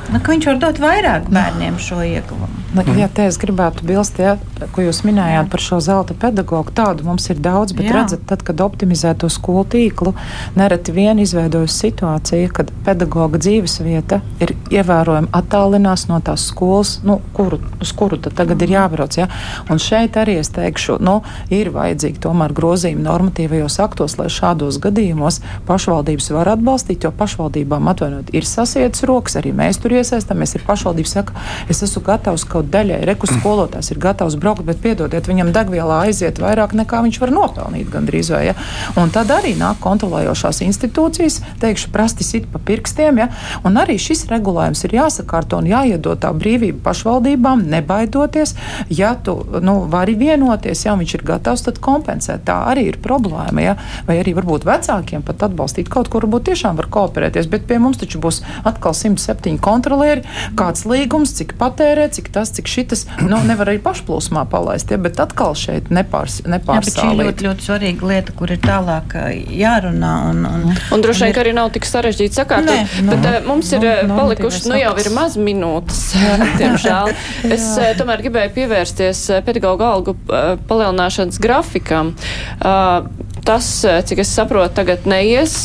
Nu, 0.08 0.22
viņš 0.24 0.46
var 0.48 0.60
dot 0.62 0.80
vairāk 0.80 1.28
bērniem 1.34 1.80
šo 1.84 2.00
ieguvumu. 2.06 2.58
Nu, 2.76 2.84
jā, 3.00 3.08
te 3.12 3.26
es 3.28 3.38
gribētu 3.40 3.86
bilst, 3.88 4.20
ja, 4.22 4.36
ko 4.76 4.84
jūs 4.84 5.00
minējāt 5.08 5.48
jā. 5.48 5.52
par 5.52 5.64
šo 5.64 5.80
zelta 5.84 6.16
pedagogu. 6.20 6.72
Tādu 6.76 7.06
mums 7.08 7.26
ir 7.32 7.40
daudz, 7.44 7.74
bet 7.76 7.88
jā. 7.88 7.96
redzat, 7.96 8.26
tad, 8.30 8.44
kad 8.46 8.60
optimizē 8.64 9.14
to 9.20 9.30
skolu 9.32 9.64
tīklu, 9.72 10.14
nereti 10.60 10.94
vien 10.96 11.20
izveidojas 11.24 11.78
situācija, 11.80 12.52
kad 12.56 12.72
pedagoga 12.86 13.40
dzīvesvieta 13.42 14.20
ir 14.44 14.54
ievērojami 14.76 15.32
attālinās 15.36 16.06
no 16.12 16.20
tās 16.24 16.46
skolas, 16.52 16.98
nu, 17.08 17.18
kuru, 17.36 17.60
uz 17.82 17.94
kuru 17.98 18.20
tad 18.22 18.36
tagad 18.38 18.62
ir 18.64 18.76
jābrauc. 18.76 19.18
Ja? 19.18 19.30
Un 19.72 19.82
šeit 19.82 20.20
arī 20.20 20.38
es 20.42 20.52
teikšu, 20.56 21.00
nu, 21.04 21.22
ir 21.52 21.72
vajadzīgi 21.76 22.22
tomēr 22.28 22.56
grozījumi 22.56 23.08
normatīvajos 23.08 23.80
aktos, 23.88 24.20
lai 24.20 24.30
šādos 24.32 24.80
gadījumos 24.84 25.42
pašvaldības 25.68 26.30
var 26.36 26.54
atbalstīt, 26.54 27.08
jo 27.08 27.16
pašvaldībām 27.16 27.92
atvainot 27.96 28.36
ir 28.36 28.48
sasietas 28.48 29.08
rokas, 29.08 29.40
arī 29.40 29.56
mēs 29.56 29.82
tur 29.82 29.97
iesaistāmies. 30.00 30.56
Ir 30.56 30.66
pašvaldības 30.68 31.14
saka, 31.18 31.36
es 31.72 31.82
esmu 31.86 32.04
gatavs 32.08 32.46
kaut 32.48 32.70
daļai, 32.74 33.02
reku 33.08 33.30
skolotājs 33.30 33.92
ir 33.94 34.02
gatavs 34.02 34.38
braukt, 34.40 34.66
bet 34.68 34.80
piedodiet, 34.84 35.28
viņam 35.30 35.52
degvielā 35.56 36.04
aiziet 36.08 36.40
vairāk 36.42 36.76
nekā 36.78 37.02
viņš 37.06 37.20
var 37.24 37.34
nopelnīt 37.34 37.90
gandrīz 37.94 38.32
vai. 38.34 38.44
Ja? 38.50 38.56
Un 39.00 39.12
tad 39.14 39.32
arī 39.34 39.56
nāk 39.60 39.82
kontrolējošās 39.84 40.62
institūcijas, 40.68 41.40
teikšu, 41.62 41.92
prasti 41.96 42.28
sit 42.28 42.48
pa 42.52 42.62
pirkstiem, 42.64 43.22
ja? 43.24 43.30
un 43.68 43.80
arī 43.82 43.98
šis 44.02 44.28
regulējums 44.32 44.86
ir 44.88 44.98
jāsakārto 45.00 45.62
un 45.62 45.70
jāiedod 45.72 46.22
tā 46.24 46.32
brīvība 46.38 46.84
pašvaldībām, 46.88 47.66
nebaidoties, 47.72 48.56
ja 48.94 49.14
tu 49.16 49.40
nu, 49.64 49.80
vari 49.92 50.18
vienoties, 50.20 50.86
ja 50.86 50.96
viņš 50.98 51.18
ir 51.18 51.26
gatavs, 51.34 51.66
tad 51.68 51.82
kompensēt. 51.84 52.46
Tā 52.48 52.60
arī 52.72 52.88
ir 52.92 53.02
problēma, 53.04 53.64
ja? 53.64 53.76
vai 54.08 54.20
arī 54.22 54.36
varbūt 54.38 54.68
vecākiem 54.68 55.26
pat 55.26 55.48
atbalstīt 55.50 55.90
kaut 55.92 56.12
kur, 56.14 56.28
varbūt 56.28 56.50
tiešām 56.52 56.78
var 56.80 56.90
kooperēties, 56.92 57.50
bet 57.52 57.68
pie 57.70 57.80
mums 57.82 58.00
taču 58.02 58.22
būs 58.24 58.42
atkal 58.68 58.96
107 58.98 59.58
kontrolieri, 59.88 60.24
kāds 60.58 60.84
līgums, 60.88 61.32
cik 61.38 61.56
patērē, 61.60 62.08
cik 62.12 62.30
tas, 62.36 62.52
cik 62.56 62.68
šitas, 62.68 63.06
nu, 63.24 63.40
nevar 63.48 63.72
arī 63.72 63.80
pašplūsmā 63.84 64.44
palaist, 64.52 64.92
ja, 64.92 65.00
bet 65.00 65.20
atkal 65.24 65.56
šeit 65.58 65.92
nepārs, 65.94 66.42
nepārsālīt. 66.48 66.98
Jā, 66.98 67.14
šī 67.14 67.28
ļoti, 67.28 67.48
ļoti 67.48 67.68
svarīga 67.68 68.10
lieta, 68.12 68.36
kur 68.38 68.52
ir 68.52 68.60
tālāk 68.64 69.16
jārunā. 69.56 70.14
Un, 70.32 70.44
un, 70.50 70.66
un 70.76 71.06
droši 71.06 71.28
vien, 71.28 71.36
ka 71.36 71.44
arī 71.46 71.54
nav 71.56 71.72
tik 71.76 71.88
sarežģīti 71.88 72.40
sakārtot, 72.42 72.98
bet 73.08 73.24
no, 73.24 73.32
uh, 73.32 73.38
mums 73.48 73.72
ir 73.76 73.86
no, 73.86 73.94
no, 74.12 74.18
palikuši, 74.22 74.64
nu 74.72 74.82
jau 74.82 74.96
ir 75.04 75.12
maz 75.16 75.38
minūtes, 75.40 76.04
diemžēl. 76.62 77.14
es 77.48 77.70
uh, 77.78 77.94
tomēr 78.00 78.26
gribēju 78.26 78.56
pievērsties 78.58 79.24
pedagoģa 79.48 79.94
algu 79.94 80.18
uh, 80.18 80.52
palielināšanas 80.68 81.40
grafikam. 81.44 82.12
Uh, 82.60 83.08
tas, 83.48 83.70
cik 84.10 84.26
es 84.26 84.34
saprotu, 84.36 84.76
tagad 84.82 85.08
neies 85.08 85.56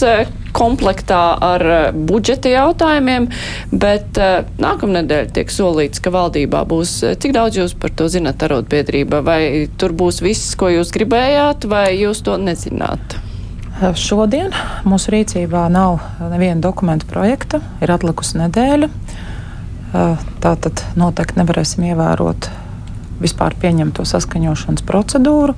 komplektā 0.63 1.23
ar 1.43 1.65
eh, 1.67 1.81
budžeta 1.93 2.53
jautājumiem, 2.53 3.29
bet 3.73 4.19
uh, 4.21 4.45
nākamnedēļ 4.63 5.33
tiek 5.35 5.51
solīts, 5.53 6.03
ka 6.03 6.13
valdībā 6.15 6.63
būs, 6.71 6.95
eh, 7.07 7.17
cik 7.19 7.35
daudz 7.37 7.59
jūs 7.59 7.75
par 7.79 7.95
to 7.99 8.09
zinat, 8.13 8.43
arotbiedrība, 8.47 9.23
vai 9.27 9.41
tur 9.81 9.95
būs 9.97 10.23
viss, 10.25 10.55
ko 10.59 10.71
jūs 10.73 10.95
gribējāt, 10.95 11.67
vai 11.71 11.89
jūs 11.99 12.23
to 12.27 12.39
nezināt? 12.41 13.19
Šodien 13.99 14.53
mūsu 14.87 15.11
rīcībā 15.11 15.65
nav 15.73 15.99
neviena 16.31 16.61
dokumenta 16.63 17.09
projekta, 17.11 17.59
ir 17.83 17.91
atlikusi 17.91 18.39
nedēļa. 18.39 18.89
Tā 19.93 20.53
tad 20.63 20.83
noteikti 20.95 21.41
nevarēsim 21.41 21.89
ievērot 21.89 22.47
vispār 23.23 23.57
pieņemto 23.59 24.05
saskaņošanas 24.07 24.87
procedūru. 24.87 25.57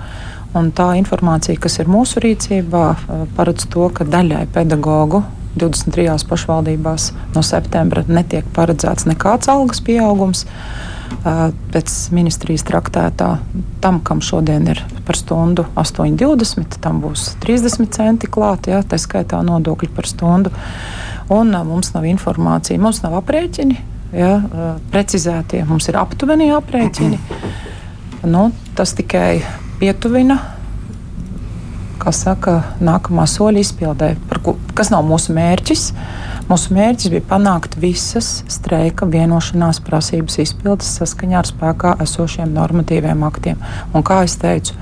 Un 0.55 0.71
tā 0.71 0.93
informācija, 0.95 1.59
kas 1.59 1.81
ir 1.83 1.91
mūsu 1.91 2.21
rīcībā, 2.23 2.85
eh, 2.95 3.23
paredz 3.35 3.67
to, 3.71 3.89
ka 3.91 4.07
daļai 4.07 4.47
pedagoģu 4.55 5.25
23 5.59 6.27
pašvaldībās 6.31 7.11
no 7.35 7.43
septembra 7.43 8.05
netiek 8.07 8.47
paredzēts 8.55 9.07
nekāds 9.11 9.51
algas 9.51 9.83
pieaugums. 9.83 10.45
Eh, 11.25 11.51
pēc 11.73 11.95
ministrijas 12.15 12.63
traktētā 12.63 13.39
tam, 13.81 13.99
kam 14.01 14.21
šodien 14.21 14.69
ir 14.71 14.83
par 15.07 15.17
stundu 15.17 15.67
8,20, 15.75 16.79
tam 16.81 17.03
būs 17.03 17.35
30 17.43 17.91
centi 17.91 18.31
klāt, 18.31 18.69
ja, 18.71 18.83
tā 18.83 18.99
skaitā 18.99 19.43
nodokļi 19.43 19.91
par 19.95 20.07
stundu. 20.07 20.55
Un 21.31 21.55
eh, 21.55 21.65
mums 21.65 21.91
nav 21.95 22.07
informācija, 22.07 22.79
mums 22.79 23.03
nav 23.03 23.19
aprēķini, 23.25 23.77
ja, 24.15 24.39
precizētie, 24.95 25.65
mums 25.67 25.89
ir 25.89 25.99
aptuveni 25.99 26.53
aprēķini. 26.55 27.19
Nu, 28.25 28.53
tas 28.79 28.95
tikai 28.95 29.43
pietuvina 29.81 30.39
kā 32.05 32.13
saka, 32.13 32.59
nākamā 32.85 33.25
soļa 33.31 33.63
izpildē, 33.65 34.11
ko, 34.45 34.57
kas 34.77 34.91
nav 34.93 35.07
mūsu 35.09 35.35
mērķis. 35.37 35.87
Mūsu 36.51 36.75
mērķis 36.77 37.13
bija 37.15 37.25
panākt 37.31 37.79
visas 37.81 38.43
streika 38.53 39.09
vienošanās 39.09 39.81
prasības 39.85 40.37
izpildes 40.45 40.91
saskaņā 40.99 41.41
ar 41.41 41.49
spēkā 41.49 41.95
esošiem 42.05 42.53
normatīviem 42.57 43.25
aktiem. 43.25 43.63
Un, 43.93 44.05
kā 44.05 44.21
jau 44.25 44.35
teicu, 44.45 44.77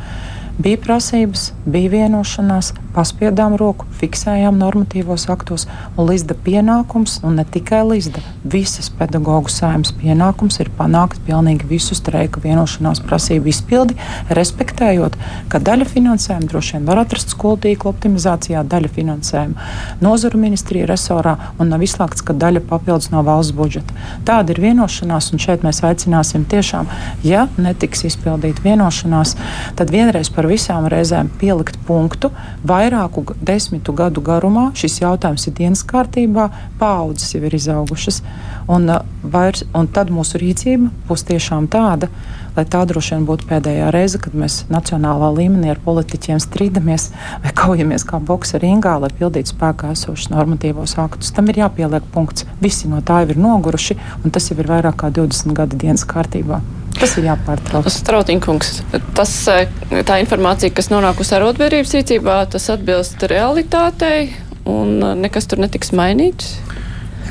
Bija 0.63 0.79
prasības, 0.79 1.49
bija 1.67 1.91
vienošanās, 1.91 2.69
paspiedām 2.95 3.57
roku, 3.59 3.87
fiksējām 3.99 4.61
normatīvos 4.61 5.25
aktos, 5.33 5.65
Līsda 5.97 6.37
pienākums, 6.39 7.17
un 7.27 7.41
ne 7.41 7.45
tikai 7.49 7.81
Līsda, 7.89 8.21
visas 8.47 8.87
pedagoģu 8.95 9.51
saimnes 9.51 9.91
pienākums 9.99 10.61
ir 10.63 10.71
panākt 10.79 11.19
pilnīgi 11.27 11.67
visu 11.67 11.97
streika 11.99 12.39
vienošanās 12.45 13.01
prasību 13.03 13.51
izpildi, 13.51 13.97
respektējot, 14.39 15.17
ka 15.51 15.59
daļa 15.59 15.89
finansējuma 15.89 16.51
droši 16.53 16.77
vien 16.77 16.87
var 16.87 17.01
atrast 17.03 17.35
skolu 17.35 17.59
tīkla 17.65 17.91
optimizācijā, 17.91 18.63
daļa 18.63 18.93
finansējuma 18.95 19.67
nozaru 20.05 20.45
ministrija 20.45 20.87
resorā, 20.93 21.35
un 21.59 21.73
nav 21.75 21.83
izslēgts, 21.83 22.23
ka 22.23 22.37
daļa 22.39 22.63
papildus 22.71 23.11
no 23.11 23.25
valsts 23.27 23.57
budžeta. 23.59 23.99
Tāda 24.29 24.55
ir 24.55 24.63
vienošanās, 24.69 25.33
un 25.33 25.43
šeit 25.43 25.67
mēs 25.67 25.83
aicināsim 25.91 26.47
tiešām, 26.47 26.87
ja 27.27 27.49
netiks 27.59 28.07
izpildīta 28.13 28.63
vienošanās, 28.69 29.35
tad 29.81 29.91
vienreiz 29.91 30.31
par 30.31 30.52
visām 30.53 30.87
reizēm 30.93 31.31
pielikt 31.41 31.79
punktu. 31.89 32.31
Vairāku 32.69 33.25
desmitu 33.41 33.95
gadu 33.97 34.23
garumā 34.25 34.69
šis 34.79 35.01
jautājums 35.03 35.49
ir 35.49 35.57
dienas 35.59 35.85
kārtībā, 35.89 36.51
paudzes 36.81 37.35
jau 37.35 37.43
ir 37.47 37.57
izaugušas. 37.59 38.23
Un, 38.71 38.87
uh, 38.93 39.03
vairs, 39.23 39.65
un 39.75 39.89
tad 39.91 40.13
mūsu 40.15 40.39
rīcība 40.43 40.91
būs 41.09 41.25
tiešām 41.29 41.67
tāda, 41.73 42.09
lai 42.57 42.65
tā 42.69 42.83
droši 42.89 43.17
vien 43.17 43.27
būtu 43.29 43.49
pēdējā 43.51 43.89
reize, 43.95 44.21
kad 44.23 44.37
mēs 44.39 44.63
nacionālā 44.73 45.33
līmenī 45.39 45.73
ar 45.73 45.81
politiķiem 45.85 46.43
strīdamies 46.43 47.09
vai 47.45 47.55
kaujamies 47.63 48.07
kā 48.09 48.21
boksa 48.21 48.61
ringā, 48.63 48.99
lai 49.03 49.11
pildītu 49.19 49.55
spēkā 49.55 49.95
esošus 49.97 50.31
normatīvos 50.35 50.99
aktus. 51.03 51.33
Tam 51.35 51.51
ir 51.51 51.63
jāpieliek 51.65 52.07
punkts. 52.15 52.47
Visi 52.63 52.91
no 52.93 53.01
tā 53.01 53.23
jau 53.25 53.35
ir 53.35 53.43
noguruši, 53.43 53.99
un 54.23 54.35
tas 54.35 54.51
jau 54.51 54.61
ir 54.61 54.71
vairāk 54.71 55.01
kā 55.03 55.13
20 55.23 55.57
gadu 55.57 55.81
dienas 55.81 56.07
kārtībā. 56.09 56.63
Tas 56.99 57.17
ir 57.19 57.27
jāpārtrauc. 57.27 57.89
Strautiņkungs, 57.91 58.73
tas, 59.17 59.33
eh, 59.49 59.69
tā 60.07 60.19
informācija, 60.23 60.73
kas 60.75 60.91
nonākusi 60.93 61.37
arotbiedrības 61.39 61.97
rīcībā, 61.97 62.39
tas 62.53 62.69
atbilst 62.75 63.25
realitātei 63.33 64.33
un 64.69 65.03
eh, 65.03 65.15
nekas 65.27 65.49
tur 65.51 65.63
netiks 65.63 65.93
mainīts? 65.97 66.57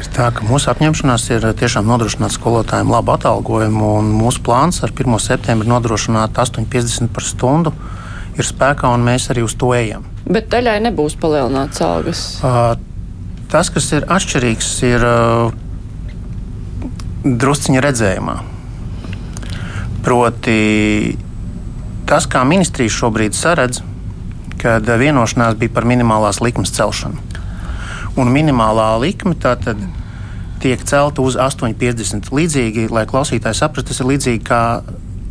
Ir 0.02 0.08
tā, 0.16 0.32
ka 0.34 0.46
mūsu 0.48 0.72
apņemšanās 0.72 1.28
ir 1.36 1.46
tiešām 1.60 1.86
nodrošināt 1.86 2.34
skolotājiem 2.34 2.90
labu 2.90 3.14
atalgojumu, 3.14 3.90
un 4.00 4.14
mūsu 4.18 4.42
plāns 4.46 4.82
ar 4.86 4.94
1. 4.96 5.20
septembri 5.22 5.70
nodrošināt 5.70 6.40
8,50 6.42 7.12
par 7.14 7.28
stundu 7.28 7.74
ir 8.38 8.48
spēkā, 8.48 8.90
un 8.96 9.04
mēs 9.06 9.30
arī 9.34 9.44
uz 9.46 9.54
to 9.60 9.74
ejam. 9.76 10.08
Bet 10.26 10.50
daļai 10.54 10.80
nebūs 10.88 11.18
palielināts 11.22 11.84
algas. 11.86 12.24
Uh, 12.46 12.74
tas, 13.52 13.70
kas 13.74 13.92
ir 13.98 14.08
atšķirīgs, 14.10 14.72
ir 14.88 15.06
uh, 15.06 15.52
drusciņa 17.26 17.84
redzējumā. 17.86 18.38
Proti, 20.02 21.16
tas, 22.10 22.28
kā 22.30 22.44
ministrija 22.48 22.92
šobrīd 22.92 23.38
saredz, 23.38 23.82
kad 24.62 24.86
vienošanās 24.86 25.58
bija 25.62 25.74
par 25.74 25.88
minimālās 25.90 26.42
likmes 26.42 26.74
celšanu. 26.76 27.22
Un 28.20 28.32
minimālā 28.34 28.94
likme 29.02 29.38
tātad 29.40 29.80
tiek 30.62 30.82
celta 30.86 31.24
uz 31.24 31.38
8,50. 31.40 32.34
Līdzīgi, 32.34 32.90
lai 32.94 33.06
klausītāji 33.10 33.58
saprastu, 33.58 33.92
tas 33.92 34.04
ir 34.04 34.12
līdzīgi 34.12 34.44
kā 34.46 34.62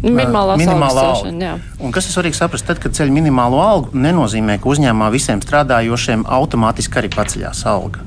Minimālā, 0.00 0.54
minimālā 0.56 1.02
alga. 1.12 1.50
Kas 1.92 2.06
ir 2.08 2.14
svarīgi 2.14 2.38
saprast, 2.38 2.64
tad, 2.64 2.78
kad 2.80 2.94
ceļ 2.96 3.10
minimālo 3.12 3.58
algu, 3.60 3.90
nenozīmē, 3.92 4.56
ka 4.62 4.70
uzņēmumā 4.72 5.10
visiem 5.12 5.42
strādājošiem 5.44 6.24
automātiski 6.24 7.02
arī 7.02 7.10
paceļās 7.12 7.60
alga. 7.68 8.06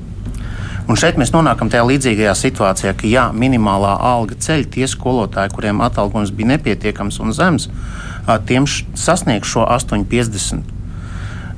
Un 0.84 0.98
šeit 1.00 1.16
mēs 1.16 1.30
nonākam 1.32 1.70
tajā 1.72 1.84
līdzīgajā 1.88 2.34
situācijā, 2.36 2.92
ka 2.98 3.08
jā, 3.08 3.24
minimālā 3.32 3.94
alga 4.04 4.36
ceļ 4.36 4.66
tie 4.74 4.88
skolotāji, 4.90 5.54
kuriem 5.56 5.80
atalgojums 5.80 6.32
bija 6.36 6.50
nepietiekams 6.52 7.20
un 7.24 7.32
zems, 7.32 7.70
tiem 8.48 8.68
sasniegs 8.68 9.48
šo 9.48 9.64
8,50. 9.64 10.83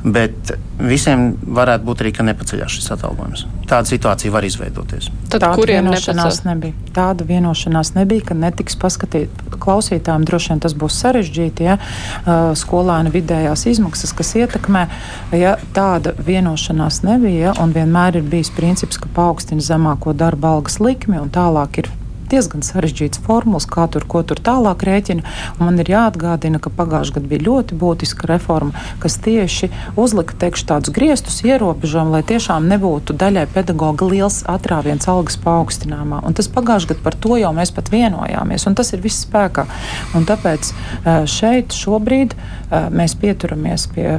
Bet 0.07 0.53
visiem 0.79 1.33
varētu 1.57 1.83
būt 1.89 2.03
arī, 2.05 2.13
ka 2.15 2.25
nepaceļās 2.29 2.77
šis 2.77 2.93
atalgojums. 2.95 3.41
Tāda 3.67 3.91
situācija 3.91 4.31
var 4.31 4.47
izveidoties. 4.47 5.09
Tad 5.27 5.43
Tāda 5.43 5.49
kuriem 5.59 5.89
vienošanās 5.89 6.39
nepacel? 6.39 6.51
nebija? 6.53 6.93
Tāda 6.95 7.27
vienošanās 7.27 7.91
nebija, 7.97 8.29
ka 8.29 8.37
netiks 8.39 8.79
paskatīt. 8.79 9.43
Klausītājiem 9.59 10.29
droši 10.29 10.53
vien 10.53 10.63
tas 10.63 10.77
būs 10.79 11.01
sarežģīti, 11.03 11.67
ja 11.67 11.77
skolēna 12.63 13.11
vidējās 13.11 13.67
izmaksas, 13.73 14.15
kas 14.15 14.35
ietekmē, 14.39 14.87
ja 15.35 15.57
tāda 15.75 16.15
vienošanās 16.23 17.03
nebija, 17.03 17.49
ja, 17.49 17.59
un 17.63 17.75
vienmēr 17.75 18.21
ir 18.21 18.31
bijis 18.31 18.55
princips, 18.55 19.03
ka 19.03 19.11
paaugstina 19.17 19.65
zemāko 19.65 20.15
darba 20.15 20.55
algas 20.55 20.79
likmi 20.79 21.19
un 21.19 21.35
tālāk 21.35 21.83
ir 21.83 21.91
diezgan 22.31 22.65
sarežģīts 22.67 23.21
formulas, 23.27 23.67
kā 23.71 23.87
tur, 23.93 24.05
ko 24.09 24.23
tur 24.27 24.41
tālāk 24.43 24.85
rēķina. 24.87 25.25
Man 25.61 25.81
ir 25.83 25.91
jāatgādina, 25.93 26.61
ka 26.63 26.73
pagājušajā 26.75 27.17
gadā 27.19 27.31
bija 27.31 27.47
ļoti 27.47 27.79
būtiska 27.81 28.29
reforma, 28.31 28.85
kas 29.03 29.19
tieši 29.25 29.71
uzlika 29.97 30.37
teikšu, 30.43 30.67
tādus 30.71 30.95
griestus 30.97 31.41
ierobežojumus, 31.47 32.15
lai 32.17 32.23
tiešām 32.27 32.69
nebūtu 32.71 33.17
daļai 33.17 33.47
pedagoga 33.55 34.09
liels 34.11 34.43
atrāviens 34.51 35.09
algas 35.11 35.39
paaugstinājumā. 35.45 36.23
Un 36.27 36.37
tas 36.37 36.51
pagājušajā 36.53 36.95
gadā 36.95 37.07
par 37.07 37.19
to 37.27 37.41
jau 37.41 37.53
mēs 37.57 37.75
pat 37.77 37.91
vienojāmies, 37.95 38.67
un 38.69 38.79
tas 38.79 38.93
ir 38.93 39.05
viss 39.05 39.25
spēkā. 39.27 39.67
Un 40.17 40.27
tāpēc 40.29 40.73
šeit 41.31 41.77
šobrīd 41.77 42.37
mēs 42.95 43.17
pieturamies 43.21 43.89
pie 43.95 44.19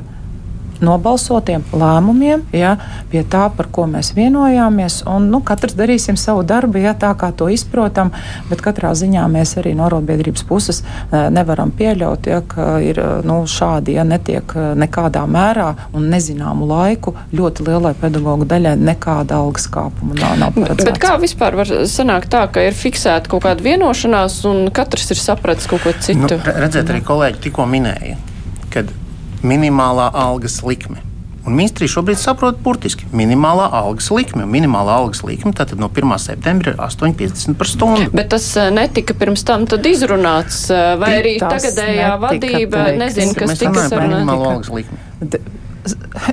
nobalsotiem 0.83 1.63
lēmumiem, 1.73 2.43
ja, 2.55 2.75
pie 3.11 3.23
tā, 3.27 3.47
par 3.53 3.69
ko 3.73 3.87
mēs 3.89 4.13
vienojāmies. 4.17 5.01
Un, 5.09 5.29
nu, 5.31 5.41
katrs 5.45 5.75
darīsim 5.77 6.17
savu 6.19 6.43
darbu, 6.47 6.79
ja 6.83 6.93
tā 6.97 7.13
kā 7.19 7.31
to 7.35 7.49
izprotam, 7.53 8.11
bet 8.49 8.61
katrā 8.65 8.93
ziņā 8.97 9.25
mēs 9.31 9.55
arī 9.61 9.73
no 9.77 9.87
arotbiedrības 9.87 10.45
puses 10.47 10.83
eh, 10.83 11.27
nevaram 11.33 11.71
pieļaut, 11.75 12.29
ja, 12.29 12.41
ka 12.47 12.77
ir 12.83 13.01
eh, 13.01 13.13
nu, 13.27 13.39
šādi, 13.49 13.97
ja 13.97 14.05
netiek 14.07 14.55
eh, 14.55 14.69
nekādā 14.79 15.23
mērā 15.29 15.69
un 15.97 16.09
nezināmu 16.11 16.67
laiku 16.69 17.15
ļoti 17.35 17.67
lielai 17.67 17.93
pedagoģu 17.99 18.47
daļai 18.49 18.75
nekāda 18.81 19.41
algas 19.41 19.67
kāpuma 19.71 20.17
nav, 20.17 20.37
nav 20.41 20.55
paredzēta. 20.57 20.91
Bet 20.91 21.01
kā 21.03 21.15
vispār 21.21 21.57
var 21.59 21.73
sanākt 21.89 22.31
tā, 22.33 22.45
ka 22.51 22.63
ir 22.67 22.77
fiksēta 22.77 23.31
kaut 23.31 23.45
kāda 23.47 23.65
vienošanās 23.65 24.39
un 24.49 24.67
katrs 24.75 25.11
ir 25.13 25.21
sapratis 25.21 25.69
kaut 25.69 25.85
ko 25.85 25.95
citu? 25.99 26.37
Nu, 26.37 26.39
redzēt, 26.45 26.89
arī 26.93 27.03
kolēģi 27.05 27.43
tikko 27.47 27.67
minēja, 27.69 28.17
kad 28.73 28.91
minimālā 29.47 30.09
algas 30.13 30.61
likme. 30.65 31.03
Un 31.47 31.55
ministrija 31.55 31.93
šobrīd 31.93 32.19
saprot 32.19 32.57
burtiski 32.59 33.05
minimālā 33.15 33.69
algas 33.79 34.09
likme. 34.11 34.43
Minimālā 34.51 34.97
algas 34.99 35.21
likme 35.23 35.53
tātad 35.55 35.79
no 35.79 35.87
1. 35.87 36.17
septembra 36.19 36.73
ir 36.73 36.81
8,50 36.83 37.55
par 37.59 37.71
stundu. 37.71 38.09
Bet 38.11 38.33
tas 38.33 38.49
eh, 38.59 38.67
netika 38.75 39.15
pirms 39.15 39.45
tam 39.47 39.63
izrunāts, 39.63 40.65
eh, 40.67 40.89
vai 40.99 41.13
arī 41.21 41.37
tagadējā 41.39 42.11
vadība 42.25 42.89
nezina, 42.99 43.37
kas 43.39 43.63
tika 43.63 43.87
sarunāts. 43.87 44.73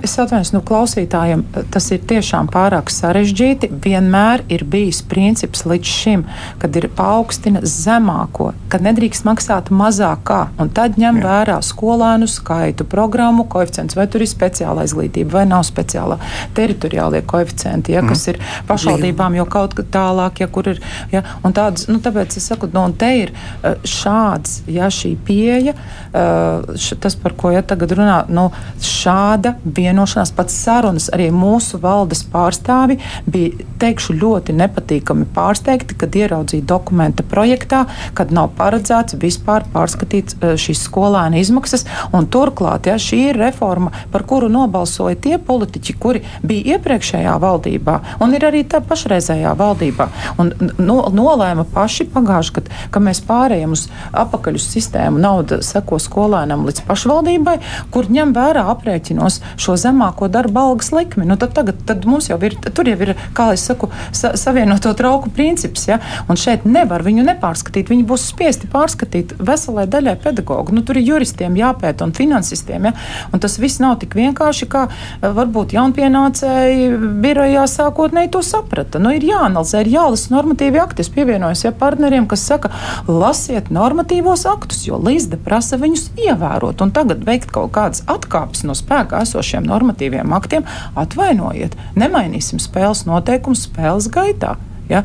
Es 0.05 0.15
atvainojos, 0.19 0.53
nu, 0.55 0.61
klausītājiem 0.67 1.43
tas 1.73 1.87
ir 1.95 2.03
tiešām 2.09 2.49
pārāk 2.53 2.91
sarežģīti. 2.93 3.71
Vienmēr 3.85 4.45
ir 4.53 4.65
bijis 4.71 5.01
princips 5.07 5.65
līdz 5.69 5.91
šim, 5.91 6.25
kad 6.63 6.77
ir 6.79 6.89
paaugstina 6.97 7.63
zemāko, 7.69 8.53
kad 8.73 8.85
nedrīkst 8.85 9.27
maksāt 9.29 9.71
mazākā, 9.75 10.41
un 10.61 10.71
tad 10.75 10.99
ņem 11.01 11.21
Jā. 11.21 11.25
vērā 11.29 11.59
skolēnu 11.65 12.29
skaitu, 12.31 12.87
programmu, 12.89 13.47
koeficients, 13.51 13.97
vai 13.99 14.07
tur 14.11 14.25
ir 14.25 14.31
speciāla 14.31 14.87
izglītība 14.89 15.39
vai 15.39 15.45
nav 15.51 15.65
speciālā 15.69 16.19
teritoriālie 16.57 17.23
koeficienti, 17.29 17.95
ja, 17.95 18.03
mm. 18.03 18.13
kas 18.13 18.27
ir 18.33 18.41
pašvaldībām 18.69 19.39
jau 19.41 19.47
kaut 19.51 19.77
kā 19.79 19.87
tālāk, 19.99 20.43
ja 20.45 20.51
kur 20.51 20.73
ir. 20.73 20.83
Ja, 21.13 21.23
un 21.45 21.55
tādas, 21.57 21.89
nu, 21.91 22.01
tāpēc 22.03 22.39
es 22.39 22.49
saku, 22.51 22.71
nu, 22.73 22.87
un 22.89 22.97
te 22.99 23.11
ir 23.21 23.35
eh, 23.35 23.77
šāds, 23.89 24.63
ja 24.71 24.89
šī 24.93 25.15
pieeja, 25.27 25.75
eh, 25.77 26.75
š, 26.79 26.99
tas, 27.05 27.19
par 27.21 27.37
ko 27.39 27.53
ja 27.55 27.63
tagad 27.67 27.93
runā, 27.99 28.23
nu, 28.33 28.49
šāda 28.83 29.44
tāda 29.45 29.75
vienošanās, 29.77 30.33
pats 30.35 30.57
sarunas 30.65 31.11
arī 31.13 31.29
mūsu 31.35 31.79
valdes 31.83 32.25
pārstāvi 32.33 32.99
bija, 33.27 33.65
teikšu, 33.81 34.17
ļoti 34.21 34.55
nepatīkami 34.57 35.27
pārsteigti, 35.35 35.97
kad 35.99 36.15
ieraudzīja 36.17 36.65
dokumenta 36.69 37.25
projektā, 37.29 37.85
kad 38.17 38.33
nav 38.33 38.53
paredzēts 38.59 39.19
vispār 39.21 39.67
pārskatīt 39.73 40.37
e, 40.39 40.55
šīs 40.61 40.87
skolēna 40.89 41.41
izmaksas. 41.43 41.87
Turklāt, 42.35 42.89
ja 42.89 42.97
šī 43.01 43.21
ir 43.31 43.39
reforma, 43.39 43.93
par 44.13 44.25
kuru 44.29 44.49
nobalsoja 44.53 45.19
tie 45.21 45.37
politiķi, 45.43 45.97
kuri 46.01 46.23
bija 46.47 46.77
iepriekšējā 46.77 47.35
valdībā 47.43 47.99
un 48.25 48.35
ir 48.37 48.47
arī 48.49 48.65
tā 48.69 48.81
pašreizējā 48.85 49.53
valdībā. 49.59 50.09
Un 50.41 50.53
no, 50.79 50.99
nolēma 51.15 51.67
paši 51.75 52.09
pagājuši 52.15 52.57
gadu, 52.59 52.79
ka 52.95 53.03
mēs 53.03 53.21
pārējām 53.27 53.75
uz 53.77 53.87
apakaļu 54.15 54.63
sistēmu, 54.63 55.21
nauda 55.23 55.61
seko 55.67 56.01
skolēnam 56.03 56.65
līdz 56.69 56.85
pašvaldībai, 56.89 57.59
kur 57.95 58.09
ņem 58.13 58.35
vērā 58.37 58.65
aprēķinos 58.73 59.34
uzņēmumos 59.35 59.61
šo 59.61 59.77
zemāko 59.77 60.29
darba 60.29 60.69
algas 60.69 60.93
likmi. 60.93 61.25
Nu, 61.25 61.37
tad, 61.37 61.55
tagad, 61.55 61.77
tad 61.87 62.05
mums 62.07 62.29
jau 62.29 62.39
ir, 62.43 62.57
tur 62.75 62.87
jau 62.89 62.97
ir, 63.01 63.15
kā 63.35 63.53
es 63.55 63.65
saku, 63.65 63.91
sa, 64.13 64.35
savienoto 64.37 64.93
trauku 64.95 65.31
princips. 65.31 65.87
Ja? 65.89 66.01
Un 66.29 66.37
šeit 66.37 66.65
nevar 66.65 67.03
viņu 67.03 67.25
nepārskatīt. 67.25 67.91
Viņi 67.91 68.07
būs 68.09 68.29
spiesti 68.31 68.69
pārskatīt 68.71 69.37
veselai 69.39 69.87
daļai 69.87 70.17
pedagogu. 70.23 70.75
Nu, 70.75 70.83
tur 70.83 70.99
ir 70.99 71.09
juristiem 71.09 71.57
jāpēta 71.57 72.05
un 72.05 72.13
finansistiem. 72.13 72.91
Ja? 72.91 72.95
Un 73.33 73.43
tas 73.43 73.59
viss 73.59 73.81
nav 73.83 73.99
tik 74.03 74.15
vienkārši, 74.19 74.69
kā 74.71 74.87
eh, 74.89 75.29
varbūt 75.29 75.75
jaunpienācēji 75.77 76.91
birojā 77.25 77.67
sākotnēji 77.71 78.33
to 78.35 78.43
saprata. 78.45 79.03
Nu, 79.03 79.15
ir 79.15 79.25
jāanalizē, 79.25 79.85
ir 79.85 79.95
jālasa 79.95 80.35
normatīvi 80.35 80.83
akti. 80.83 81.05
Es 81.05 81.13
pievienojos 81.15 81.65
ja, 81.67 81.75
partneriem, 81.75 82.29
kas 82.31 82.45
saka, 82.47 82.73
lasiet 83.09 83.71
normatīvos 83.75 84.47
aktus, 84.51 84.85
jo 84.89 84.99
līdzi 85.01 85.41
prasa 85.45 85.79
viņus 85.81 86.11
ievērot. 86.27 86.83
Un 86.85 86.93
tagad 86.95 87.25
veikt 87.27 87.53
kaut 87.55 87.73
kādas 87.75 88.05
atkāpes 88.11 88.65
no 88.67 88.75
spēkā 89.15 89.23
esošiem 89.23 89.65
normatīviem 89.67 90.33
aktiem, 90.35 90.65
atvainojiet, 90.97 91.77
nemainīsim 91.97 92.59
spēles 92.59 93.07
noteikumus 93.07 93.69
spēles 93.69 94.11
gaitā. 94.11 94.57
Ja? 94.89 95.05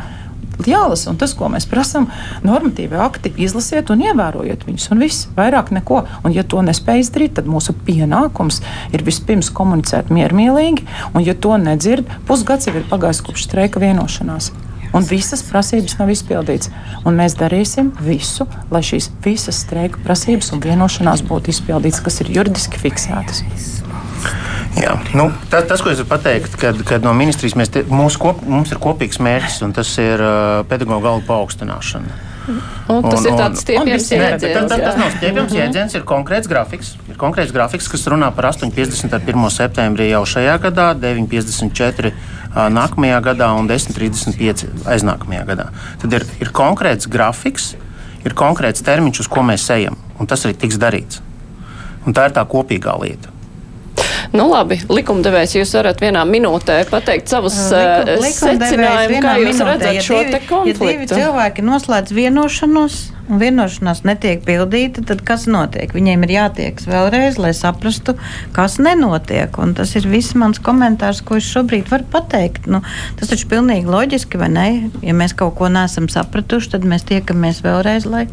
jālasa. 0.68 1.10
Un 1.10 1.16
tas, 1.16 1.32
ko 1.34 1.48
mēs 1.48 1.64
prasām, 1.72 2.10
normatīvi 2.44 2.98
akti, 3.00 3.32
izlasiet 3.40 3.90
un 3.94 4.02
ievērojiet 4.04 4.66
viņus. 4.68 4.90
Un 4.92 5.00
viss, 5.00 5.30
vairāk 5.38 5.72
neko. 5.72 6.04
Un, 6.26 6.34
ja 6.36 6.44
to 6.44 6.60
nespēj 6.60 7.00
izdarīt, 7.00 7.38
tad 7.38 7.48
mūsu 7.48 7.72
pienākums 7.88 8.60
ir 8.92 9.06
vispirms 9.08 9.54
komunicēt 9.56 10.12
miermīlīgi. 10.12 10.84
Un, 11.14 11.24
ja 11.24 11.32
to 11.32 11.56
nedzird, 11.56 12.12
pusgads 12.28 12.68
jau 12.68 12.76
ir 12.76 12.84
pagājis 12.92 13.24
kopš 13.24 13.48
streika 13.48 13.80
vienošanās. 13.80 14.52
Un 14.94 15.06
visas 15.06 15.44
prasības 15.46 16.00
nav 16.00 16.10
izpildītas. 16.14 16.72
Un 17.06 17.20
mēs 17.20 17.38
darīsim 17.40 17.92
visu, 18.04 18.48
lai 18.74 18.82
šīs 18.86 19.12
visas 19.26 19.62
streika 19.66 20.02
prasības 20.06 20.54
un 20.56 20.64
vienošanās 20.66 21.24
būtu 21.30 21.54
izpildītas, 21.54 22.02
kas 22.06 22.24
ir 22.24 22.34
juridiski 22.40 22.82
fiksētas. 22.82 23.46
Jā, 24.80 24.96
nu, 25.18 25.28
tas, 25.52 25.66
tas, 25.68 25.82
ko 25.84 25.92
es 25.92 26.00
varu 26.00 26.08
pateikt, 26.14 26.56
kad, 26.60 26.78
kad 26.88 27.04
no 27.04 27.12
ministrijas 27.18 27.58
mēs 27.60 27.72
te, 27.74 27.84
kop, 28.22 28.42
mums 28.48 28.72
ir 28.72 28.80
kopīgs 28.80 29.20
mērķis, 29.20 29.62
un 29.68 29.76
tas 29.76 29.92
ir 30.00 30.24
uh, 30.24 30.62
pedagoģa 30.70 31.14
algu 31.14 31.28
paaugstināšana. 31.28 32.20
Un 32.50 33.04
tas 33.06 33.20
un, 33.20 33.28
ir 33.28 33.36
tāds 33.38 33.62
stiepjams 33.62 34.08
jēdziens. 34.10 34.42
Tas, 34.42 34.68
tas, 34.72 34.82
tas 34.82 34.98
nav 34.98 35.12
stiepjams 35.18 35.52
mhm. 35.52 35.60
jēdziens, 35.60 35.96
ir 36.00 36.06
konkrēts 36.08 36.50
grafiks. 36.50 36.94
Ir 37.12 37.20
konkrēts 37.20 37.54
grafiks, 37.54 37.90
kas 37.92 38.08
runā 38.10 38.32
par 38.36 38.50
8,50 38.50 39.14
ar 39.14 39.26
1. 39.26 39.48
septembrī 39.54 40.10
jau 40.10 40.24
šajā 40.34 40.56
gadā, 40.64 40.90
9,54 40.98 42.14
nākamajā 42.74 43.20
gadā 43.30 43.52
un 43.60 43.70
10,35 43.70 44.88
aiznākamajā 44.90 45.44
gadā. 45.52 45.70
Tad 46.02 46.16
ir, 46.18 46.26
ir 46.42 46.54
konkrēts 46.56 47.10
grafiks, 47.12 47.74
ir 48.26 48.38
konkrēts 48.38 48.86
termiņš, 48.86 49.26
uz 49.26 49.30
ko 49.32 49.46
mēs 49.46 49.68
ejam, 49.76 50.00
un 50.18 50.30
tas 50.30 50.48
arī 50.48 50.58
tiks 50.64 50.80
darīts. 50.82 51.22
Un 52.08 52.16
tā 52.18 52.30
ir 52.30 52.34
tā 52.34 52.46
kopīgā 52.50 52.96
lieta. 53.04 53.39
Nu, 54.30 54.46
labi, 54.52 54.78
likumdevējs, 54.94 55.56
jūs 55.58 55.72
varat 55.74 56.02
vienā 56.04 56.22
minūtē 56.30 56.84
pateikt 56.92 57.32
savus 57.32 57.56
uh, 57.74 58.06
secinājumus, 58.22 59.24
kā 59.26 59.32
jūs 59.42 59.56
minūtē, 59.58 59.70
redzat 59.72 59.96
ja 59.96 60.04
šo 60.06 60.20
divi, 60.20 60.34
te 60.36 60.42
konfliktu. 60.46 60.86
Ja 60.86 60.98
divi 61.00 61.08
cilvēki 61.10 61.66
noslēdz 61.66 62.14
vienošanos 62.14 62.98
un 63.30 63.42
vienošanās 63.42 64.04
netiek 64.06 64.44
pildīta, 64.46 65.02
tad 65.10 65.24
kas 65.26 65.48
notiek? 65.50 65.94
Viņiem 65.98 66.28
ir 66.28 66.34
jātiekas 66.36 66.86
vēlreiz, 66.90 67.40
lai 67.42 67.56
saprastu, 67.58 68.16
kas 68.54 68.78
nenotiek. 68.82 69.58
Un 69.62 69.74
tas 69.78 69.96
ir 69.98 70.06
viss 70.10 70.38
mans 70.38 70.62
komentārs, 70.62 71.24
ko 71.26 71.40
es 71.42 71.50
šobrīd 71.50 71.90
varu 71.90 72.06
pateikt. 72.14 72.70
Nu, 72.70 72.84
tas 73.18 73.34
taču 73.34 73.50
pilnīgi 73.50 73.90
loģiski, 73.90 74.42
vai 74.42 74.52
ne? 74.54 74.68
Ja 75.06 75.18
mēs 75.18 75.34
kaut 75.38 75.58
ko 75.58 75.72
neesam 75.74 76.10
sapratuši, 76.10 76.76
tad 76.76 76.86
mēs 76.90 77.06
tiekamies 77.10 77.64
vēlreiz, 77.66 78.06
lai 78.10 78.28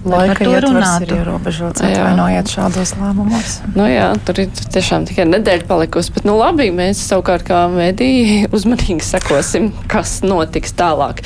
Laika 0.00 0.46
ietvars 0.48 1.02
ir 1.04 1.12
ierobežots, 1.18 1.82
atvainojiet 1.84 2.48
šādos 2.48 2.94
lēmumos. 2.96 3.56
Nu 3.76 3.84
jā, 3.84 4.06
tur 4.24 4.38
ir 4.46 4.62
tiešām 4.72 5.04
tikai 5.08 5.26
nedēļa 5.28 5.66
palikusi, 5.68 6.14
bet 6.14 6.24
nu 6.28 6.38
labi, 6.38 6.70
mēs 6.72 7.02
savukārt 7.10 7.44
kā 7.48 7.66
mediji 7.72 8.46
uzmanīgi 8.56 9.04
sekosim, 9.04 9.70
kas 9.92 10.20
notiks 10.24 10.72
tālāk. 10.78 11.20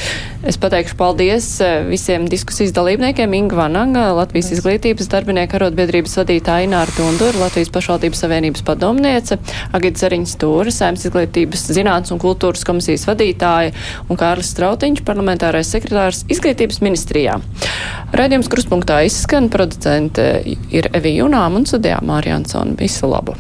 Es 0.45 0.59
pateikšu 0.61 0.99
paldies 0.99 1.47
eh, 1.65 1.87
visiem 1.89 2.27
diskusijas 2.29 2.75
dalībniekiem 2.77 3.33
Inga 3.39 3.57
Vananga, 3.63 4.09
Latvijas 4.19 4.51
izglītības 4.59 5.09
darbinieku 5.13 5.57
arotbiedrības 5.57 6.19
vadītāja 6.21 6.67
Ināra 6.67 6.93
Tundura, 6.99 7.47
Latvijas 7.47 7.71
pašvaldības 7.73 8.25
savienības 8.27 8.67
padomniece, 8.67 9.39
Agita 9.73 10.03
Zariņas 10.03 10.37
Tūra, 10.43 10.75
Saimas 10.75 11.07
izglītības 11.09 11.65
zinātnes 11.79 12.13
un 12.13 12.21
kultūras 12.21 12.67
komisijas 12.69 13.07
vadītāja 13.09 13.73
un 14.11 14.21
Kārlis 14.21 14.51
Strautiņš, 14.53 15.01
parlamentārais 15.07 15.71
sekretārs 15.73 16.27
izglītības 16.29 16.83
ministrijā. 16.85 17.39
Raidījums 18.15 18.53
kruspunktā 18.65 19.03
izskan, 19.05 19.51
producente 19.53 20.25
ir 20.73 20.89
Evija 20.97 21.21
Junām 21.21 21.61
un 21.61 21.69
studijā 21.69 22.01
Mārija 22.01 22.41
Ansona. 22.41 22.73
Visu 22.81 23.11
labu! 23.13 23.37